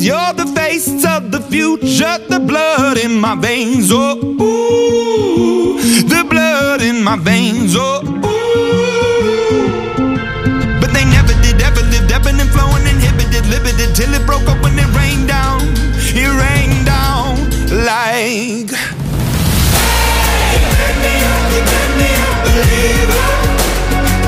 [0.00, 0.06] The.
[0.06, 3.90] You're the face of the future, the blood in my veins.
[3.92, 5.78] Oh, ooh,
[6.08, 7.74] the blood in my veins.
[7.76, 8.18] Oh, ooh.
[10.80, 14.62] But they never did, ever lived, ebbing and flowing, inhibited, limited till it broke up
[14.62, 15.60] when it rained down.
[16.14, 17.36] It rained down
[17.84, 18.70] like.
[20.38, 23.28] Hey, made me up, made me a believer,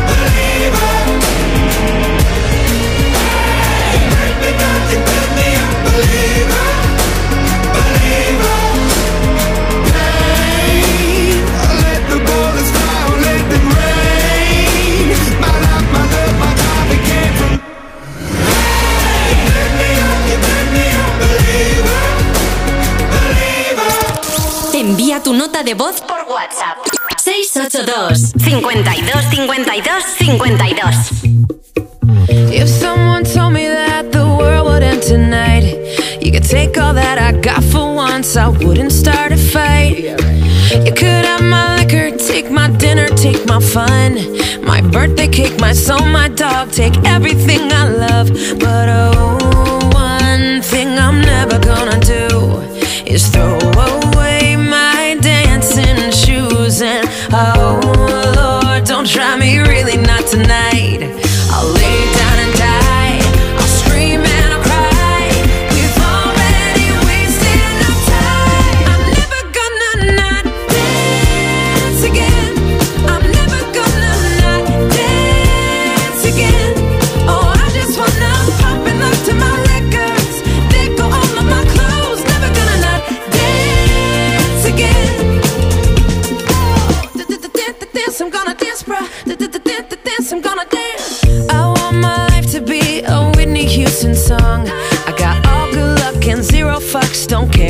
[0.08, 0.90] believer.
[3.90, 4.50] Hey, break me
[4.90, 5.49] you build me
[25.30, 26.76] tu nota de voz por WhatsApp.
[27.18, 31.22] 682 52 52 52
[32.52, 35.64] If someone told me that the world would end tonight,
[36.20, 40.18] you could take all that I got for once, I wouldn't start a fight.
[40.84, 44.16] You could have my liquor, take my dinner, take my fun,
[44.64, 48.28] my birthday cake, my soul, my dog, take everything I love.
[48.58, 52.60] But oh, one thing I'm never gonna do
[53.06, 53.49] is throw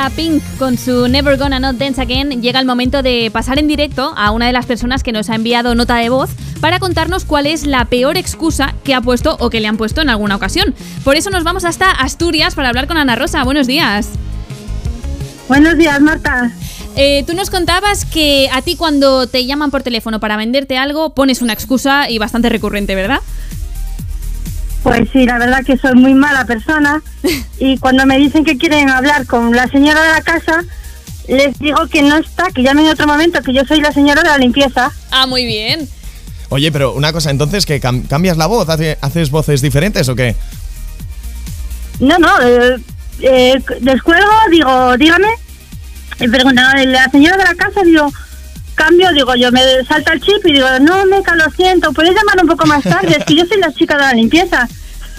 [0.00, 3.68] A Pink con su Never Gonna Not Dance Again, llega el momento de pasar en
[3.68, 6.30] directo a una de las personas que nos ha enviado nota de voz
[6.60, 10.00] para contarnos cuál es la peor excusa que ha puesto o que le han puesto
[10.00, 10.74] en alguna ocasión.
[11.04, 13.44] Por eso nos vamos hasta Asturias para hablar con Ana Rosa.
[13.44, 14.08] Buenos días.
[15.48, 16.50] Buenos días, Marta.
[16.96, 21.10] Eh, tú nos contabas que a ti cuando te llaman por teléfono para venderte algo
[21.10, 23.20] pones una excusa y bastante recurrente, ¿verdad?
[25.00, 27.00] Pues sí, la verdad que soy muy mala persona
[27.58, 30.62] y cuando me dicen que quieren hablar con la señora de la casa,
[31.26, 34.22] les digo que no está, que llamen en otro momento, que yo soy la señora
[34.22, 34.90] de la limpieza.
[35.10, 35.88] Ah, muy bien.
[36.50, 38.68] Oye, pero una cosa, entonces, que cam- cambias la voz?
[38.68, 40.36] ¿Hace- ¿Haces voces diferentes o qué?
[41.98, 42.76] No, no, eh,
[43.22, 45.28] eh, descuelgo, digo, dígame,
[46.20, 48.12] y preguntan, "Eh, la señora de la casa, digo,
[48.74, 52.36] cambio, digo, yo me salta el chip y digo, no, meca, lo siento, ¿puedes llamar
[52.42, 53.16] un poco más tarde?
[53.18, 54.68] Es que yo soy la chica de la limpieza.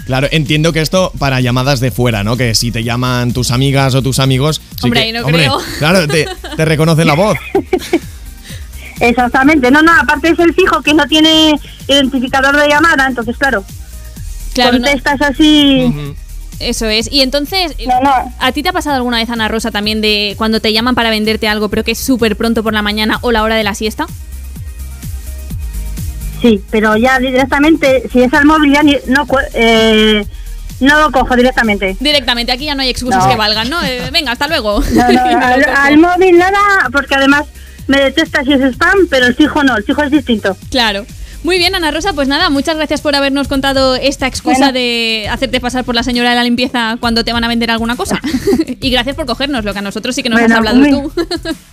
[0.06, 2.36] Claro, entiendo que esto para llamadas de fuera, ¿no?
[2.36, 4.60] Que si te llaman tus amigas o tus amigos...
[4.76, 5.58] sí Hombre, que- ahí no creo.
[5.78, 7.36] Claro, te, te reconocen la voz.
[9.00, 11.58] Exactamente, no, no, aparte es el fijo que no tiene
[11.88, 13.64] identificador de llamada, entonces claro,
[14.54, 15.92] Claro, no- contestas así...
[16.60, 17.10] Eso es.
[17.10, 17.74] Y entonces,
[18.38, 21.10] ¿a ti te ha pasado alguna vez, Ana Rosa, también de cuando te llaman para
[21.10, 23.74] venderte algo, pero que es súper pronto por la mañana o la hora de la
[23.74, 24.06] siesta?
[26.42, 30.26] Sí, pero ya directamente, si es al móvil, ya ni- no, eh,
[30.80, 31.96] no lo cojo directamente.
[32.00, 33.30] Directamente, aquí ya no hay excusas No.
[33.30, 33.82] que valgan, ¿no?
[33.84, 34.80] Eh, venga, hasta luego.
[34.92, 37.44] No, no, al, al móvil nada, porque además
[37.86, 40.56] me detesta si es spam, pero el fijo no, el fijo es distinto.
[40.70, 41.06] Claro.
[41.44, 44.72] Muy bien, Ana Rosa, pues nada, muchas gracias por habernos contado esta excusa Bueno.
[44.74, 47.96] de hacerte pasar por la señora de la limpieza cuando te van a vender alguna
[47.96, 48.20] cosa.
[48.80, 50.90] y gracias por cogernos, lo que a nosotros sí que nos Bueno, has hablado muy-
[50.90, 51.12] tú.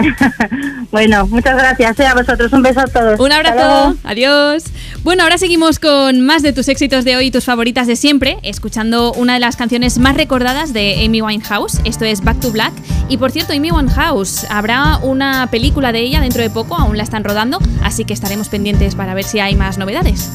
[0.90, 3.20] Bueno, muchas gracias eh, a vosotros, un beso a todos.
[3.20, 4.64] Un abrazo, adiós.
[5.02, 8.38] Bueno, ahora seguimos con más de tus éxitos de hoy y tus favoritas de siempre,
[8.42, 11.80] escuchando una de las canciones más recordadas de Amy Winehouse.
[11.84, 12.72] Esto es Back to Black.
[13.08, 17.04] Y por cierto, Amy Winehouse, habrá una película de ella dentro de poco, aún la
[17.04, 20.30] están rodando, así que estaremos pendientes para ver si hay más novedades.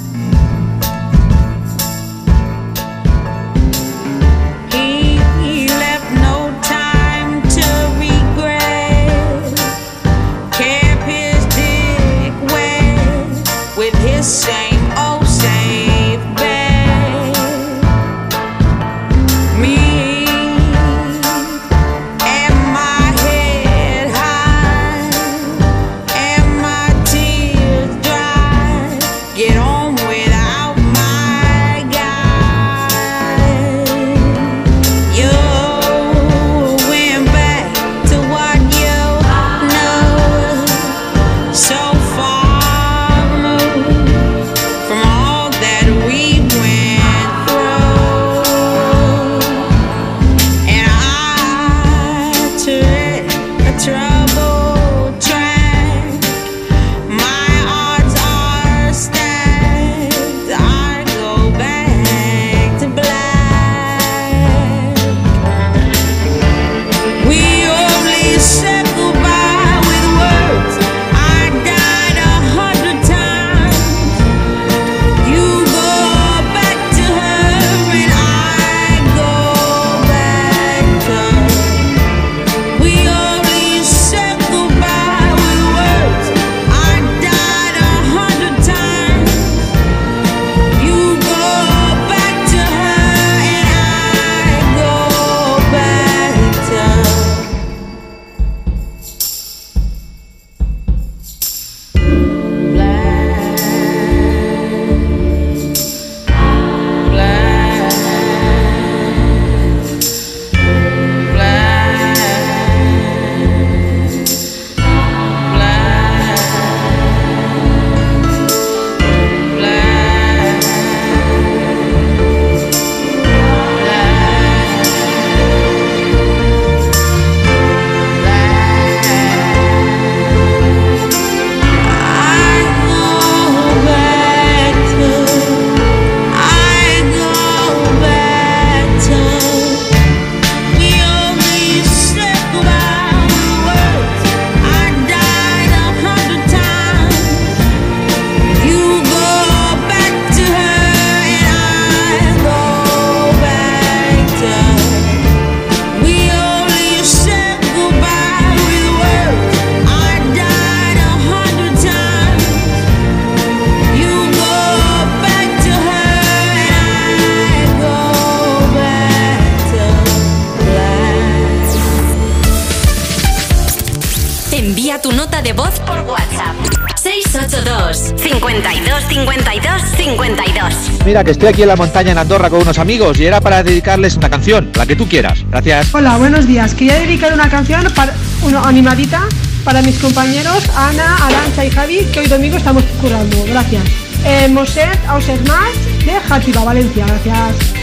[181.24, 184.18] Que estoy aquí en la montaña en Andorra con unos amigos y era para dedicarles
[184.18, 185.46] una canción, la que tú quieras.
[185.50, 185.96] Gracias.
[185.96, 186.74] Hola, buenos días.
[186.76, 188.14] Quería dedicar una canción para,
[188.44, 189.22] una animadita
[189.64, 193.46] para mis compañeros Ana, Arancha y Javi, que hoy domingo estamos currando.
[193.48, 193.84] Gracias.
[194.26, 195.74] Eh, Moset, Ausernat,
[196.06, 197.06] de Játiva, Valencia.
[197.06, 197.75] Gracias.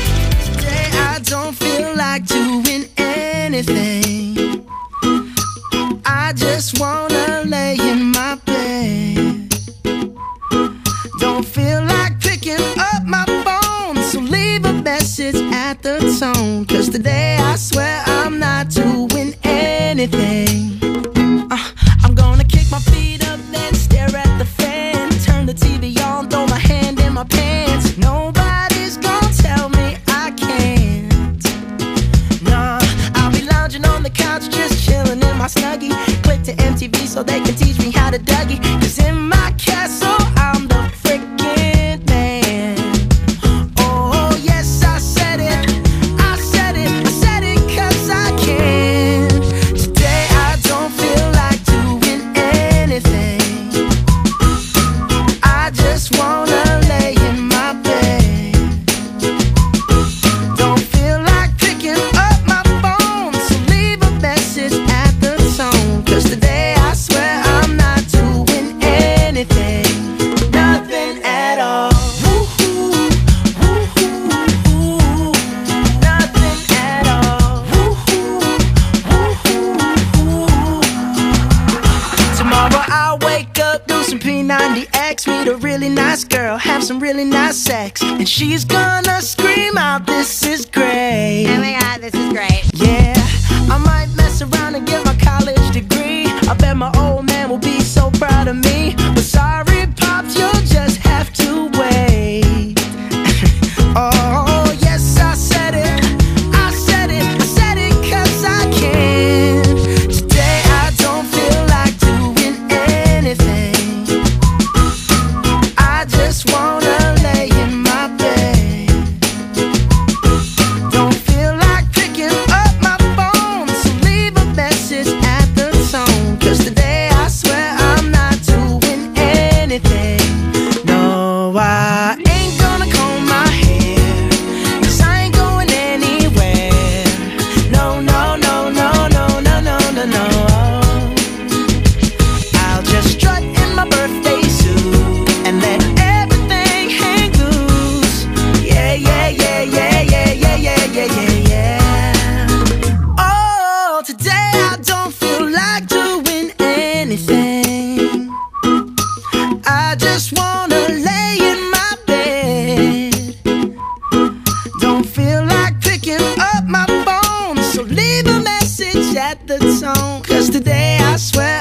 [169.72, 170.22] song.
[170.22, 171.51] Cause today I swear.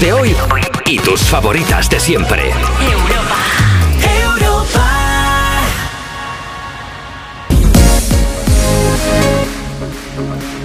[0.00, 0.34] De hoy
[0.86, 2.52] y tus favoritas de siempre.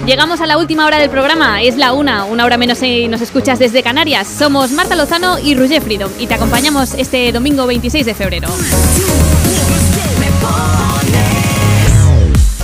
[0.06, 3.20] Llegamos a la última hora del programa, es la una, una hora menos si nos
[3.20, 4.26] escuchas desde Canarias.
[4.26, 8.48] Somos Marta Lozano y Roger Freedom y te acompañamos este domingo 26 de febrero.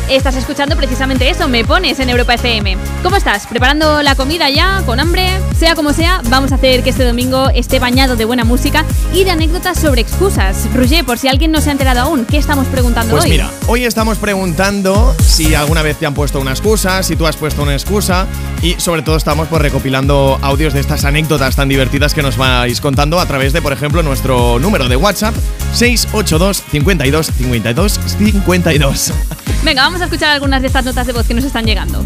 [0.08, 2.76] Estás escuchando precisamente eso, me pones en Europa FM.
[3.02, 3.46] ¿Cómo estás?
[3.46, 4.82] ¿Preparando la comida ya?
[4.86, 5.51] ¿Con hambre?
[5.62, 8.84] Sea como sea, vamos a hacer que este domingo esté bañado de buena música
[9.14, 10.68] y de anécdotas sobre excusas.
[10.74, 13.30] Roger, por si alguien no se ha enterado aún, ¿qué estamos preguntando Pues hoy?
[13.30, 17.36] mira, hoy estamos preguntando si alguna vez te han puesto una excusa, si tú has
[17.36, 18.26] puesto una excusa
[18.60, 22.80] y sobre todo estamos pues recopilando audios de estas anécdotas tan divertidas que nos vais
[22.80, 25.36] contando a través de, por ejemplo, nuestro número de WhatsApp
[25.74, 29.12] 682 52 52 52.
[29.62, 32.04] Venga, vamos a escuchar algunas de estas notas de voz que nos están llegando.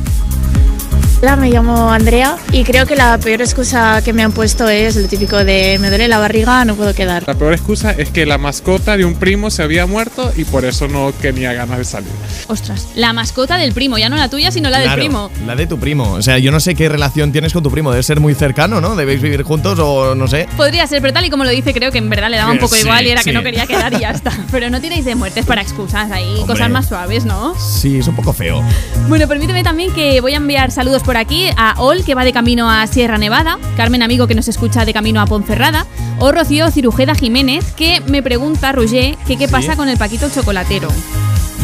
[1.26, 4.94] Hola, me llamo Andrea y creo que la peor excusa que me han puesto es
[4.94, 7.24] lo típico de me duele la barriga, no puedo quedar.
[7.26, 10.64] La peor excusa es que la mascota de un primo se había muerto y por
[10.64, 12.12] eso no tenía ganas de salir.
[12.46, 15.30] Ostras, la mascota del primo, ya no la tuya, sino la del Claro, primo.
[15.44, 16.12] La de tu primo.
[16.12, 17.90] O sea, yo no sé qué relación tienes con tu primo.
[17.90, 18.94] Debe ser muy cercano, ¿no?
[18.94, 20.46] Debéis vivir juntos o no sé.
[20.56, 22.58] Podría ser, pero tal y como lo dice, creo que en verdad le daba un
[22.58, 23.34] poco sí, igual y era que sí.
[23.34, 24.30] no quería quedar y ya está.
[24.52, 26.46] Pero no tiréis de muertes para excusas ahí, Hombre.
[26.46, 27.56] cosas más suaves, ¿no?
[27.58, 28.62] Sí, es un poco feo.
[29.08, 32.32] Bueno, permíteme también que voy a enviar saludos por aquí a Ol, que va de
[32.32, 35.86] camino a Sierra Nevada, Carmen Amigo, que nos escucha de camino a Ponferrada,
[36.18, 39.52] o Rocío Cirujeda Jiménez, que me pregunta, Roger, que qué Sí.
[39.52, 40.88] pasa con el Paquito chocolatero.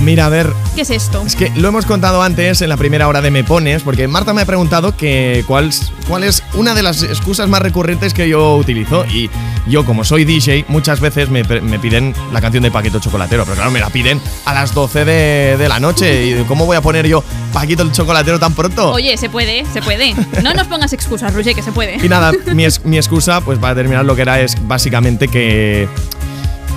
[0.01, 1.23] Mira, a ver, ¿Qué es esto?
[1.25, 4.33] Es que lo hemos contado antes en la primera hora de Me Pones, porque Marta
[4.33, 5.71] me ha preguntado que cuál,
[6.09, 9.05] cuál es una de las excusas más recurrentes que yo utilizo.
[9.07, 9.31] Y
[9.69, 13.55] yo, como soy DJ, muchas veces me, me piden la canción de Paquito Chocolatero, pero
[13.55, 16.27] claro, me la piden a las 12 de, de la noche.
[16.41, 17.23] ¿Y cómo voy a poner yo
[17.53, 18.91] Paquito el Chocolatero tan pronto?
[18.91, 20.15] Oye, se puede, se puede.
[20.43, 22.05] No nos pongas excusas, Roger, que se puede.
[22.05, 25.89] Y nada, mi, es- mi excusa, pues para terminar lo que era, es básicamente que.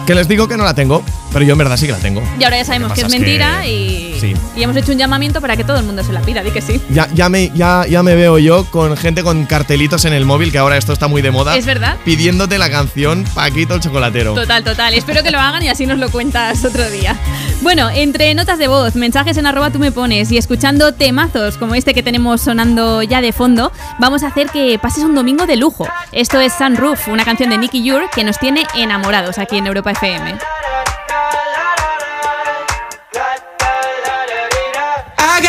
[0.06, 1.02] Que les digo que no la tengo,
[1.36, 2.24] pero yo en verdad sí que la tengo.
[2.40, 4.34] Y ahora ya sabemos que es mentira que- y, sí.
[4.56, 6.62] y hemos hecho un llamamiento para que todo el mundo se la pida, di que
[6.62, 6.80] sí.
[6.90, 10.54] Ya, ya, me, ya, ya me veo yo con gente con cartelitos en el móvil,
[10.54, 11.58] que ahora esto está muy de moda.
[11.58, 11.98] Es verdad.
[12.06, 14.34] Pidiéndote la canción Paquito el Chocolatero.
[14.34, 14.94] Total, total.
[14.94, 17.18] Espero que lo hagan y así nos lo cuentas otro día.
[17.62, 21.76] Bueno, entre notas de voz, mensajes en arroba tú me pones y escuchando temazos como
[21.76, 25.58] este que tenemos sonando ya de fondo, vamos a hacer que pases un domingo de
[25.58, 25.86] lujo.
[26.14, 29.92] Esto es Sunroof, una canción de Nicky Yur que nos tiene enamorados aquí en Europa
[29.92, 30.36] FM.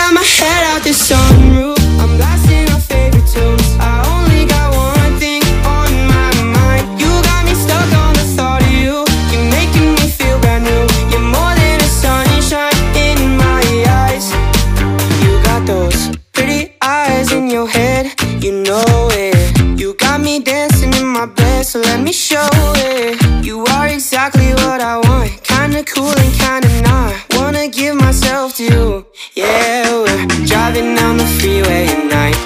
[0.06, 1.78] Got my head out the sunroof.
[1.98, 3.68] I'm blasting our favorite tunes.
[3.80, 7.00] I only got one thing on my mind.
[7.00, 9.02] You got me stuck on the thought of you.
[9.32, 10.84] You're making me feel brand new.
[11.10, 13.62] You're more than a sunshine in my
[14.06, 14.30] eyes.
[15.24, 18.14] You got those pretty eyes in your head.
[18.40, 19.34] You know it.
[19.80, 22.48] You got me dancing in my bed, so let me show
[22.92, 23.44] it.
[23.44, 25.42] You are exactly what I want.
[25.42, 27.12] Kinda cool and kinda not.
[27.34, 29.06] Wanna give myself to you.
[29.36, 32.38] Yeah, we're driving down the freeway at night.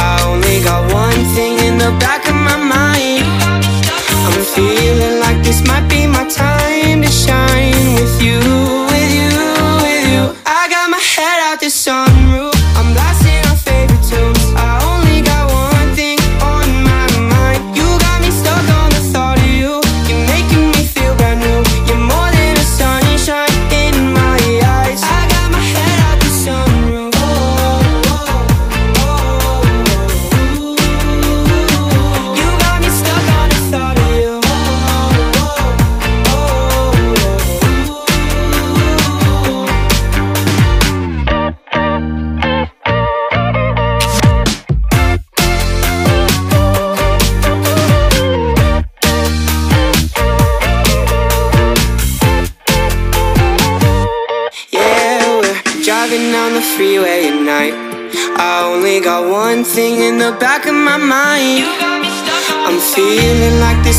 [0.00, 3.28] I only got one thing in the back of my mind.
[4.24, 8.40] I'm feeling like this might be my time to shine with you,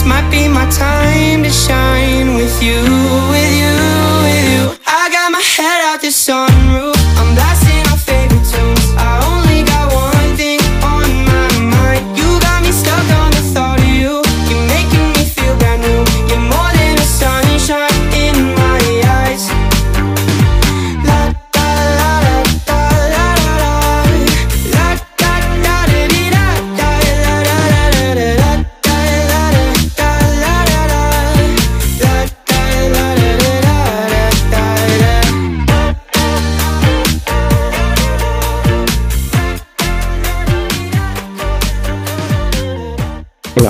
[0.05, 3.02] might be my time to shine with you,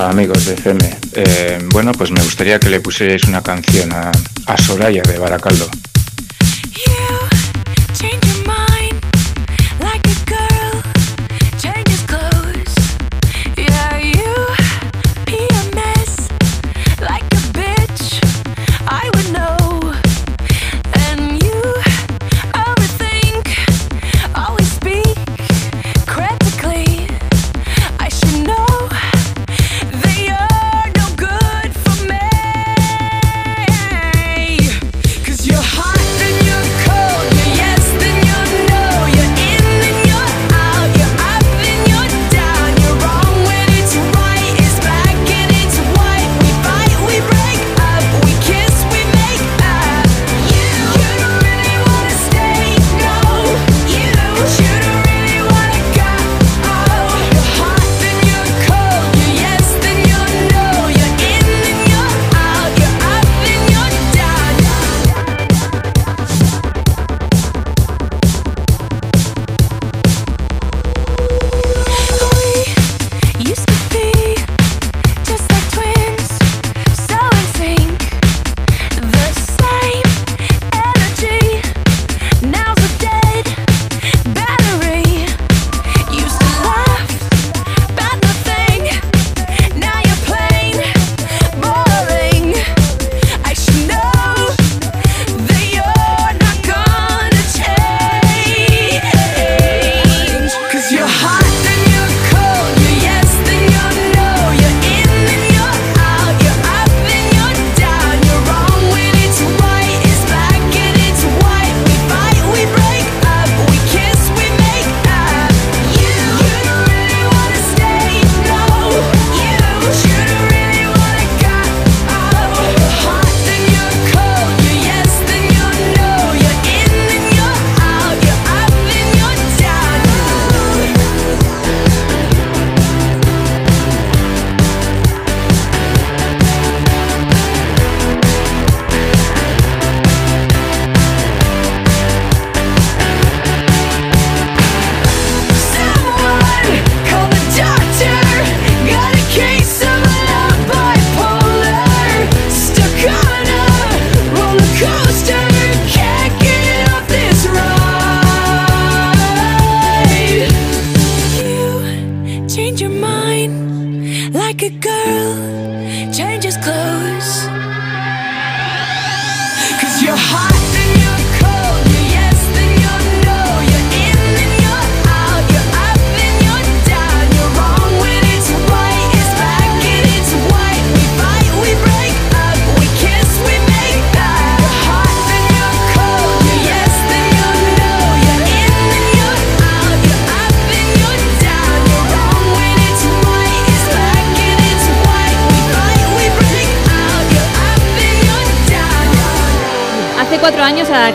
[0.09, 0.97] Amigos de FM.
[1.13, 4.11] Eh, bueno, pues me gustaría que le pusierais una canción a,
[4.45, 5.69] a Soraya de Baracaldo.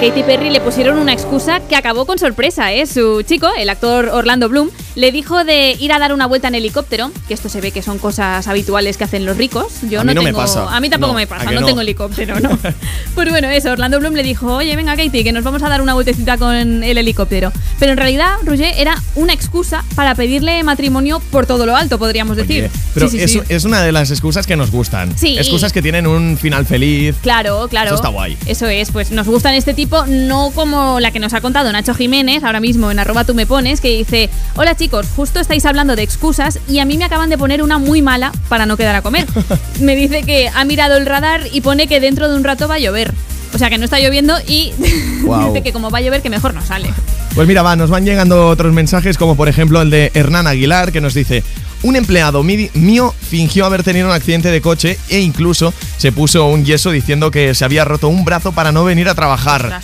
[0.09, 2.87] Katy Perry le pusieron una excusa que acabó con sorpresa, ¿eh?
[2.87, 6.57] Su chico, el actor Orlando Bloom, le dijo de ir a dar una vuelta en
[6.57, 9.67] helicóptero, que esto se ve que son cosas habituales que hacen los ricos.
[9.89, 10.75] Yo A mí no me tengo, pasa.
[10.75, 11.67] A mí tampoco No, me ¿a pasa, no, no?
[11.67, 12.59] tengo helicóptero, ¿no?
[13.15, 15.83] pues bueno, eso, Orlando Bloom le dijo, oye, venga Katy, que nos vamos a dar
[15.83, 17.53] una vueltecita con el helicóptero.
[17.79, 22.37] Pero en realidad, Roger, era una excusa para pedirle matrimonio por todo lo alto, podríamos
[22.37, 22.69] decir.
[22.93, 23.41] Pero Sí, sí, es, sí.
[23.49, 25.17] es una de las excusas que nos gustan.
[25.17, 25.39] Sí.
[25.39, 27.15] Excusas que tienen un final feliz.
[27.23, 27.87] Claro, claro.
[27.91, 28.37] Eso está guay.
[28.47, 31.95] Eso es, pues nos gustan este tipo, no como la que nos ha contado Nacho
[31.95, 35.97] Jiménez, ahora mismo en arroba tú me pones, que dice, hola chicos, justo estáis hablando
[35.97, 38.97] de excusas y a mí me acaban de poner una muy mala para no quedar
[38.97, 39.27] a comer.
[39.81, 42.77] me dice que ha mirado el radar y pone que dentro de un rato va
[42.77, 43.15] a llover.
[43.55, 46.55] O sea que no está lloviendo y dice que como va a llover que mejor
[46.55, 46.93] no sale.
[47.35, 50.93] Pues mira, va, nos van llegando otros mensajes, como por ejemplo el de Hernán Aguilar,
[50.93, 51.45] que nos dice:
[51.83, 56.65] Un empleado mío fingió haber tenido un accidente de coche e incluso se puso un
[56.65, 59.81] yeso diciendo que se había roto un brazo para no venir a trabajar.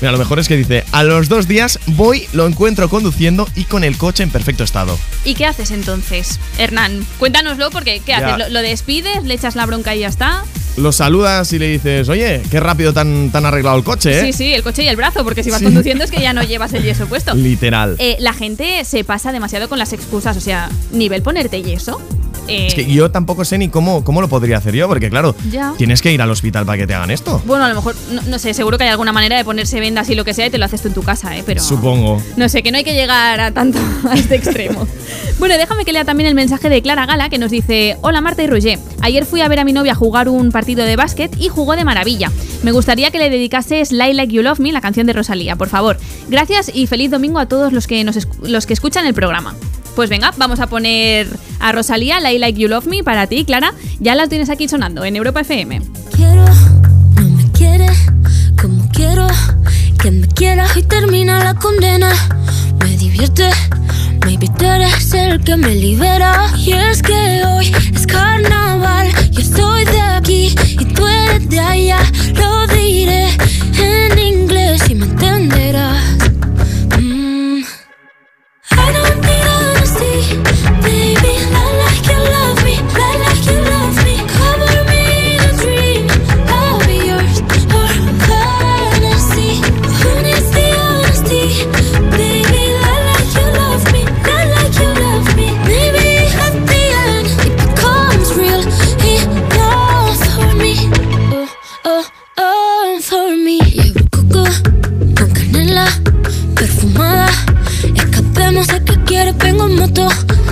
[0.00, 3.64] Mira, lo mejor es que dice: A los dos días voy, lo encuentro conduciendo y
[3.64, 4.98] con el coche en perfecto estado.
[5.24, 7.06] ¿Y qué haces entonces, Hernán?
[7.18, 8.38] Cuéntanoslo porque ¿qué haces?
[8.38, 9.24] ¿Lo, lo despides?
[9.24, 10.44] ¿Le echas la bronca y ya está?
[10.76, 14.24] Lo saludas y le dices: Oye, qué rápido tan, tan arreglado el coche, ¿eh?
[14.26, 15.64] Sí, sí, el coche y el brazo, porque si vas Sí.
[15.66, 17.34] conduciendo es que ya no llevas el yeso puesto.
[17.40, 17.96] Literal.
[17.98, 22.00] Eh, la gente se pasa demasiado con las excusas, o sea, nivel ponerte yeso.
[22.48, 25.34] Eh, Es que yo tampoco sé ni cómo, cómo lo podría hacer yo, porque claro,
[25.50, 25.74] Ya.
[25.76, 27.40] tienes que ir al hospital para que te hagan esto.
[27.46, 30.08] Bueno, a lo mejor, no, no sé, seguro que hay alguna manera de ponerse vendas
[30.10, 31.42] y lo que sea y te lo haces tú en tu casa, ¿eh?
[31.44, 31.62] Pero.
[31.62, 32.22] Supongo.
[32.36, 33.78] No sé, que no hay que llegar a tanto
[34.10, 34.86] a este extremo.
[35.38, 38.42] Bueno, déjame que lea también el mensaje de Clara Gala que nos dice: Hola Marta
[38.42, 38.78] y Roger.
[39.02, 41.84] Ayer fui a ver a mi novia jugar un partido de básquet y jugó de
[41.84, 42.30] maravilla.
[42.62, 45.68] Me gustaría que le dedicases Lie Like You Love Me, la canción de Rosalía, por
[45.68, 45.98] favor.
[46.28, 49.54] Gracias y feliz domingo a todos los que, nos los que escuchan el programa.
[50.00, 53.74] Pues venga, vamos a poner a Rosalía, Lie Like You Love Me, para ti, Clara.
[53.98, 55.82] Ya la tienes aquí sonando en Europa FM.
[56.16, 56.46] Quiero,
[57.16, 57.86] no me quiere
[58.58, 59.26] como quiero
[60.00, 62.14] que me quiera y termina la condena.
[62.78, 63.50] Me divierte,
[64.24, 66.50] maybe tú eres el que me libera.
[66.56, 71.98] Y es que hoy es carnaval, yo estoy de aquí y tú eres de allá.
[72.36, 73.28] Lo diré
[73.76, 76.19] en inglés y me entenderás.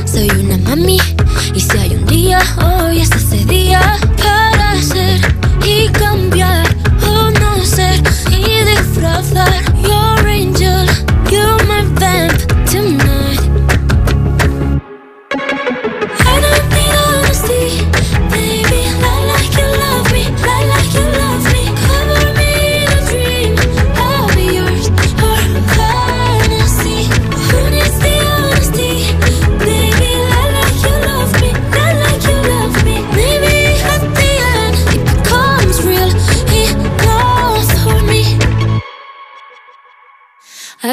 [0.07, 0.99] Soy una mami.
[1.55, 3.81] Y si hay un día, hoy es ese día.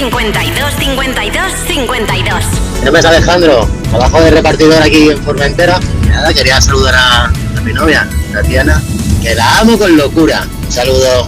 [0.00, 2.44] 52 52 52.
[2.78, 5.78] Mi nombre es Alejandro, trabajo de repartidor aquí en Formentera.
[6.02, 8.80] Y Nada, quería saludar a, a mi novia, Tatiana,
[9.20, 10.46] que la amo con locura.
[10.64, 11.26] Un saludo.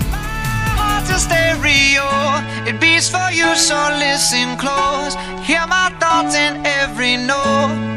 [2.64, 5.16] It beats for you, so listen close.
[5.42, 7.91] Hear my thoughts in every note.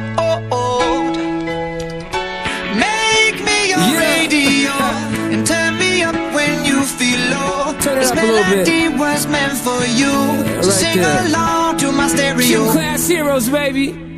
[8.18, 9.00] Up a little bit.
[9.00, 10.08] was meant for you.
[10.08, 11.28] Yeah, so right sing there.
[11.28, 12.48] along to my stereo.
[12.48, 14.15] Gym class heroes, baby.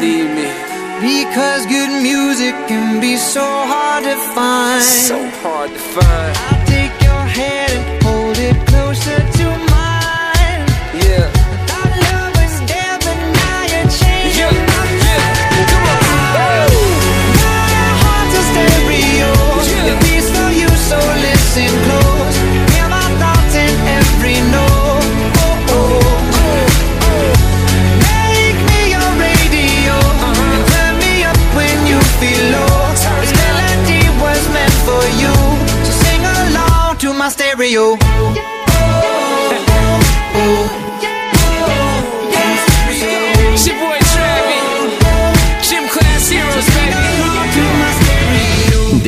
[0.00, 0.48] Leave me.
[1.00, 4.82] Because good music can be so hard to find.
[4.82, 6.56] So hard to find.
[37.66, 38.05] To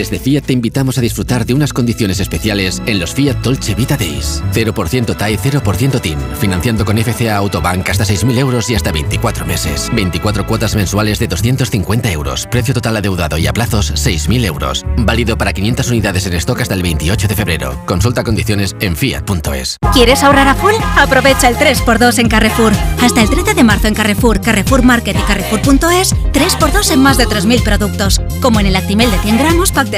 [0.08, 3.94] Desde Fiat te invitamos a disfrutar de unas condiciones especiales en los Fiat Dolce Vita
[3.94, 4.42] Days.
[4.54, 6.16] 0% TAE, 0% TIN.
[6.40, 9.90] Financiando con FCA Autobank hasta 6.000 euros y hasta 24 meses.
[9.92, 12.48] 24 cuotas mensuales de 250 euros.
[12.50, 14.86] Precio total adeudado y a plazos 6.000 euros.
[14.96, 17.78] Válido para 500 unidades en stock hasta el 28 de febrero.
[17.84, 19.76] Consulta condiciones en fiat.es.
[19.92, 20.72] ¿Quieres ahorrar a full?
[20.96, 22.72] Aprovecha el 3x2 en Carrefour.
[23.02, 27.26] Hasta el 13 de marzo en Carrefour, Carrefour Market y Carrefour.es, 3x2 en más de
[27.26, 28.22] 3.000 productos.
[28.40, 29.97] Como en el Actimel de 100 gramos, pack de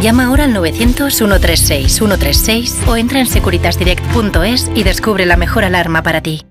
[0.00, 6.46] Llama ahora al 900-136-136 o entra en securitasdirect.es y descubre la mejor alarma para ti.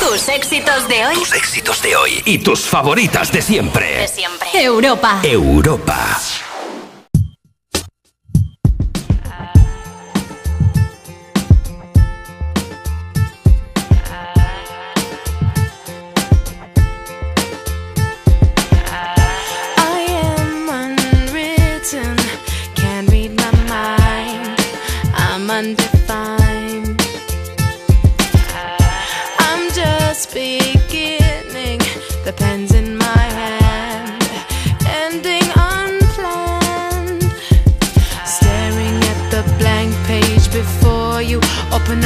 [0.00, 1.14] Tus éxitos de hoy.
[1.14, 4.02] Tus éxitos de hoy y tus favoritas de siempre.
[4.02, 4.48] De siempre.
[4.52, 5.20] Europa.
[5.22, 6.18] Europa.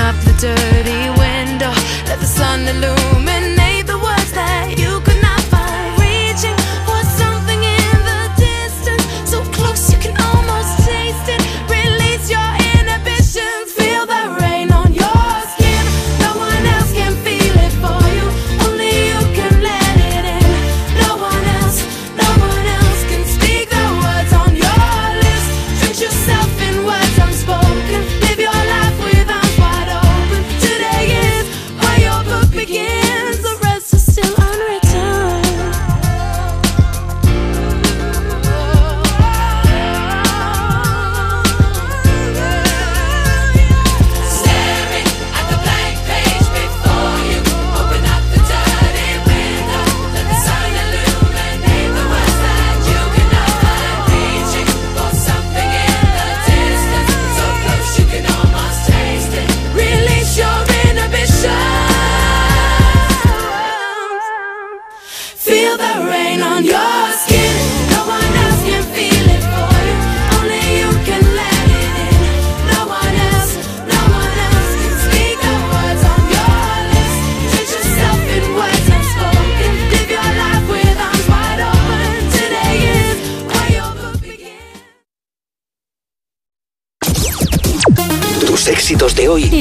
[0.01, 1.73] Up the dirty window,
[2.09, 3.10] let the sun illuminate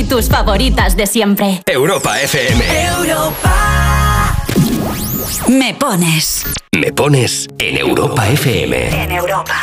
[0.09, 1.61] tus favoritas de siempre.
[1.67, 2.65] Europa FM.
[5.47, 6.43] Me pones.
[6.71, 9.03] Me pones en Europa FM.
[9.03, 9.55] En Europa.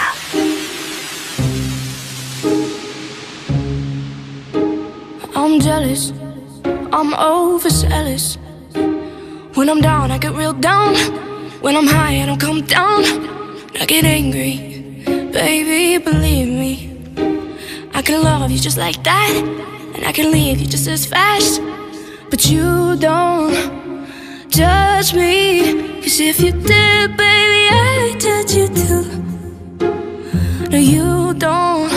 [5.34, 6.12] I'm jealous,
[6.92, 8.39] I'm overzealous.
[9.55, 10.94] When I'm down, I get real down.
[11.60, 13.02] When I'm high, I don't come down.
[13.81, 15.02] I get angry,
[15.33, 16.92] baby, believe me.
[17.94, 21.60] I can love you just like that, and I can leave you just as fast.
[22.31, 23.55] But you don't
[24.50, 29.02] judge me, cause if you did, baby, I judge you too.
[30.70, 31.91] No, you don't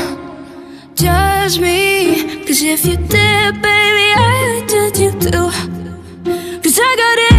[0.96, 2.46] judge me.
[2.46, 5.50] Cause if you did, baby, I judge you too.
[6.64, 7.39] Cause I got issues,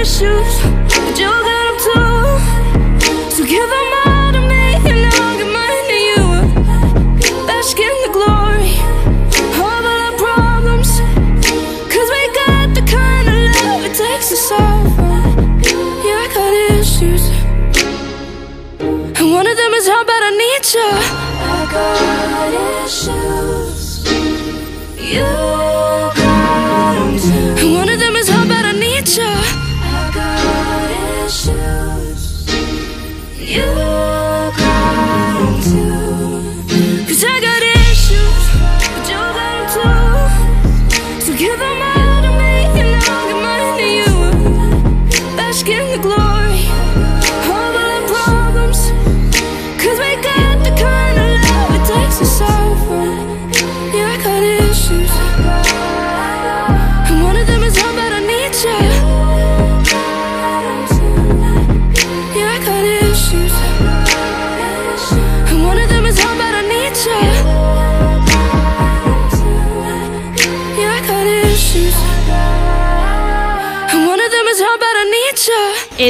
[0.00, 2.16] Got issues, but you got them too.
[3.36, 6.24] So give them all to me, and I'll give mine to you.
[7.46, 8.80] Bask in the glory
[9.44, 10.90] of all our problems.
[11.92, 14.88] Cause we got the kind of love it takes to solve.
[16.02, 17.24] Yeah, I got issues.
[18.80, 20.90] And one of them is how bad I need you.
[21.44, 23.39] I got issues.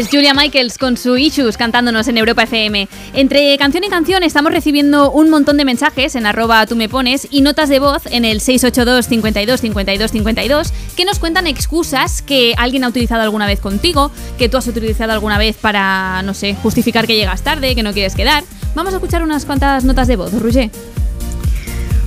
[0.00, 2.88] Es Julia Michaels con su Issues cantándonos en Europa FM.
[3.12, 7.28] Entre canción y canción estamos recibiendo un montón de mensajes en arroba tú me pones
[7.30, 12.54] y notas de voz en el 682 52 52 52 que nos cuentan excusas que
[12.56, 16.54] alguien ha utilizado alguna vez contigo, que tú has utilizado alguna vez para, no sé,
[16.54, 18.42] justificar que llegas tarde, que no quieres quedar.
[18.74, 20.70] Vamos a escuchar unas cuantas notas de voz, Roger.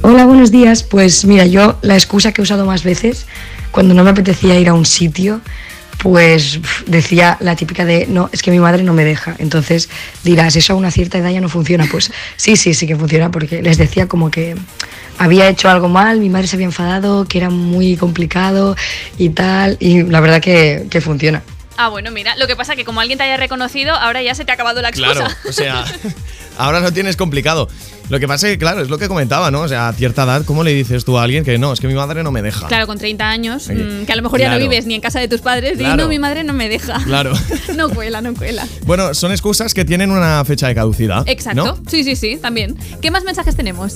[0.01, 0.81] Hola, buenos días.
[0.81, 3.27] Pues mira, yo la excusa que he usado más veces
[3.69, 5.41] cuando no me apetecía ir a un sitio,
[6.03, 9.35] pues decía la típica de no, es que mi madre no me deja.
[9.39, 9.89] Entonces
[10.23, 11.87] dirás, eso a una cierta edad ya no funciona.
[11.89, 14.55] Pues sí, sí, sí que funciona porque les decía como que
[15.17, 18.75] había hecho algo mal, mi madre se había enfadado, que era muy complicado
[19.17, 19.77] y tal.
[19.79, 21.41] Y la verdad que, que funciona.
[21.77, 24.43] Ah, bueno, mira, lo que pasa que como alguien te haya reconocido, ahora ya se
[24.43, 25.13] te ha acabado la excusa.
[25.13, 25.85] Claro, o sea,
[26.57, 27.69] ahora lo tienes complicado.
[28.13, 29.61] Lo que pasa es que, claro, es lo que comentaba, ¿no?
[29.61, 31.87] O sea, a cierta edad, ¿cómo le dices tú a alguien que no, es que
[31.87, 32.67] mi madre no me deja?
[32.67, 33.73] Claro, con 30 años, Sí.
[33.73, 35.77] mm, que a lo mejor ya no vives ni en casa de tus padres, y
[35.79, 36.03] Claro.
[36.03, 37.03] no, mi madre no me deja.
[37.05, 37.33] Claro.
[37.75, 38.67] no cuela, no cuela.
[38.85, 41.23] Bueno, son excusas que tienen una fecha de caducidad.
[41.27, 41.65] Exacto.
[41.65, 41.77] ¿no?
[41.89, 42.77] Sí, sí, sí, también.
[43.01, 43.95] ¿Qué más mensajes tenemos?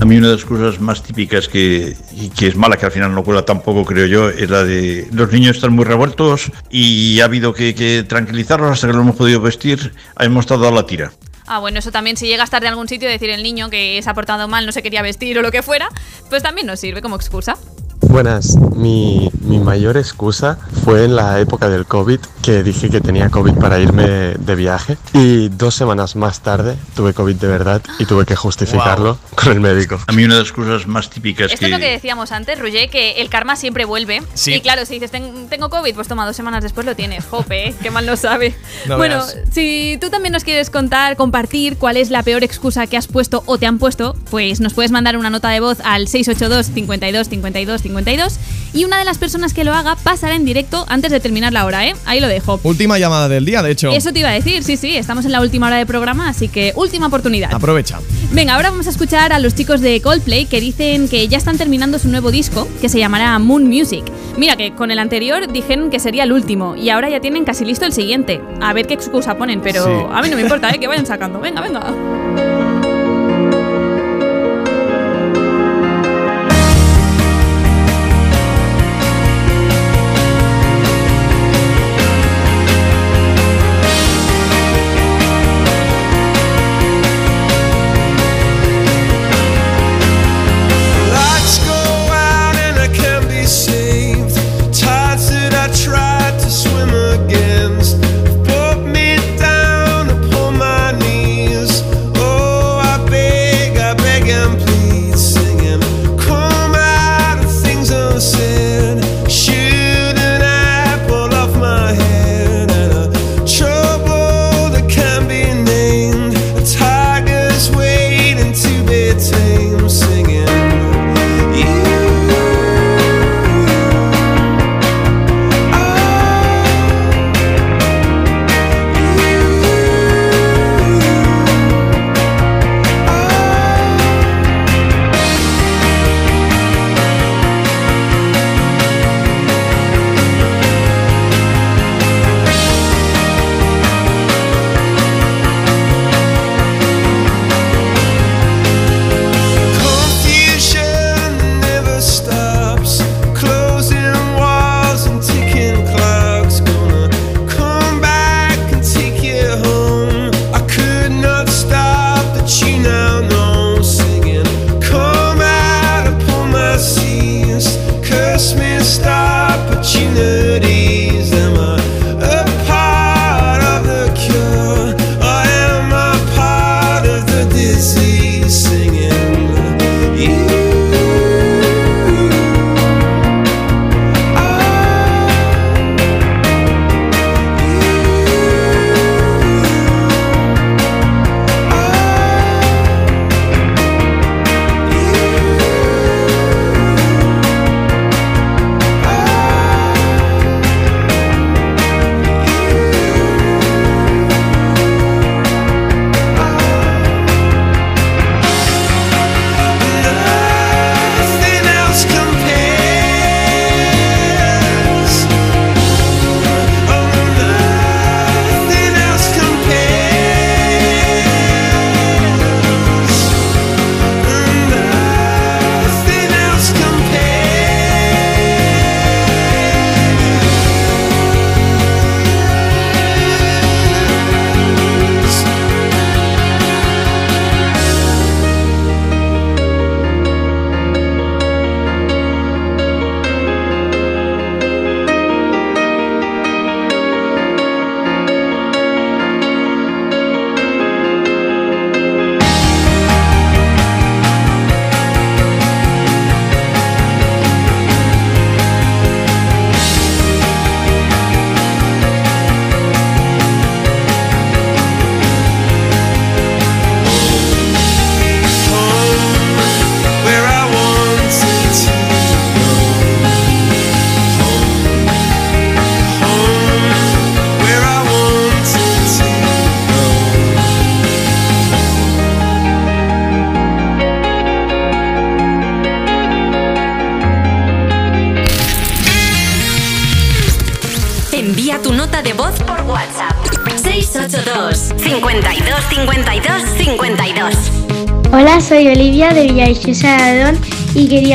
[0.00, 2.92] A mí una de las cosas más típicas que, y que es mala, que al
[2.92, 7.20] final no cuela tampoco, creo yo, es la de los niños están muy revueltos y
[7.20, 10.86] ha habido que, que tranquilizarlos hasta que lo hemos podido vestir, hemos estado a la
[10.86, 11.12] tira.
[11.46, 14.08] Ah, bueno, eso también, si llegas tarde a algún sitio, decir el niño que se
[14.08, 15.90] ha portado mal, no se quería vestir o lo que fuera,
[16.30, 17.58] pues también nos sirve como excusa.
[18.10, 23.30] Buenas, mi, mi mayor excusa fue en la época del COVID, que dije que tenía
[23.30, 24.04] COVID para irme
[24.36, 29.16] de viaje y dos semanas más tarde tuve COVID de verdad y tuve que justificarlo
[29.36, 30.00] con el médico.
[30.08, 32.90] A mí una de las cosas más típicas Esto es lo que decíamos antes, Roger,
[32.90, 34.22] que el karma siempre vuelve.
[34.34, 34.54] Sí.
[34.54, 37.24] Y claro, si dices, "Ten- tengo COVID, pues toma, dos semanas después lo tienes.
[37.26, 37.74] Jope, ¿eh?
[37.80, 38.56] qué mal lo sabe.
[38.88, 39.36] No bueno, veas.
[39.52, 43.42] si tú también nos quieres contar, compartir cuál es la peor excusa que has puesto
[43.46, 47.28] o te han puesto, pues nos puedes mandar una nota de voz al 682 52
[47.28, 47.99] 52 52
[48.72, 51.64] y una de las personas que lo haga pasará en directo antes de terminar la
[51.64, 51.94] hora, ¿eh?
[52.04, 52.60] Ahí lo dejo.
[52.62, 53.90] Última llamada del día, de hecho.
[53.90, 56.48] Eso te iba a decir, sí, sí, estamos en la última hora de programa, así
[56.48, 57.52] que última oportunidad.
[57.52, 57.98] Aprovecha.
[58.32, 61.58] Venga, ahora vamos a escuchar a los chicos de Coldplay que dicen que ya están
[61.58, 64.04] terminando su nuevo disco, que se llamará Moon Music.
[64.36, 67.64] Mira que con el anterior dijeron que sería el último y ahora ya tienen casi
[67.64, 68.40] listo el siguiente.
[68.60, 69.90] A ver qué excusa ponen, pero Sí.
[70.12, 70.78] a mí no me importa, ¿eh?
[70.78, 71.40] que vayan sacando.
[71.40, 72.69] Venga, venga.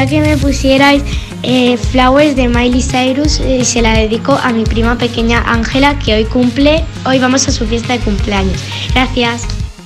[0.07, 1.01] Que me pusierais
[1.43, 5.97] eh, Flowers de Miley Cyrus eh, y se la dedico a mi prima pequeña Ángela
[5.99, 8.61] que hoy cumple, hoy vamos a su fiesta de cumpleaños.
[8.93, 9.43] Gracias.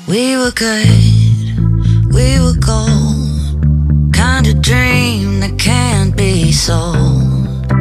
[0.08, 3.60] We were good, we were gold.
[4.14, 7.72] Kind of dream that can't be sold.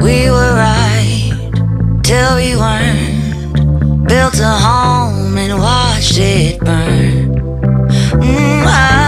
[0.00, 1.32] We were right
[2.02, 4.06] till we weren't.
[4.06, 7.34] Built a home and watched it burn.
[8.20, 9.07] Mm, I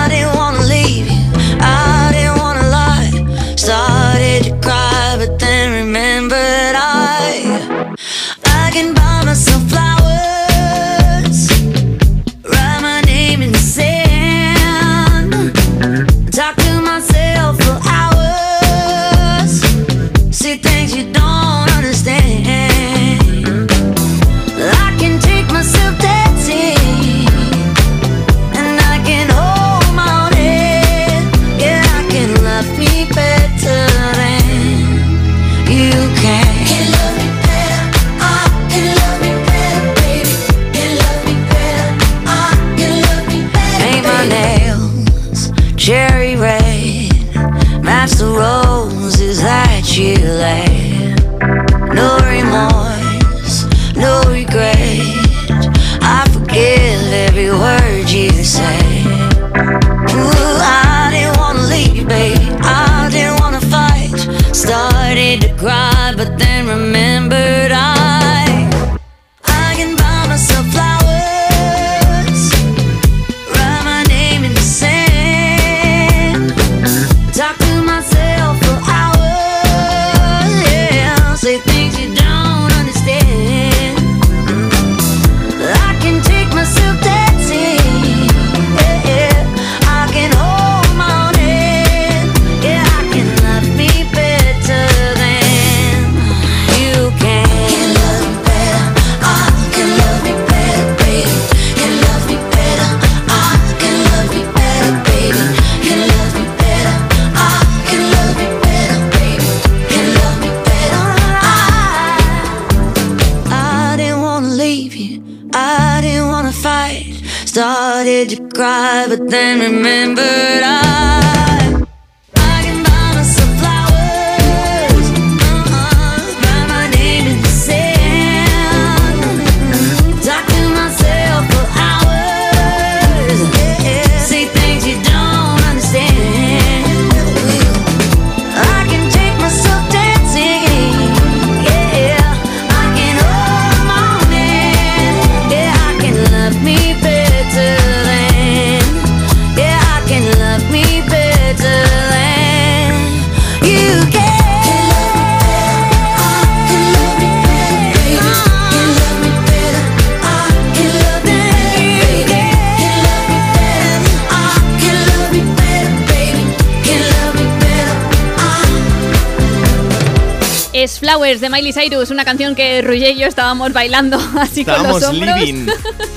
[171.11, 175.03] Flowers de Miley Cyrus, una canción que Roger y yo estábamos bailando así con los
[175.03, 175.41] hombros.
[175.41, 175.67] living.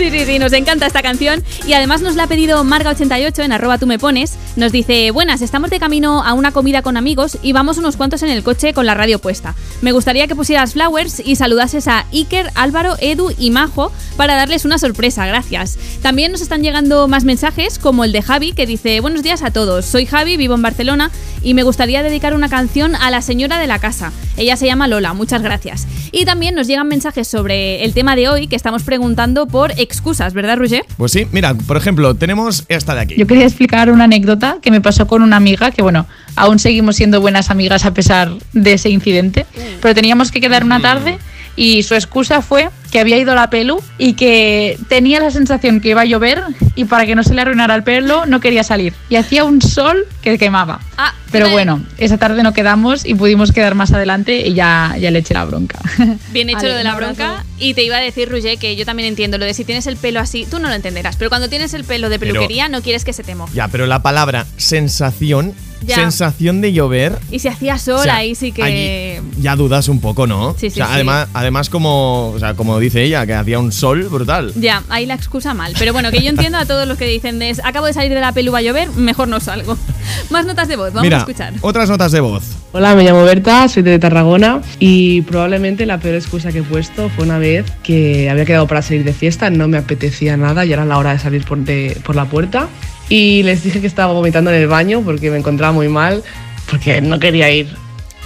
[0.00, 1.44] Sí, sí, sí, nos encanta esta canción.
[1.66, 4.38] Y además nos la ha pedido Marga88 en arroba tú me pones.
[4.56, 8.22] Nos dice, buenas, estamos de camino a una comida con amigos y vamos unos cuantos
[8.22, 9.54] en el coche con la radio puesta.
[9.82, 14.64] Me gustaría que pusieras Flowers y saludases a Iker, Álvaro, Edu y Majo para darles
[14.64, 15.78] una sorpresa, gracias.
[16.00, 19.50] También nos están llegando más mensajes como el de Javi que dice, buenos días a
[19.50, 21.10] todos, soy Javi, vivo en Barcelona
[21.42, 24.12] y me gustaría dedicar una canción a la señora de la casa.
[24.38, 25.86] Ella se llama Lola, muchas gracias.
[26.12, 30.32] Y también nos llegan mensajes sobre el tema de hoy que estamos preguntando por excusas,
[30.32, 30.84] ¿verdad, Roger?
[30.96, 33.14] Pues sí, mira, por ejemplo, tenemos esta de aquí.
[33.16, 36.96] Yo quería explicar una anécdota que me pasó con una amiga, que bueno, aún seguimos
[36.96, 39.46] siendo buenas amigas a pesar de ese incidente,
[39.82, 41.18] pero teníamos que quedar una tarde
[41.56, 45.90] y su excusa fue que había ido la pelu y que tenía la sensación que
[45.90, 46.42] iba a llover
[46.74, 48.92] y para que no se le arruinara el pelo no quería salir.
[49.08, 50.80] Y hacía un sol que quemaba.
[50.98, 55.10] Ah, Pero bueno, esa tarde no quedamos y pudimos quedar más adelante y ya, ya
[55.10, 55.78] le eché la bronca.
[56.32, 57.44] Bien hecho Vale, lo de la bronca.
[57.58, 59.96] Y te iba a decir, Roger, que yo también entiendo lo de si tienes el
[59.96, 62.82] pelo así, tú no lo entenderás, pero cuando tienes el pelo de Pero- peluquería no
[62.82, 63.54] quieres que se te moje.
[63.54, 64.46] Ya, pero la palabra
[64.84, 65.54] sensación,
[65.86, 65.94] Ya.
[65.96, 69.22] sensación de llover, Y si hacía sol, O sea, ahí sí que...
[69.38, 70.52] ya dudas un poco, ¿no?
[70.58, 70.92] Sí, sí, O sea, sí.
[70.94, 74.52] Además, además como, o sea, como dice ella, que hacía un sol brutal.
[74.56, 75.74] Ya, ahí la excusa mal.
[75.78, 78.20] Pero bueno, que yo entiendo a todos los que dicen de acabo de salir de
[78.20, 79.76] la pelu va a llover, mejor no salgo.
[80.30, 81.52] Más notas de voz, vamos Mira, a escuchar.
[81.60, 82.42] otras notas de voz.
[82.72, 87.08] Hola, me llamo Berta, soy de Tarragona y probablemente la peor excusa que he puesto
[87.10, 90.72] fue una vez que había quedado para salir de fiesta, no me apetecía nada y
[90.72, 92.68] era la hora de salir por, de- por la puerta
[93.08, 96.22] y les dije que estaba vomitando en el baño porque me encontraba muy mal,
[96.70, 97.68] porque no quería ir.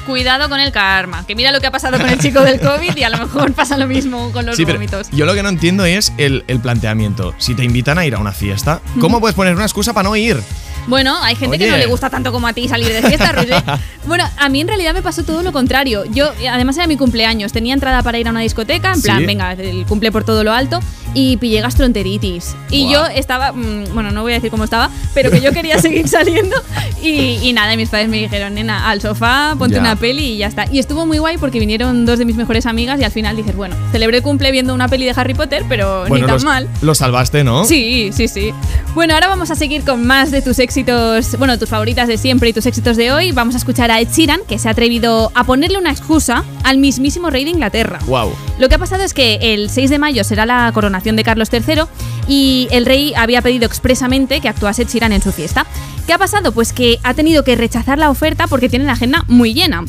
[0.06, 2.96] Cuidado con el karma, que mira lo que ha pasado con el chico del COVID
[2.96, 5.08] y a lo mejor pasa lo mismo con los Sí, vómitos.
[5.12, 7.34] yo lo que no entiendo es el, el planteamiento.
[7.38, 10.14] Si te invitan a ir a una fiesta, ¿cómo puedes poner una excusa para no
[10.16, 10.38] ir?
[10.86, 11.70] Bueno, hay gente que Oye.
[11.72, 13.62] no le gusta tanto como a ti salir de fiesta, Roger.
[14.06, 16.04] Bueno, a mí en realidad me pasó todo lo contrario.
[16.12, 19.24] Yo, además era mi cumpleaños, tenía entrada para ir a una discoteca, en plan, Sí.
[19.24, 20.78] venga, el cumple por todo lo alto,
[21.14, 22.54] y pillé gastroenteritis.
[22.68, 22.92] Y Buah.
[22.92, 26.06] yo estaba, mm, bueno, no voy a decir cómo estaba, pero que yo quería seguir
[26.06, 26.54] saliendo.
[27.02, 29.80] Y, y nada, y mis padres me dijeron, nena, al sofá, ponte Ya.
[29.80, 30.66] una peli y ya está.
[30.70, 33.56] Y estuvo muy guay porque vinieron dos de mis mejores amigas y al final dices,
[33.56, 36.44] bueno, celebré el cumple viendo una peli de Harry Potter, pero Bueno, ni tan los-
[36.44, 36.68] mal.
[36.82, 37.64] Lo salvaste, ¿no?
[37.64, 38.52] Sí, sí, sí.
[38.94, 42.48] Bueno, ahora vamos a seguir con más de tus éxitos, bueno, tus favoritas de siempre
[42.48, 43.32] y tus éxitos de hoy.
[43.32, 46.78] Vamos a escuchar a Ed Sheeran, que se ha atrevido a ponerle una excusa al
[46.78, 47.98] mismísimo rey de Inglaterra.
[48.06, 48.32] Wow.
[48.58, 51.48] Lo que ha pasado es que el 6 de mayo será la coronación de Carlos
[51.52, 51.82] III
[52.28, 55.66] y el rey había pedido expresamente que actuase Sheeran en su fiesta.
[56.06, 56.52] ¿Qué ha pasado?
[56.52, 59.84] Pues que ha tenido que rechazar la oferta porque tiene la agenda muy llena.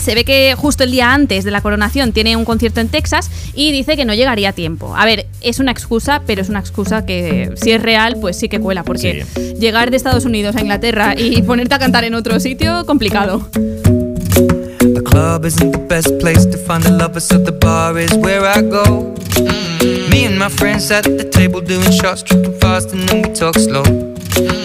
[0.00, 3.30] Se ve que justo el día antes de la coronación tiene un concierto en Texas
[3.54, 4.94] y dice que no llegaría a tiempo.
[4.96, 8.48] A ver, es una excusa, pero es una excusa que si es real, pues sí
[8.48, 9.24] que cuela, porque
[9.58, 13.48] llegar de Estados Unidos a Inglaterra y ponerte a cantar en otro sitio, complicado.
[13.54, 18.44] The club isn't the best place to find the lovers, so the bar is where
[18.44, 19.14] I go.
[20.24, 23.56] Me and my friends at the table doing shots, tripping fast, and then we talk
[23.56, 23.84] slow.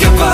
[0.00, 0.31] Your.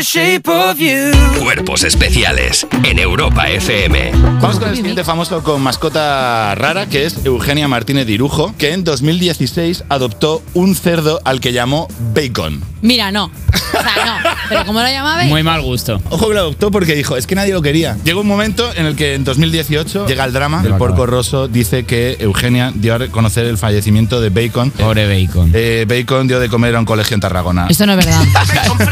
[0.00, 1.10] The shape of you.
[1.42, 4.12] Cuerpos especiales en Europa FM.
[4.40, 8.82] Vamos con el siguiente famoso con mascota rara, que es Eugenia Martínez Dirujo, que en
[8.82, 12.62] 2016 adoptó un cerdo al que llamó Bacon.
[12.82, 13.24] Mira, no.
[13.26, 14.30] O sea, no.
[14.48, 15.28] Pero ¿cómo lo llamabais?
[15.28, 16.00] Muy mal gusto.
[16.08, 17.98] Ojo que lo adoptó porque dijo, es que nadie lo quería.
[18.04, 20.62] Llegó un momento en el que en 2018 llega el drama.
[20.64, 24.70] El porco rosso dice que Eugenia dio a reconocer el fallecimiento de Bacon.
[24.70, 25.52] Pobre Bacon.
[25.86, 27.66] Bacon dio de comer a un colegio en Tarragona.
[27.68, 28.22] Esto no es verdad.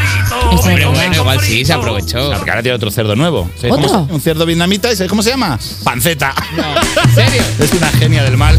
[0.51, 2.31] Hombre, bueno, igual sí, se aprovechó.
[2.35, 3.49] Porque ahora tiene otro cerdo nuevo.
[3.55, 4.05] ¿Sabéis cómo ¿Otro?
[4.07, 5.57] se- un cerdo vietnamita, ¿y sabéis cómo se llama?
[5.83, 6.33] Panceta.
[7.03, 7.41] ¿En serio?
[7.59, 8.57] Es una genia del mal.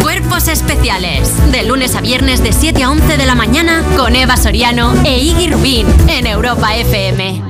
[0.00, 1.30] Cuerpos especiales.
[1.52, 5.18] De lunes a viernes de 7 a 11 de la mañana con Eva Soriano e
[5.18, 7.42] Iggy Rubín en Europa FM.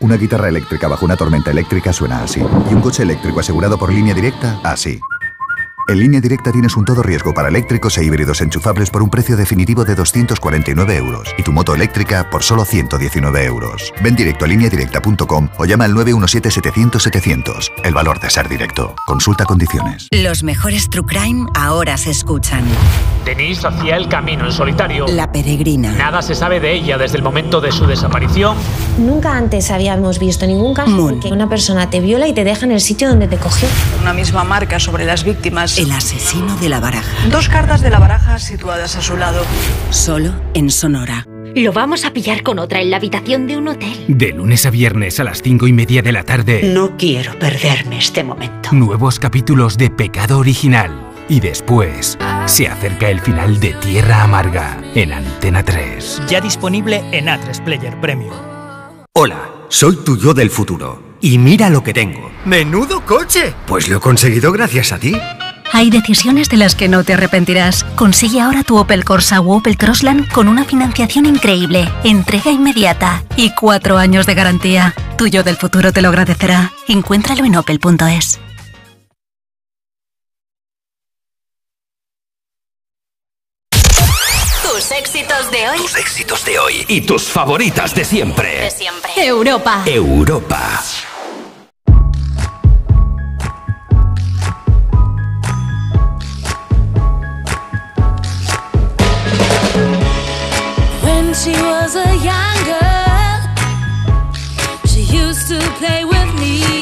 [0.00, 2.40] Una guitarra eléctrica bajo una tormenta eléctrica suena así.
[2.40, 4.98] Y un coche eléctrico asegurado por línea directa, así.
[5.90, 9.36] En línea directa tienes un todo riesgo para eléctricos e híbridos enchufables por un precio
[9.36, 13.92] definitivo de 249 euros y tu moto eléctrica por solo 119 euros.
[14.00, 17.72] Ven directo a lineadirecta.com o llama al 917-700-700.
[17.82, 18.94] El valor de ser directo.
[19.04, 20.06] Consulta condiciones.
[20.12, 22.62] Los mejores True Crime ahora se escuchan.
[23.24, 25.06] Denise hacía el camino en solitario.
[25.08, 25.92] La peregrina.
[25.92, 28.56] Nada se sabe de ella desde el momento de su desaparición.
[28.96, 32.64] Nunca antes habíamos visto ningún caso en que una persona te viola y te deja
[32.64, 33.68] en el sitio donde te cogió.
[34.00, 35.79] Una misma marca sobre las víctimas.
[35.80, 37.26] El asesino de la baraja.
[37.30, 39.42] Dos cartas de la baraja situadas a su lado.
[39.88, 41.26] Solo en Sonora.
[41.56, 44.04] Lo vamos a pillar con otra en la habitación de un hotel.
[44.06, 46.70] De lunes a viernes a las cinco y media de la tarde.
[46.74, 48.72] No quiero perderme este momento.
[48.72, 50.90] Nuevos capítulos de Pecado Original.
[51.30, 56.24] Y después se acerca el final de Tierra Amarga en Antena 3.
[56.28, 58.34] Ya disponible en A3 Player Premium.
[59.14, 61.16] Hola, soy tu yo del futuro.
[61.22, 62.30] Y mira lo que tengo.
[62.44, 63.54] ¡Menudo coche!
[63.66, 65.14] Pues lo he conseguido gracias a ti.
[65.72, 67.84] Hay decisiones de las que no te arrepentirás.
[67.94, 73.54] Consigue ahora tu Opel Corsa o Opel Crossland con una financiación increíble, entrega inmediata y
[73.54, 74.94] cuatro años de garantía.
[75.16, 76.72] Tuyo del futuro te lo agradecerá.
[76.88, 78.40] Encuéntralo en opel.es.
[84.62, 85.78] Tus éxitos de hoy.
[85.78, 88.60] Tus éxitos de hoy y tus favoritas de siempre.
[88.60, 89.12] De siempre.
[89.16, 89.82] Europa.
[89.86, 90.80] Europa.
[101.42, 103.40] She was a young girl,
[104.84, 106.79] she used to play with me.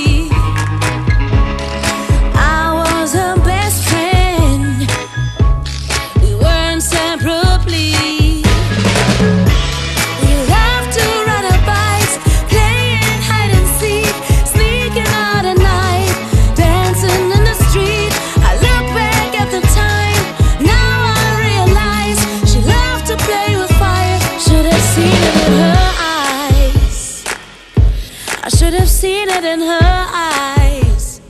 [28.98, 31.20] Seen it in her eyes.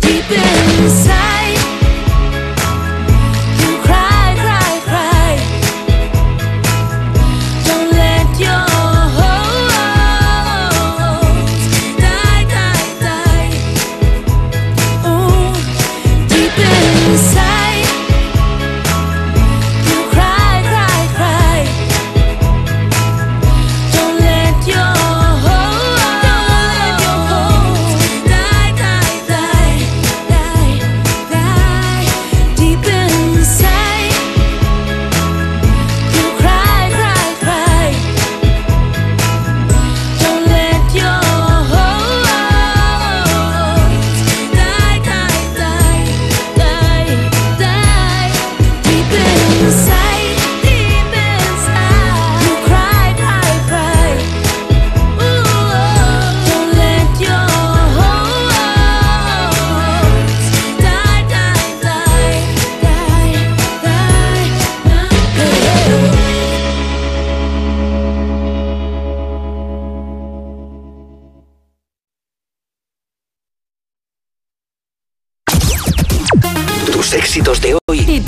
[0.00, 0.55] Deep inside,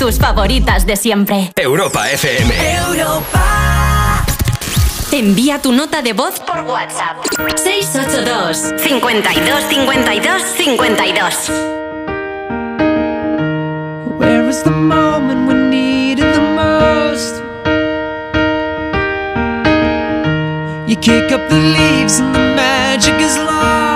[0.09, 1.51] tus favoritas de siempre.
[1.55, 2.51] Europa FM.
[2.87, 4.25] Europa.
[5.11, 7.17] Envía tu nota de voz por WhatsApp.
[7.55, 11.49] 682 52 52 52.
[14.17, 17.43] Where was the moment we needed the most?
[20.87, 23.88] You kick up the leaves and the magic is lost.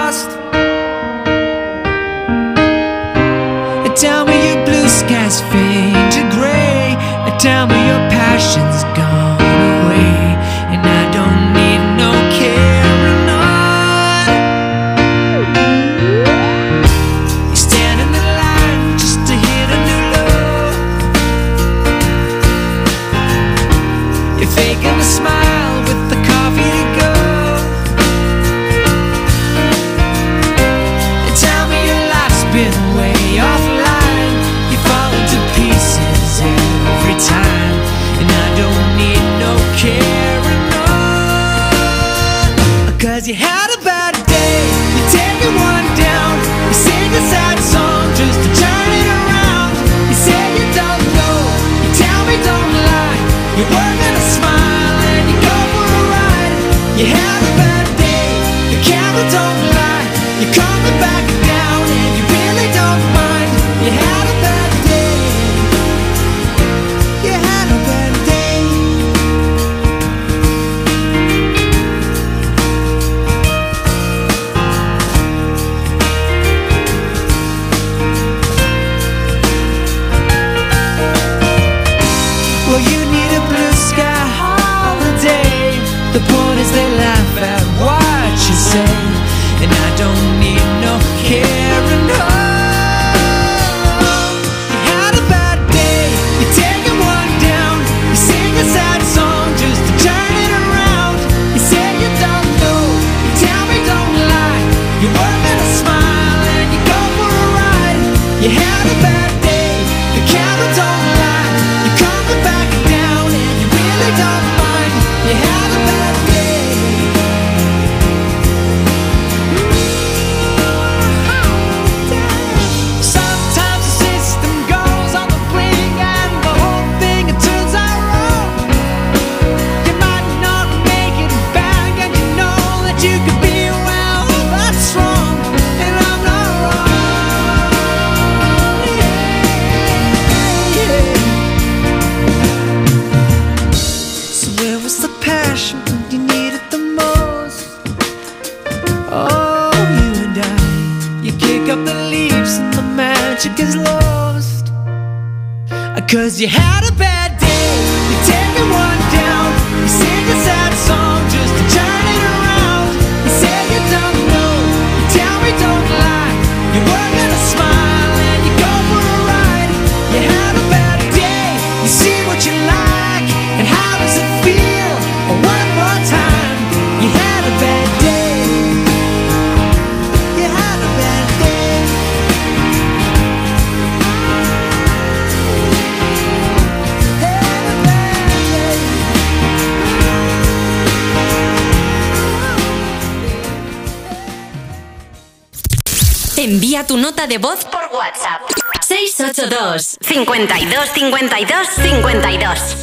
[200.47, 202.82] 52 52 52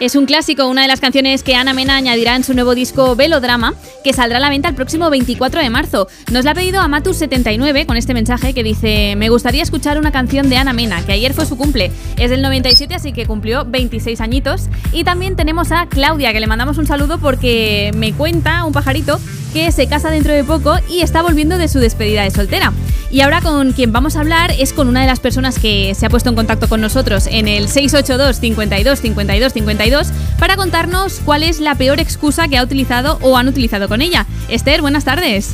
[0.00, 3.14] Es un clásico, una de las canciones que Ana Mena añadirá en su nuevo disco
[3.16, 6.08] Velodrama, que saldrá a la venta el próximo 24 de marzo.
[6.32, 10.48] Nos la ha pedido Amatus79 con este mensaje que dice: Me gustaría escuchar una canción
[10.48, 11.92] de Ana Mena, que ayer fue su cumple.
[12.16, 14.70] Es del 97, así que cumplió 26 añitos.
[14.90, 19.20] Y también tenemos a Claudia, que le mandamos un saludo porque me cuenta un pajarito
[19.52, 22.72] que se casa dentro de poco y está volviendo de su despedida de soltera.
[23.12, 26.06] Y ahora con quien vamos a hablar es con una de las personas que se
[26.06, 30.08] ha puesto en contacto con nosotros en el 682 52 52 52
[30.38, 34.26] para contarnos cuál es la peor excusa que ha utilizado o han utilizado con ella.
[34.48, 35.50] Esther, buenas tardes.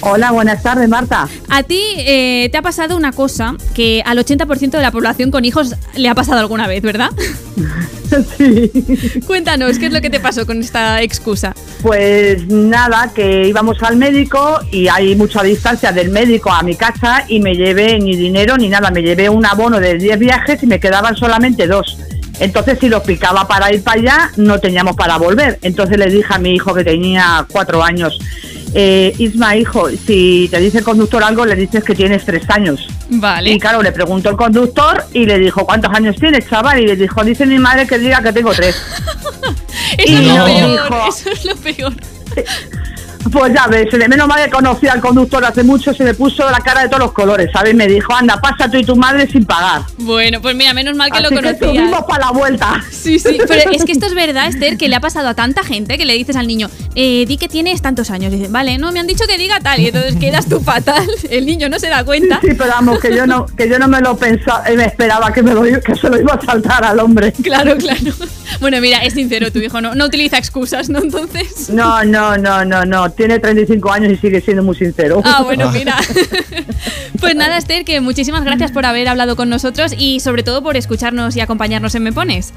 [0.00, 1.28] Hola, buenas tardes, Marta.
[1.48, 5.44] A ti eh, te ha pasado una cosa que al 80% de la población con
[5.44, 7.10] hijos le ha pasado alguna vez, ¿verdad?
[8.38, 8.72] Sí.
[9.26, 11.54] Cuéntanos, ¿qué es lo que te pasó con esta excusa?
[11.82, 17.24] Pues nada, que íbamos al médico y hay mucha distancia del médico a mi casa
[17.28, 20.66] y me llevé ni dinero ni nada, me llevé un abono de 10 viajes y
[20.66, 21.98] me quedaban solamente dos.
[22.40, 25.58] Entonces, si los picaba para ir para allá, no teníamos para volver.
[25.62, 28.18] Entonces le dije a mi hijo que tenía cuatro años,
[28.74, 32.86] eh, Isma, hijo, si te dice el conductor algo, le dices que tienes tres años.
[33.08, 33.50] Vale.
[33.50, 36.78] Y claro, le preguntó el conductor y le dijo, ¿cuántos años tienes, chaval?
[36.80, 38.76] Y le dijo, dice mi madre que diga que tengo tres.
[39.96, 41.92] Eso Y es lo me peor, dijo- eso es lo peor.
[43.32, 46.48] Pues ya ves, de menos mal que conocí al conductor hace mucho, se me puso
[46.50, 47.74] la cara de todos los colores, ¿sabes?
[47.74, 49.82] Me dijo, anda, pasa tú y tu madre sin pagar.
[49.98, 52.04] Bueno, pues mira, menos mal que Así lo conocías.
[52.04, 52.84] para la vuelta.
[52.90, 55.62] Sí, sí, pero es que esto es verdad, Esther, que le ha pasado a tanta
[55.62, 58.32] gente que le dices al niño, eh, di que tienes tantos años.
[58.32, 59.80] Dice, vale, no, me han dicho que diga tal.
[59.80, 61.06] Y entonces quedas tú fatal.
[61.30, 62.40] El niño no se da cuenta.
[62.40, 65.32] Sí, pero vamos, que yo no, que yo no me lo pensaba, eh, me esperaba
[65.32, 67.32] que, me lo, que se lo iba a saltar al hombre.
[67.42, 68.12] Claro, claro.
[68.60, 70.98] Bueno, mira, es sincero tu hijo, no, no utiliza excusas, ¿no?
[70.98, 71.70] Entonces.
[71.70, 75.20] No, no, no, no, no, tiene 35 años y sigue siendo muy sincero.
[75.24, 75.96] Ah, bueno, mira.
[77.20, 80.76] Pues nada, Esther, que muchísimas gracias por haber hablado con nosotros y sobre todo por
[80.76, 82.52] escucharnos y acompañarnos en Me Pones.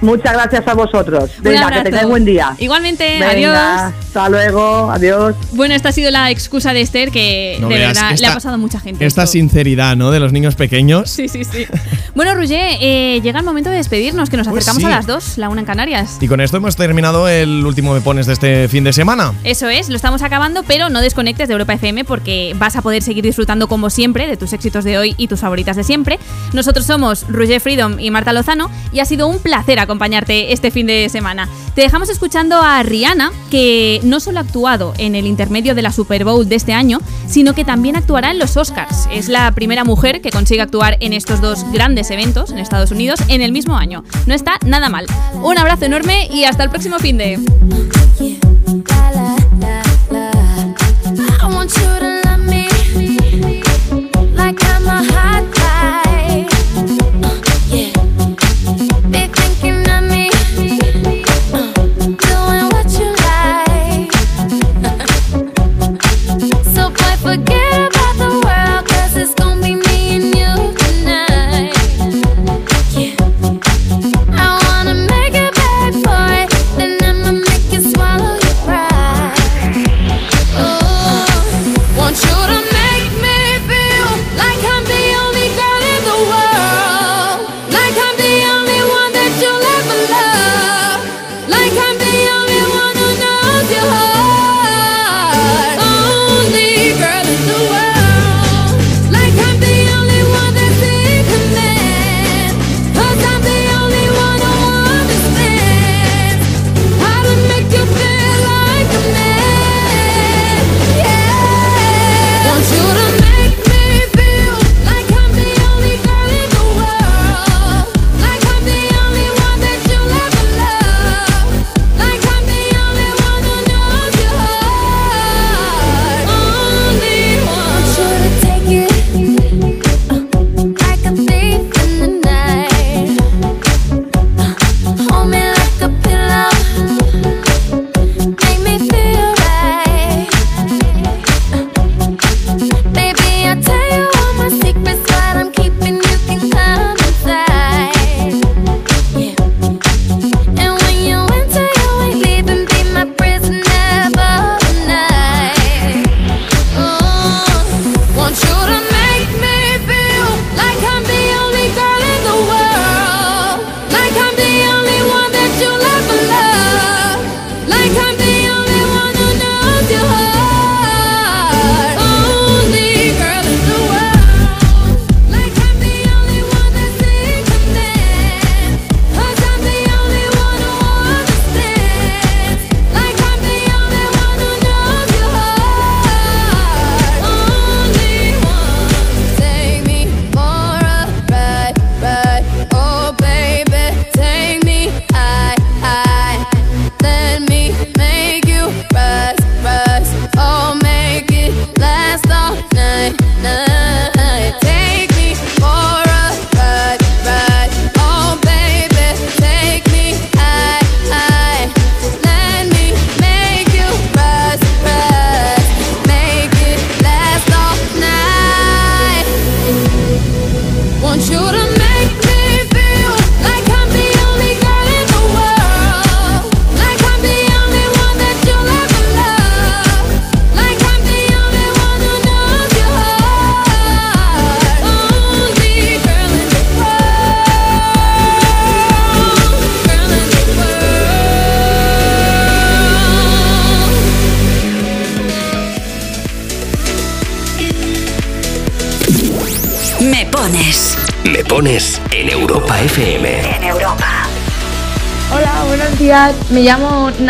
[0.00, 1.30] Muchas gracias a vosotros.
[1.38, 1.82] Un Venga, que abrazo.
[1.84, 2.54] tengáis buen día.
[2.58, 3.94] Igualmente, Venga, adiós.
[4.06, 5.34] Hasta luego, adiós.
[5.52, 8.30] Bueno, esta ha sido la excusa de Esther que No de veas, verdad le esta-
[8.30, 9.04] ha pasado a mucha gente.
[9.04, 9.32] Esta esto.
[9.32, 10.10] sinceridad, ¿no?
[10.10, 11.10] De los niños pequeños.
[11.10, 11.66] Sí, sí, sí.
[12.14, 14.86] Bueno, Roger, eh, llega el momento de despedirnos, que nos Pues acercamos sí.
[14.86, 16.16] a las dos, la una en Canarias.
[16.20, 19.32] Y con esto hemos terminado el último Me Pones de este fin de semana.
[19.44, 23.02] Eso es, lo estamos acabando, pero no desconectes de Europa FM porque vas a poder
[23.02, 26.18] seguir disfrutando como siempre de tus éxitos de hoy y tus favoritas de siempre.
[26.52, 30.86] Nosotros somos Roger Freedom y Marta Lozano y ha sido un placer acompañarte este fin
[30.86, 31.48] de semana.
[31.74, 35.90] Te dejamos escuchando a Rihanna, que no solo ha actuado en el intermedio de la
[35.92, 39.08] Super Bowl de este año, sino que también actuará en los Oscars.
[39.10, 43.20] Es la primera mujer que consigue actuar en estos dos grandes eventos en Estados Unidos
[43.28, 44.04] en el mismo año.
[44.26, 45.06] No está nada mal.
[45.42, 48.49] Un abrazo enorme y hasta el próximo fin de...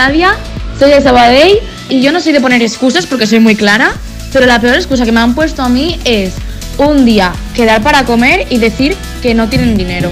[0.01, 0.35] Nadia,
[0.79, 1.59] soy de Sabadell
[1.91, 3.93] y yo no soy de poner excusas porque soy muy clara,
[4.33, 6.33] pero la peor excusa que me han puesto a mí es
[6.79, 10.11] un día quedar para comer y decir que no tienen dinero.